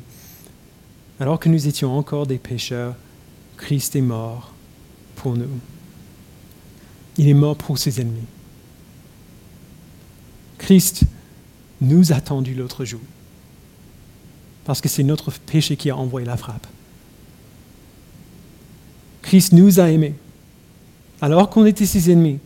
Alors 1.20 1.40
que 1.40 1.50
nous 1.50 1.68
étions 1.68 1.98
encore 1.98 2.28
des 2.28 2.38
pécheurs, 2.38 2.96
Christ 3.58 3.96
est 3.96 4.02
mort 4.02 4.54
pour 5.16 5.36
nous. 5.36 5.50
Il 7.18 7.28
est 7.28 7.34
mort 7.34 7.56
pour 7.56 7.78
ses 7.78 8.00
ennemis. 8.00 8.28
Christ 10.60 11.04
nous 11.82 12.12
a 12.12 12.22
tendu 12.22 12.54
l'autre 12.54 12.86
jour, 12.86 13.02
parce 14.66 14.82
que 14.82 14.90
c'est 14.90 15.04
notre 15.04 15.32
péché 15.32 15.76
qui 15.76 15.90
a 15.90 15.98
envoyé 15.98 16.26
la 16.26 16.38
frappe. 16.38 16.68
Christ 19.24 19.54
nous 19.54 19.80
a 19.80 19.90
aimés 19.90 20.16
alors 21.22 21.50
qu'on 21.50 21.66
était 21.66 21.86
ses 21.86 22.12
ennemis. 22.12 22.40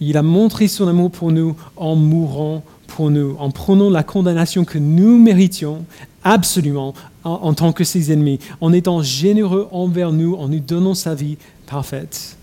Il 0.00 0.16
a 0.16 0.22
montré 0.22 0.68
son 0.68 0.88
amour 0.88 1.10
pour 1.10 1.30
nous 1.30 1.56
en 1.76 1.94
mourant 1.94 2.62
pour 2.88 3.10
nous, 3.10 3.36
en 3.38 3.50
prenant 3.50 3.88
la 3.88 4.02
condamnation 4.02 4.64
que 4.64 4.78
nous 4.78 5.18
méritions 5.18 5.84
absolument 6.24 6.94
en, 7.24 7.54
tant 7.54 7.72
que 7.72 7.84
ses 7.84 8.12
ennemis, 8.12 8.38
en 8.60 8.72
étant 8.72 9.02
généreux 9.02 9.68
envers 9.70 10.12
nous, 10.12 10.34
en 10.34 10.48
nous 10.48 10.60
donnant 10.60 10.94
sa 10.94 11.14
vie 11.14 11.38
parfaite. 11.66 12.36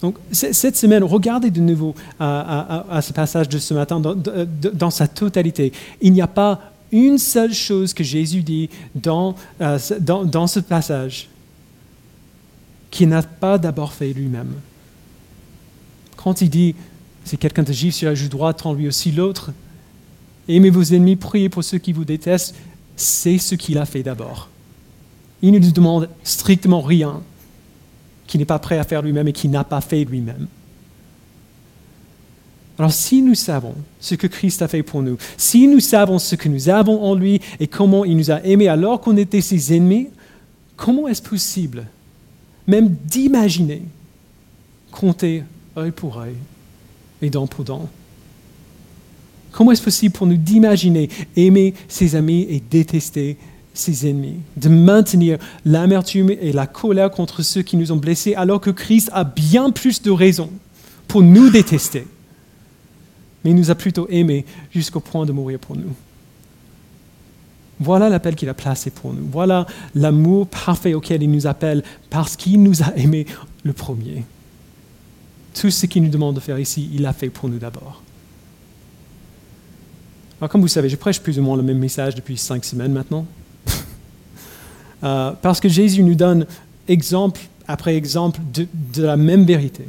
Donc, 0.00 0.16
cette 0.32 0.76
semaine, 0.76 1.02
regardez 1.02 1.50
de 1.50 1.60
nouveau 1.60 1.94
à, 2.20 3.00
ce 3.02 3.12
passage 3.12 3.48
de 3.48 3.58
ce 3.58 3.74
matin 3.74 4.00
dans, 4.00 4.90
sa 4.90 5.08
totalité. 5.08 5.72
Il 6.00 6.12
n'y 6.12 6.20
a 6.20 6.26
pas 6.26 6.60
une 6.92 7.18
seule 7.18 7.54
chose 7.54 7.94
que 7.94 8.04
Jésus 8.04 8.42
dit 8.42 8.68
dans, 8.94 9.34
euh, 9.60 9.78
dans 9.98 10.46
ce 10.46 10.60
passage 10.60 11.28
qui 12.94 13.08
n'a 13.08 13.24
pas 13.24 13.58
d'abord 13.58 13.92
fait 13.92 14.12
lui-même. 14.12 14.52
Quand 16.16 16.40
il 16.40 16.48
dit, 16.48 16.76
c'est 17.24 17.36
quelqu'un 17.36 17.64
de 17.64 17.72
juif 17.72 17.92
sur 17.92 18.08
la 18.08 18.14
joue 18.14 18.28
droite, 18.28 18.62
tend 18.62 18.72
lui 18.72 18.86
aussi 18.86 19.10
l'autre, 19.10 19.50
aimez 20.48 20.70
vos 20.70 20.84
ennemis, 20.84 21.16
priez 21.16 21.48
pour 21.48 21.64
ceux 21.64 21.78
qui 21.78 21.92
vous 21.92 22.04
détestent, 22.04 22.54
c'est 22.94 23.38
ce 23.38 23.56
qu'il 23.56 23.78
a 23.78 23.84
fait 23.84 24.04
d'abord. 24.04 24.48
Il 25.42 25.50
ne 25.50 25.58
nous 25.58 25.72
demande 25.72 26.08
strictement 26.22 26.82
rien 26.82 27.20
qu'il 28.28 28.38
n'est 28.38 28.46
pas 28.46 28.60
prêt 28.60 28.78
à 28.78 28.84
faire 28.84 29.02
lui-même 29.02 29.26
et 29.26 29.32
qu'il 29.32 29.50
n'a 29.50 29.64
pas 29.64 29.80
fait 29.80 30.04
lui-même. 30.04 30.46
Alors 32.78 32.92
si 32.92 33.22
nous 33.22 33.34
savons 33.34 33.74
ce 33.98 34.14
que 34.14 34.28
Christ 34.28 34.62
a 34.62 34.68
fait 34.68 34.84
pour 34.84 35.02
nous, 35.02 35.18
si 35.36 35.66
nous 35.66 35.80
savons 35.80 36.20
ce 36.20 36.36
que 36.36 36.48
nous 36.48 36.68
avons 36.68 37.02
en 37.02 37.16
lui 37.16 37.40
et 37.58 37.66
comment 37.66 38.04
il 38.04 38.16
nous 38.16 38.30
a 38.30 38.40
aimés 38.44 38.68
alors 38.68 39.00
qu'on 39.00 39.16
était 39.16 39.40
ses 39.40 39.74
ennemis, 39.74 40.10
comment 40.76 41.08
est-ce 41.08 41.22
possible 41.22 41.88
même 42.66 42.88
d'imaginer 42.88 43.82
compter 44.90 45.42
œil 45.76 45.90
pour 45.90 46.18
œil 46.18 46.34
et 47.20 47.30
dent 47.30 47.46
pour 47.46 47.64
dent. 47.64 47.88
Comment 49.52 49.72
est-ce 49.72 49.82
possible 49.82 50.14
pour 50.14 50.26
nous 50.26 50.36
d'imaginer 50.36 51.08
aimer 51.36 51.74
ses 51.88 52.16
amis 52.16 52.46
et 52.48 52.60
détester 52.60 53.36
ses 53.72 54.08
ennemis, 54.08 54.36
de 54.56 54.68
maintenir 54.68 55.38
l'amertume 55.64 56.30
et 56.30 56.52
la 56.52 56.66
colère 56.66 57.10
contre 57.10 57.42
ceux 57.42 57.62
qui 57.62 57.76
nous 57.76 57.90
ont 57.90 57.96
blessés 57.96 58.34
alors 58.34 58.60
que 58.60 58.70
Christ 58.70 59.10
a 59.12 59.24
bien 59.24 59.70
plus 59.70 60.00
de 60.00 60.12
raisons 60.12 60.50
pour 61.08 61.22
nous 61.22 61.50
détester, 61.50 62.06
mais 63.42 63.50
il 63.50 63.56
nous 63.56 63.70
a 63.70 63.74
plutôt 63.74 64.08
aimés 64.08 64.44
jusqu'au 64.72 65.00
point 65.00 65.26
de 65.26 65.32
mourir 65.32 65.58
pour 65.58 65.76
nous. 65.76 65.92
Voilà 67.80 68.08
l'appel 68.08 68.36
qu'il 68.36 68.48
a 68.48 68.54
placé 68.54 68.90
pour 68.90 69.12
nous. 69.12 69.26
Voilà 69.30 69.66
l'amour 69.94 70.46
parfait 70.46 70.94
auquel 70.94 71.22
il 71.22 71.30
nous 71.30 71.46
appelle 71.46 71.82
parce 72.10 72.36
qu'il 72.36 72.62
nous 72.62 72.82
a 72.82 72.92
aimés 72.96 73.26
le 73.64 73.72
premier. 73.72 74.24
Tout 75.54 75.70
ce 75.70 75.86
qu'il 75.86 76.02
nous 76.02 76.10
demande 76.10 76.34
de 76.34 76.40
faire 76.40 76.58
ici, 76.58 76.88
il 76.92 77.02
l'a 77.02 77.12
fait 77.12 77.30
pour 77.30 77.48
nous 77.48 77.58
d'abord. 77.58 78.02
Alors, 80.40 80.50
comme 80.50 80.60
vous 80.60 80.68
savez, 80.68 80.88
je 80.88 80.96
prêche 80.96 81.20
plus 81.20 81.38
ou 81.38 81.42
moins 81.42 81.56
le 81.56 81.62
même 81.62 81.78
message 81.78 82.14
depuis 82.14 82.36
cinq 82.36 82.64
semaines 82.64 82.92
maintenant. 82.92 83.26
Euh, 85.02 85.32
parce 85.42 85.60
que 85.60 85.68
Jésus 85.68 86.02
nous 86.02 86.14
donne 86.14 86.46
exemple 86.88 87.42
après 87.68 87.94
exemple 87.94 88.40
de, 88.54 88.66
de, 88.94 89.02
la 89.02 89.18
même 89.18 89.44
vérité. 89.44 89.84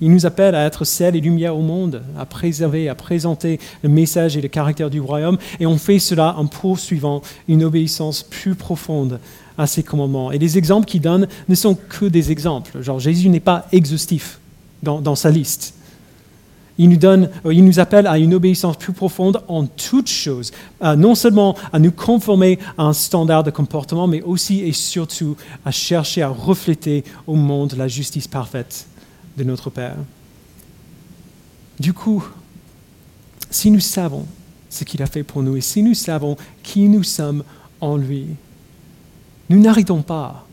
Il 0.00 0.10
nous 0.10 0.26
appelle 0.26 0.54
à 0.54 0.66
être 0.66 0.84
sel 0.84 1.16
et 1.16 1.20
lumière 1.20 1.56
au 1.56 1.62
monde, 1.62 2.02
à 2.18 2.26
préserver, 2.26 2.88
à 2.88 2.94
présenter 2.94 3.58
le 3.82 3.88
message 3.88 4.36
et 4.36 4.42
le 4.42 4.48
caractère 4.48 4.90
du 4.90 5.00
royaume, 5.00 5.38
et 5.58 5.66
on 5.66 5.78
fait 5.78 5.98
cela 5.98 6.34
en 6.36 6.46
poursuivant 6.46 7.22
une 7.48 7.64
obéissance 7.64 8.22
plus 8.22 8.54
profonde 8.54 9.20
à 9.56 9.66
ses 9.66 9.82
commandements. 9.82 10.32
Et 10.32 10.38
les 10.38 10.58
exemples 10.58 10.86
qu'il 10.86 11.00
donne 11.00 11.28
ne 11.48 11.54
sont 11.54 11.74
que 11.74 12.04
des 12.04 12.30
exemples. 12.30 12.82
Genre 12.82 13.00
Jésus 13.00 13.30
n'est 13.30 13.40
pas 13.40 13.66
exhaustif 13.72 14.38
dans, 14.82 15.00
dans 15.00 15.14
sa 15.14 15.30
liste. 15.30 15.72
Il 16.78 16.90
nous, 16.90 16.98
donne, 16.98 17.30
euh, 17.46 17.54
il 17.54 17.64
nous 17.64 17.80
appelle 17.80 18.06
à 18.06 18.18
une 18.18 18.34
obéissance 18.34 18.76
plus 18.76 18.92
profonde 18.92 19.40
en 19.48 19.64
toutes 19.64 20.10
choses, 20.10 20.52
non 20.82 21.14
seulement 21.14 21.56
à 21.72 21.78
nous 21.78 21.90
conformer 21.90 22.58
à 22.76 22.82
un 22.82 22.92
standard 22.92 23.44
de 23.44 23.50
comportement, 23.50 24.06
mais 24.06 24.20
aussi 24.20 24.60
et 24.60 24.72
surtout 24.72 25.38
à 25.64 25.70
chercher 25.70 26.20
à 26.20 26.28
refléter 26.28 27.02
au 27.26 27.34
monde 27.34 27.72
la 27.78 27.88
justice 27.88 28.28
parfaite 28.28 28.86
de 29.36 29.44
notre 29.44 29.70
Père. 29.70 29.96
Du 31.78 31.92
coup, 31.92 32.24
si 33.50 33.70
nous 33.70 33.80
savons 33.80 34.26
ce 34.70 34.84
qu'il 34.84 35.02
a 35.02 35.06
fait 35.06 35.22
pour 35.22 35.42
nous 35.42 35.56
et 35.56 35.60
si 35.60 35.82
nous 35.82 35.94
savons 35.94 36.36
qui 36.62 36.88
nous 36.88 37.02
sommes 37.02 37.44
en 37.80 37.96
lui, 37.96 38.26
nous 39.48 39.60
n'arrêtons 39.60 40.02
pas 40.02 40.46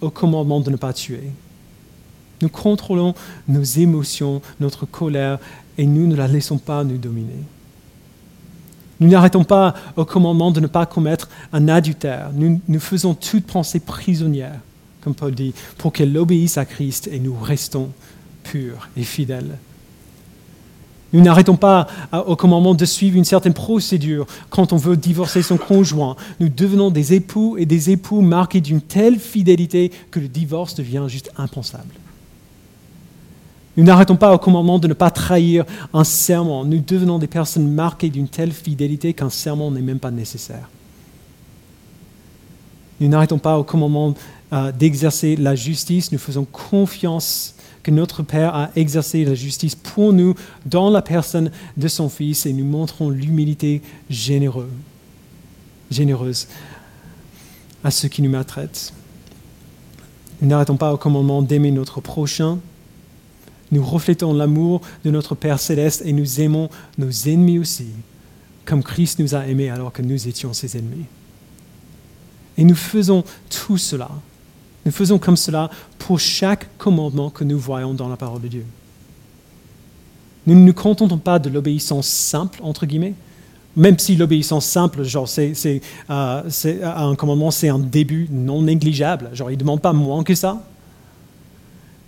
au 0.00 0.10
commandement 0.10 0.60
de 0.60 0.70
ne 0.70 0.76
pas 0.76 0.92
tuer. 0.92 1.30
Nous 2.42 2.48
contrôlons 2.48 3.14
nos 3.48 3.62
émotions, 3.62 4.40
notre 4.60 4.86
colère, 4.86 5.38
et 5.76 5.86
nous 5.86 6.06
ne 6.06 6.16
la 6.16 6.26
laissons 6.26 6.58
pas 6.58 6.84
nous 6.84 6.96
dominer. 6.96 7.44
Nous 8.98 9.08
n'arrêtons 9.08 9.44
pas 9.44 9.74
au 9.96 10.04
commandement 10.04 10.50
de 10.50 10.60
ne 10.60 10.66
pas 10.66 10.86
commettre 10.86 11.28
un 11.52 11.68
adultère. 11.68 12.30
Nous, 12.34 12.60
nous 12.68 12.80
faisons 12.80 13.14
toute 13.14 13.46
pensée 13.46 13.80
prisonnière, 13.80 14.60
comme 15.00 15.14
Paul 15.14 15.34
dit, 15.34 15.54
pour 15.78 15.92
qu'elle 15.92 16.16
obéisse 16.16 16.58
à 16.58 16.66
Christ 16.66 17.08
et 17.10 17.18
nous 17.18 17.34
restons 17.34 17.90
purs 18.42 18.88
et 18.96 19.02
fidèles. 19.02 19.58
Nous 21.12 21.20
n'arrêtons 21.20 21.56
pas 21.56 21.88
au 22.26 22.36
commandement 22.36 22.74
de 22.74 22.84
suivre 22.84 23.16
une 23.16 23.24
certaine 23.24 23.52
procédure 23.52 24.26
quand 24.48 24.72
on 24.72 24.76
veut 24.76 24.96
divorcer 24.96 25.42
son 25.42 25.56
conjoint. 25.56 26.14
Nous 26.38 26.48
devenons 26.48 26.90
des 26.90 27.14
époux 27.14 27.56
et 27.58 27.66
des 27.66 27.90
époux 27.90 28.20
marqués 28.20 28.60
d'une 28.60 28.80
telle 28.80 29.18
fidélité 29.18 29.90
que 30.10 30.20
le 30.20 30.28
divorce 30.28 30.74
devient 30.76 31.04
juste 31.08 31.32
impensable. 31.36 31.94
Nous 33.76 33.84
n'arrêtons 33.84 34.16
pas 34.16 34.34
au 34.34 34.38
commandement 34.38 34.78
de 34.78 34.88
ne 34.88 34.94
pas 34.94 35.10
trahir 35.10 35.64
un 35.92 36.04
serment. 36.04 36.64
Nous 36.64 36.80
devenons 36.80 37.18
des 37.18 37.26
personnes 37.26 37.68
marquées 37.72 38.10
d'une 38.10 38.28
telle 38.28 38.52
fidélité 38.52 39.12
qu'un 39.14 39.30
serment 39.30 39.70
n'est 39.70 39.80
même 39.80 39.98
pas 39.98 40.10
nécessaire. 40.10 40.68
Nous 43.00 43.08
n'arrêtons 43.08 43.38
pas 43.38 43.58
au 43.58 43.64
commandement 43.64 44.14
euh, 44.52 44.72
d'exercer 44.72 45.36
la 45.36 45.54
justice. 45.54 46.12
Nous 46.12 46.18
faisons 46.18 46.44
confiance 46.44 47.54
que 47.82 47.90
notre 47.90 48.22
Père 48.22 48.54
a 48.54 48.70
exercé 48.76 49.24
la 49.24 49.34
justice 49.34 49.74
pour 49.74 50.12
nous 50.12 50.34
dans 50.66 50.90
la 50.90 51.00
personne 51.02 51.50
de 51.76 51.88
son 51.88 52.10
Fils 52.10 52.44
et 52.44 52.52
nous 52.52 52.64
montrons 52.64 53.08
l'humilité 53.08 53.80
généreuse, 54.10 54.68
généreuse 55.90 56.46
à 57.82 57.90
ceux 57.90 58.08
qui 58.08 58.20
nous 58.20 58.30
maltraitent. 58.30 58.92
Nous 60.42 60.48
n'arrêtons 60.48 60.76
pas 60.76 60.92
au 60.92 60.96
commandement 60.98 61.42
d'aimer 61.42 61.70
notre 61.70 62.00
prochain. 62.00 62.58
Nous 63.72 63.84
reflétons 63.84 64.34
l'amour 64.34 64.82
de 65.04 65.10
notre 65.10 65.34
Père 65.34 65.60
céleste 65.60 66.02
et 66.04 66.12
nous 66.12 66.40
aimons 66.40 66.68
nos 66.98 67.10
ennemis 67.10 67.58
aussi, 67.58 67.86
comme 68.64 68.82
Christ 68.82 69.20
nous 69.20 69.34
a 69.34 69.46
aimés 69.46 69.70
alors 69.70 69.92
que 69.92 70.02
nous 70.02 70.28
étions 70.28 70.52
ses 70.52 70.76
ennemis. 70.76 71.06
Et 72.56 72.64
nous 72.64 72.74
faisons 72.74 73.24
tout 73.48 73.78
cela 73.78 74.10
nous 74.84 74.92
faisons 74.92 75.18
comme 75.18 75.36
cela 75.36 75.70
pour 75.98 76.18
chaque 76.18 76.76
commandement 76.78 77.30
que 77.30 77.44
nous 77.44 77.58
voyons 77.58 77.94
dans 77.94 78.08
la 78.08 78.16
parole 78.16 78.40
de 78.40 78.48
Dieu. 78.48 78.66
Nous 80.46 80.54
ne 80.54 80.64
nous 80.64 80.72
contentons 80.72 81.18
pas 81.18 81.38
de 81.38 81.50
l'obéissance 81.50 82.06
simple, 82.06 82.60
entre 82.62 82.86
guillemets, 82.86 83.14
même 83.76 83.98
si 83.98 84.16
l'obéissance 84.16 84.64
simple, 84.64 85.04
genre, 85.04 85.28
c'est, 85.28 85.52
euh, 86.08 86.42
un 86.82 87.14
commandement, 87.14 87.50
c'est 87.50 87.68
un 87.68 87.78
début 87.78 88.26
non 88.30 88.62
négligeable. 88.62 89.30
Genre, 89.34 89.50
il 89.50 89.54
ne 89.54 89.60
demande 89.60 89.82
pas 89.82 89.92
moins 89.92 90.24
que 90.24 90.34
ça. 90.34 90.60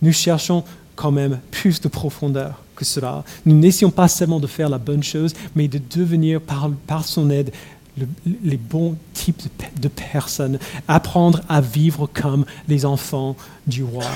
Nous 0.01 0.13
cherchons 0.13 0.65
quand 0.97 1.13
même 1.13 1.39
plus 1.51 1.81
de 1.81 1.89
profondeur 1.89 2.63
que 2.75 2.85
cela. 2.85 3.23
Nous 3.47 3.55
n'essayons 3.55 3.91
pas 3.91 4.09
seulement 4.09 4.41
de 4.41 4.47
faire 4.47 4.71
la 4.71 4.79
bonne 4.79 5.03
chose, 5.03 5.35
mais 5.55 5.69
de 5.69 5.81
devenir 5.95 6.41
par, 6.41 6.71
par 6.87 7.05
son 7.05 7.31
aide 7.31 7.53
les 7.97 8.57
bons 8.57 8.97
types 9.13 9.43
de, 9.81 9.89
personnes, 9.89 10.59
apprendre 10.89 11.43
à 11.49 11.61
vivre 11.61 12.09
comme 12.13 12.45
les 12.69 12.85
enfants 12.85 13.37
du 13.67 13.85
roi. 13.85 14.07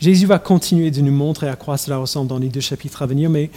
Jésus 0.00 0.26
va 0.26 0.38
continuer 0.38 0.90
de 0.90 1.00
nous 1.00 1.12
montrer 1.12 1.48
à 1.48 1.56
quoi 1.56 1.76
cela 1.76 1.96
ressemble 1.96 2.28
dans 2.28 2.38
les 2.38 2.48
deux 2.48 2.60
chapitres 2.60 3.02
à 3.02 3.06
venir, 3.06 3.28
mais, 3.28 3.50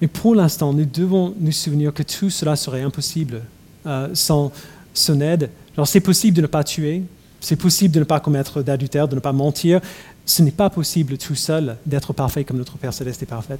mais 0.00 0.08
pour 0.08 0.34
l'instant, 0.34 0.72
nous 0.72 0.84
devons 0.84 1.34
nous 1.38 1.52
souvenir 1.52 1.94
que 1.94 2.02
tout 2.02 2.30
cela 2.30 2.56
serait 2.56 2.82
impossible 2.82 3.42
euh, 3.86 4.08
sans 4.14 4.50
son 4.92 5.20
aide. 5.20 5.50
Alors 5.76 5.86
c'est 5.86 6.00
possible 6.00 6.36
de 6.36 6.42
ne 6.42 6.48
pas 6.48 6.64
tuer, 6.64 7.02
c'est 7.40 7.56
possible 7.56 7.94
de 7.94 8.00
ne 8.00 8.04
pas 8.04 8.18
commettre 8.18 8.62
d'adultère, 8.62 9.06
de 9.06 9.14
ne 9.14 9.20
pas 9.20 9.32
mentir. 9.32 9.80
Ce 10.24 10.42
n'est 10.42 10.50
pas 10.50 10.70
possible 10.70 11.16
tout 11.18 11.36
seul 11.36 11.76
d'être 11.86 12.12
parfait 12.12 12.42
comme 12.42 12.56
notre 12.58 12.76
Père 12.78 12.92
céleste 12.92 13.22
est 13.22 13.26
parfait. 13.26 13.58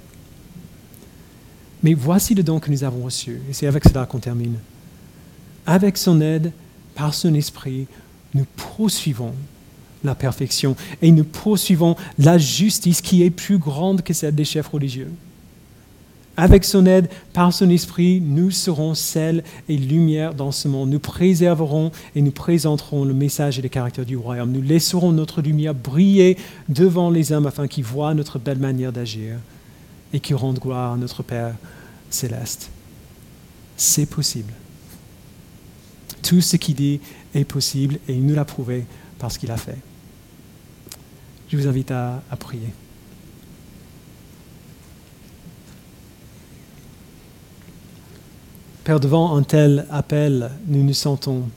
Mais 1.87 1.95
voici 1.95 2.34
le 2.34 2.43
don 2.43 2.59
que 2.59 2.68
nous 2.68 2.82
avons 2.82 3.05
reçu, 3.05 3.41
et 3.49 3.53
c'est 3.53 3.68
avec 3.68 3.84
cela 3.84 4.07
qu'on 4.07 4.18
termine. 4.18 4.57
Avec 5.66 5.97
son 5.97 6.20
aide, 6.20 6.51
par 6.97 7.14
son 7.14 7.32
esprit, 7.32 7.87
nous 8.34 8.45
poursuivons 8.57 9.32
la 10.03 10.16
perfection 10.16 10.74
et 11.01 11.12
nous 11.12 11.22
poursuivons 11.22 11.95
la 12.18 12.39
justice 12.39 13.01
qui 13.01 13.22
est 13.22 13.30
plus 13.30 13.59
grande 13.59 14.03
que 14.03 14.12
celle 14.12 14.34
des 14.34 14.45
chefs 14.45 14.66
religieux. 14.66 15.12
Avec 16.37 16.64
son 16.64 16.87
aide, 16.87 17.09
par 17.32 17.53
son 17.53 17.70
esprit, 17.70 18.20
nous 18.20 18.51
serons 18.51 18.97
sel 18.97 19.45
et 19.68 19.76
lumière 19.76 20.34
dans 20.34 20.51
ce 20.51 20.66
monde. 20.66 20.91
Nous 20.91 20.99
préserverons 20.99 21.93
et 22.16 22.20
nous 22.20 22.32
présenterons 22.32 23.05
le 23.05 23.14
message 23.14 23.61
et 23.61 23.62
les 23.62 23.68
caractères 23.68 24.07
du 24.07 24.16
royaume. 24.16 24.51
Nous 24.51 24.61
laisserons 24.61 25.12
notre 25.12 25.41
lumière 25.41 25.72
briller 25.72 26.37
devant 26.68 27.11
les 27.11 27.30
hommes 27.30 27.47
afin 27.47 27.68
qu'ils 27.68 27.84
voient 27.84 28.12
notre 28.12 28.41
belle 28.41 28.59
manière 28.59 28.91
d'agir 28.91 29.37
et 30.12 30.18
qui 30.18 30.34
rendent 30.34 30.59
gloire 30.59 30.95
à 30.95 30.97
notre 30.97 31.22
Père 31.22 31.55
céleste. 32.11 32.71
C'est 33.77 34.07
possible. 34.07 34.53
Tout 36.23 36.41
ce 36.41 36.57
qu'il 36.57 36.75
dit 36.75 37.01
est 37.35 37.45
possible 37.45 37.99
et 38.09 38.15
il 38.15 38.25
nous 38.25 38.35
l'a 38.35 38.45
prouvé 38.45 38.85
parce 39.19 39.39
qu'il 39.39 39.51
a 39.51 39.57
fait. 39.57 39.79
Je 41.49 41.57
vous 41.57 41.69
invite 41.69 41.91
à, 41.91 42.23
prier. 42.39 42.69
Père, 48.83 48.99
devant 48.99 49.37
un 49.37 49.43
tel 49.43 49.87
appel, 49.91 50.51
nous 50.67 50.83
nous 50.83 50.95
sentons 50.95 51.49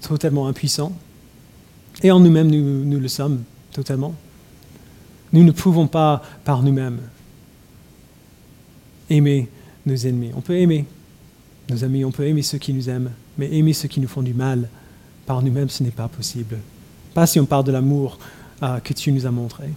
totalement 0.00 0.46
impuissants. 0.46 0.92
Et 2.02 2.10
en 2.10 2.20
nous-mêmes, 2.20 2.50
nous, 2.50 2.84
nous, 2.84 3.00
le 3.00 3.08
sommes 3.08 3.42
totalement. 3.72 4.14
Nous 5.32 5.44
ne 5.44 5.52
pouvons 5.52 5.86
pas 5.86 6.22
par 6.44 6.62
nous-mêmes 6.62 7.00
aimer 9.10 9.48
ennemis. 9.94 10.30
On 10.34 10.40
peut 10.40 10.56
aimer 10.56 10.86
nos 11.68 11.84
amis, 11.84 12.04
on 12.04 12.10
peut 12.10 12.26
aimer 12.26 12.42
ceux 12.42 12.58
qui 12.58 12.72
nous 12.72 12.88
aiment, 12.88 13.12
mais 13.38 13.52
aimer 13.54 13.72
ceux 13.72 13.88
qui 13.88 14.00
nous 14.00 14.08
font 14.08 14.22
du 14.22 14.34
mal 14.34 14.68
par 15.26 15.42
nous-mêmes, 15.42 15.68
ce 15.68 15.82
n'est 15.82 15.90
pas 15.90 16.08
possible. 16.08 16.58
Pas 17.14 17.26
si 17.26 17.38
on 17.38 17.46
parle 17.46 17.64
de 17.64 17.72
l'amour 17.72 18.18
euh, 18.62 18.80
que 18.80 18.92
tu 18.92 19.12
nous 19.12 19.26
as 19.26 19.30
montré. 19.30 19.68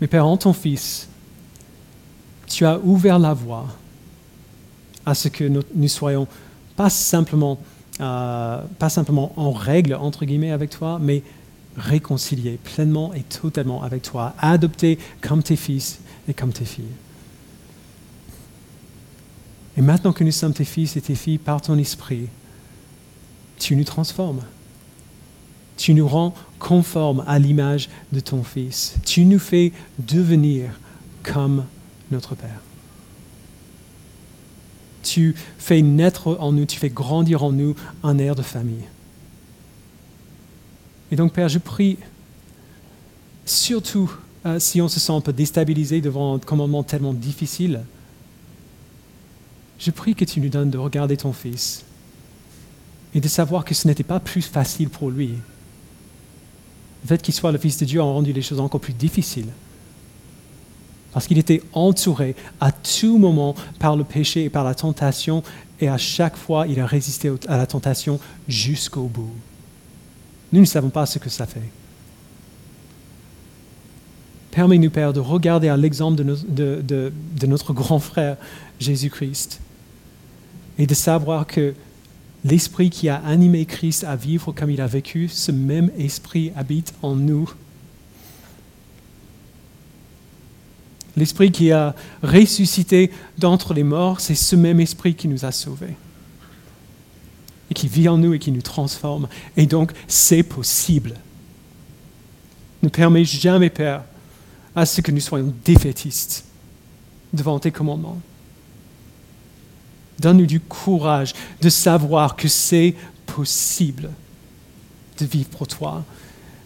Mais 0.00 0.06
Père, 0.06 0.26
en 0.26 0.36
ton 0.36 0.52
Fils, 0.52 1.08
tu 2.46 2.64
as 2.64 2.78
ouvert 2.78 3.18
la 3.18 3.34
voie 3.34 3.66
à 5.06 5.14
ce 5.14 5.28
que 5.28 5.44
nous, 5.44 5.88
soyons 5.88 6.26
pas 6.76 6.90
simplement, 6.90 7.58
euh, 8.00 8.62
pas 8.78 8.88
simplement 8.88 9.32
en 9.36 9.52
règle, 9.52 9.94
entre 9.94 10.24
guillemets, 10.24 10.50
avec 10.50 10.70
toi, 10.70 10.98
mais 11.00 11.22
réconciliés 11.76 12.58
pleinement 12.62 13.12
et 13.14 13.22
totalement 13.22 13.82
avec 13.82 14.02
toi, 14.02 14.34
adoptés 14.38 14.98
comme 15.20 15.42
tes 15.42 15.56
fils 15.56 16.00
et 16.28 16.34
comme 16.34 16.52
tes 16.52 16.64
filles. 16.64 16.84
Et 19.76 19.82
maintenant 19.82 20.12
que 20.12 20.24
nous 20.24 20.32
sommes 20.32 20.54
tes 20.54 20.64
fils 20.64 20.96
et 20.96 21.00
tes 21.00 21.14
filles 21.14 21.38
par 21.38 21.60
ton 21.60 21.76
esprit, 21.78 22.28
tu 23.58 23.76
nous 23.76 23.84
transformes. 23.84 24.42
Tu 25.76 25.94
nous 25.94 26.06
rends 26.06 26.34
conformes 26.58 27.24
à 27.26 27.38
l'image 27.38 27.88
de 28.12 28.20
ton 28.20 28.42
Fils. 28.44 28.94
Tu 29.04 29.24
nous 29.24 29.38
fais 29.38 29.72
devenir 29.98 30.70
comme 31.22 31.64
notre 32.10 32.34
Père. 32.34 32.60
Tu 35.02 35.34
fais 35.58 35.82
naître 35.82 36.36
en 36.40 36.52
nous, 36.52 36.64
tu 36.64 36.78
fais 36.78 36.88
grandir 36.88 37.42
en 37.42 37.52
nous 37.52 37.74
un 38.02 38.18
air 38.18 38.34
de 38.34 38.42
famille. 38.42 38.84
Et 41.10 41.16
donc, 41.16 41.32
Père, 41.32 41.48
je 41.48 41.58
prie, 41.58 41.98
surtout 43.44 44.10
euh, 44.46 44.58
si 44.58 44.80
on 44.80 44.88
se 44.88 45.00
sent 45.00 45.12
un 45.12 45.20
peu 45.20 45.32
déstabilisé 45.32 46.00
devant 46.00 46.34
un 46.34 46.38
commandement 46.38 46.82
tellement 46.82 47.14
difficile, 47.14 47.82
je 49.78 49.90
prie 49.90 50.14
que 50.14 50.24
tu 50.24 50.40
nous 50.40 50.48
donnes 50.48 50.70
de 50.70 50.78
regarder 50.78 51.16
ton 51.16 51.32
Fils 51.32 51.84
et 53.14 53.20
de 53.20 53.28
savoir 53.28 53.64
que 53.64 53.74
ce 53.74 53.88
n'était 53.88 54.02
pas 54.02 54.20
plus 54.20 54.42
facile 54.42 54.88
pour 54.88 55.10
lui. 55.10 55.30
Le 57.02 57.08
fait 57.08 57.22
qu'il 57.22 57.34
soit 57.34 57.52
le 57.52 57.58
Fils 57.58 57.78
de 57.78 57.84
Dieu 57.84 58.00
a 58.00 58.04
rendu 58.04 58.32
les 58.32 58.42
choses 58.42 58.60
encore 58.60 58.80
plus 58.80 58.92
difficiles. 58.92 59.48
Parce 61.12 61.26
qu'il 61.26 61.38
était 61.38 61.62
entouré 61.72 62.34
à 62.60 62.72
tout 62.72 63.18
moment 63.18 63.54
par 63.78 63.96
le 63.96 64.04
péché 64.04 64.44
et 64.44 64.50
par 64.50 64.64
la 64.64 64.74
tentation, 64.74 65.42
et 65.80 65.88
à 65.88 65.98
chaque 65.98 66.36
fois, 66.36 66.66
il 66.66 66.80
a 66.80 66.86
résisté 66.86 67.32
à 67.46 67.56
la 67.56 67.66
tentation 67.66 68.18
jusqu'au 68.48 69.04
bout. 69.04 69.32
Nous 70.52 70.60
ne 70.60 70.66
savons 70.66 70.90
pas 70.90 71.06
ce 71.06 71.18
que 71.18 71.30
ça 71.30 71.46
fait. 71.46 71.70
Permets-nous, 74.54 74.90
Père, 74.90 75.12
de 75.12 75.18
regarder 75.18 75.68
à 75.68 75.76
l'exemple 75.76 76.22
de, 76.22 76.80
de, 76.80 77.46
notre 77.48 77.72
grand 77.72 77.98
frère 77.98 78.36
Jésus-Christ 78.78 79.60
et 80.78 80.86
de 80.86 80.94
savoir 80.94 81.48
que 81.48 81.74
l'esprit 82.44 82.88
qui 82.88 83.08
a 83.08 83.16
animé 83.16 83.66
Christ 83.66 84.04
à 84.04 84.14
vivre 84.14 84.52
comme 84.52 84.70
il 84.70 84.80
a 84.80 84.86
vécu, 84.86 85.26
ce 85.26 85.50
même 85.50 85.90
esprit 85.98 86.52
habite 86.54 86.94
en 87.02 87.16
nous. 87.16 87.52
L'esprit 91.16 91.50
qui 91.50 91.72
a 91.72 91.96
ressuscité 92.22 93.10
d'entre 93.36 93.74
les 93.74 93.82
morts, 93.82 94.20
c'est 94.20 94.36
ce 94.36 94.54
même 94.54 94.78
esprit 94.78 95.16
qui 95.16 95.26
nous 95.26 95.44
a 95.44 95.50
sauvés 95.50 95.96
et 97.72 97.74
qui 97.74 97.88
vit 97.88 98.08
en 98.08 98.18
nous 98.18 98.34
et 98.34 98.38
qui 98.38 98.52
nous 98.52 98.62
transforme. 98.62 99.26
Et 99.56 99.66
donc, 99.66 99.90
c'est 100.06 100.44
possible. 100.44 101.14
Ne 102.84 102.88
permets 102.88 103.24
jamais, 103.24 103.70
Père, 103.70 104.04
à 104.74 104.86
ce 104.86 105.00
que 105.00 105.10
nous 105.10 105.20
soyons 105.20 105.54
défaitistes 105.64 106.44
devant 107.32 107.58
tes 107.58 107.70
commandements. 107.70 108.20
Donne-nous 110.20 110.46
du 110.46 110.60
courage 110.60 111.32
de 111.60 111.68
savoir 111.68 112.36
que 112.36 112.48
c'est 112.48 112.94
possible 113.26 114.10
de 115.18 115.26
vivre 115.26 115.48
pour 115.48 115.66
toi. 115.66 116.04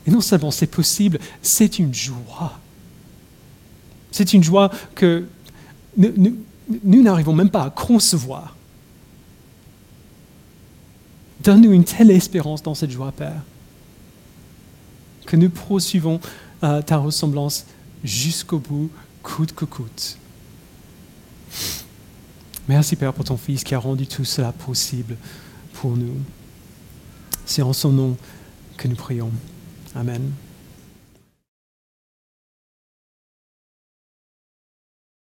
Et 0.07 0.11
non 0.11 0.21
seulement 0.21 0.51
c'est 0.51 0.67
possible, 0.67 1.19
c'est 1.43 1.79
une 1.79 1.95
joie. 1.95 2.59
C'est 4.11 4.33
une 4.33 4.43
joie 4.43 4.71
que 4.95 5.27
nous 5.97 7.03
n'arrivons 7.03 7.35
même 7.35 7.51
pas 7.51 7.65
à 7.65 7.71
concevoir. 7.71 8.55
Donne-nous 11.43 11.73
une 11.73 11.85
telle 11.85 12.11
espérance 12.11 12.63
dans 12.63 12.75
cette 12.75 12.91
joie, 12.91 13.13
Père, 13.13 13.43
que 15.27 15.37
nous 15.37 15.51
poursuivons 15.51 16.21
euh, 16.65 16.83
ta 16.83 16.97
ressemblance 16.97 17.65
jusqu'au 18.05 18.59
bout, 18.59 18.91
coûte 19.23 19.55
que 19.55 19.65
coûte. 19.65 20.19
Merci 22.69 22.97
Père 22.97 23.15
pour 23.15 23.25
ton 23.25 23.37
Fils 23.37 23.65
qui 23.65 23.75
a 23.75 23.79
rendu 23.79 24.07
tout 24.07 24.25
cela 24.25 24.53
possible 24.53 25.17
pour 25.75 25.97
nous. 25.97 26.17
C'est 27.47 27.63
en 27.63 27.73
son 27.73 27.93
nom 27.93 28.17
que 28.77 28.89
nous 28.89 28.97
prions. 28.97 29.31
Amen. 29.95 30.33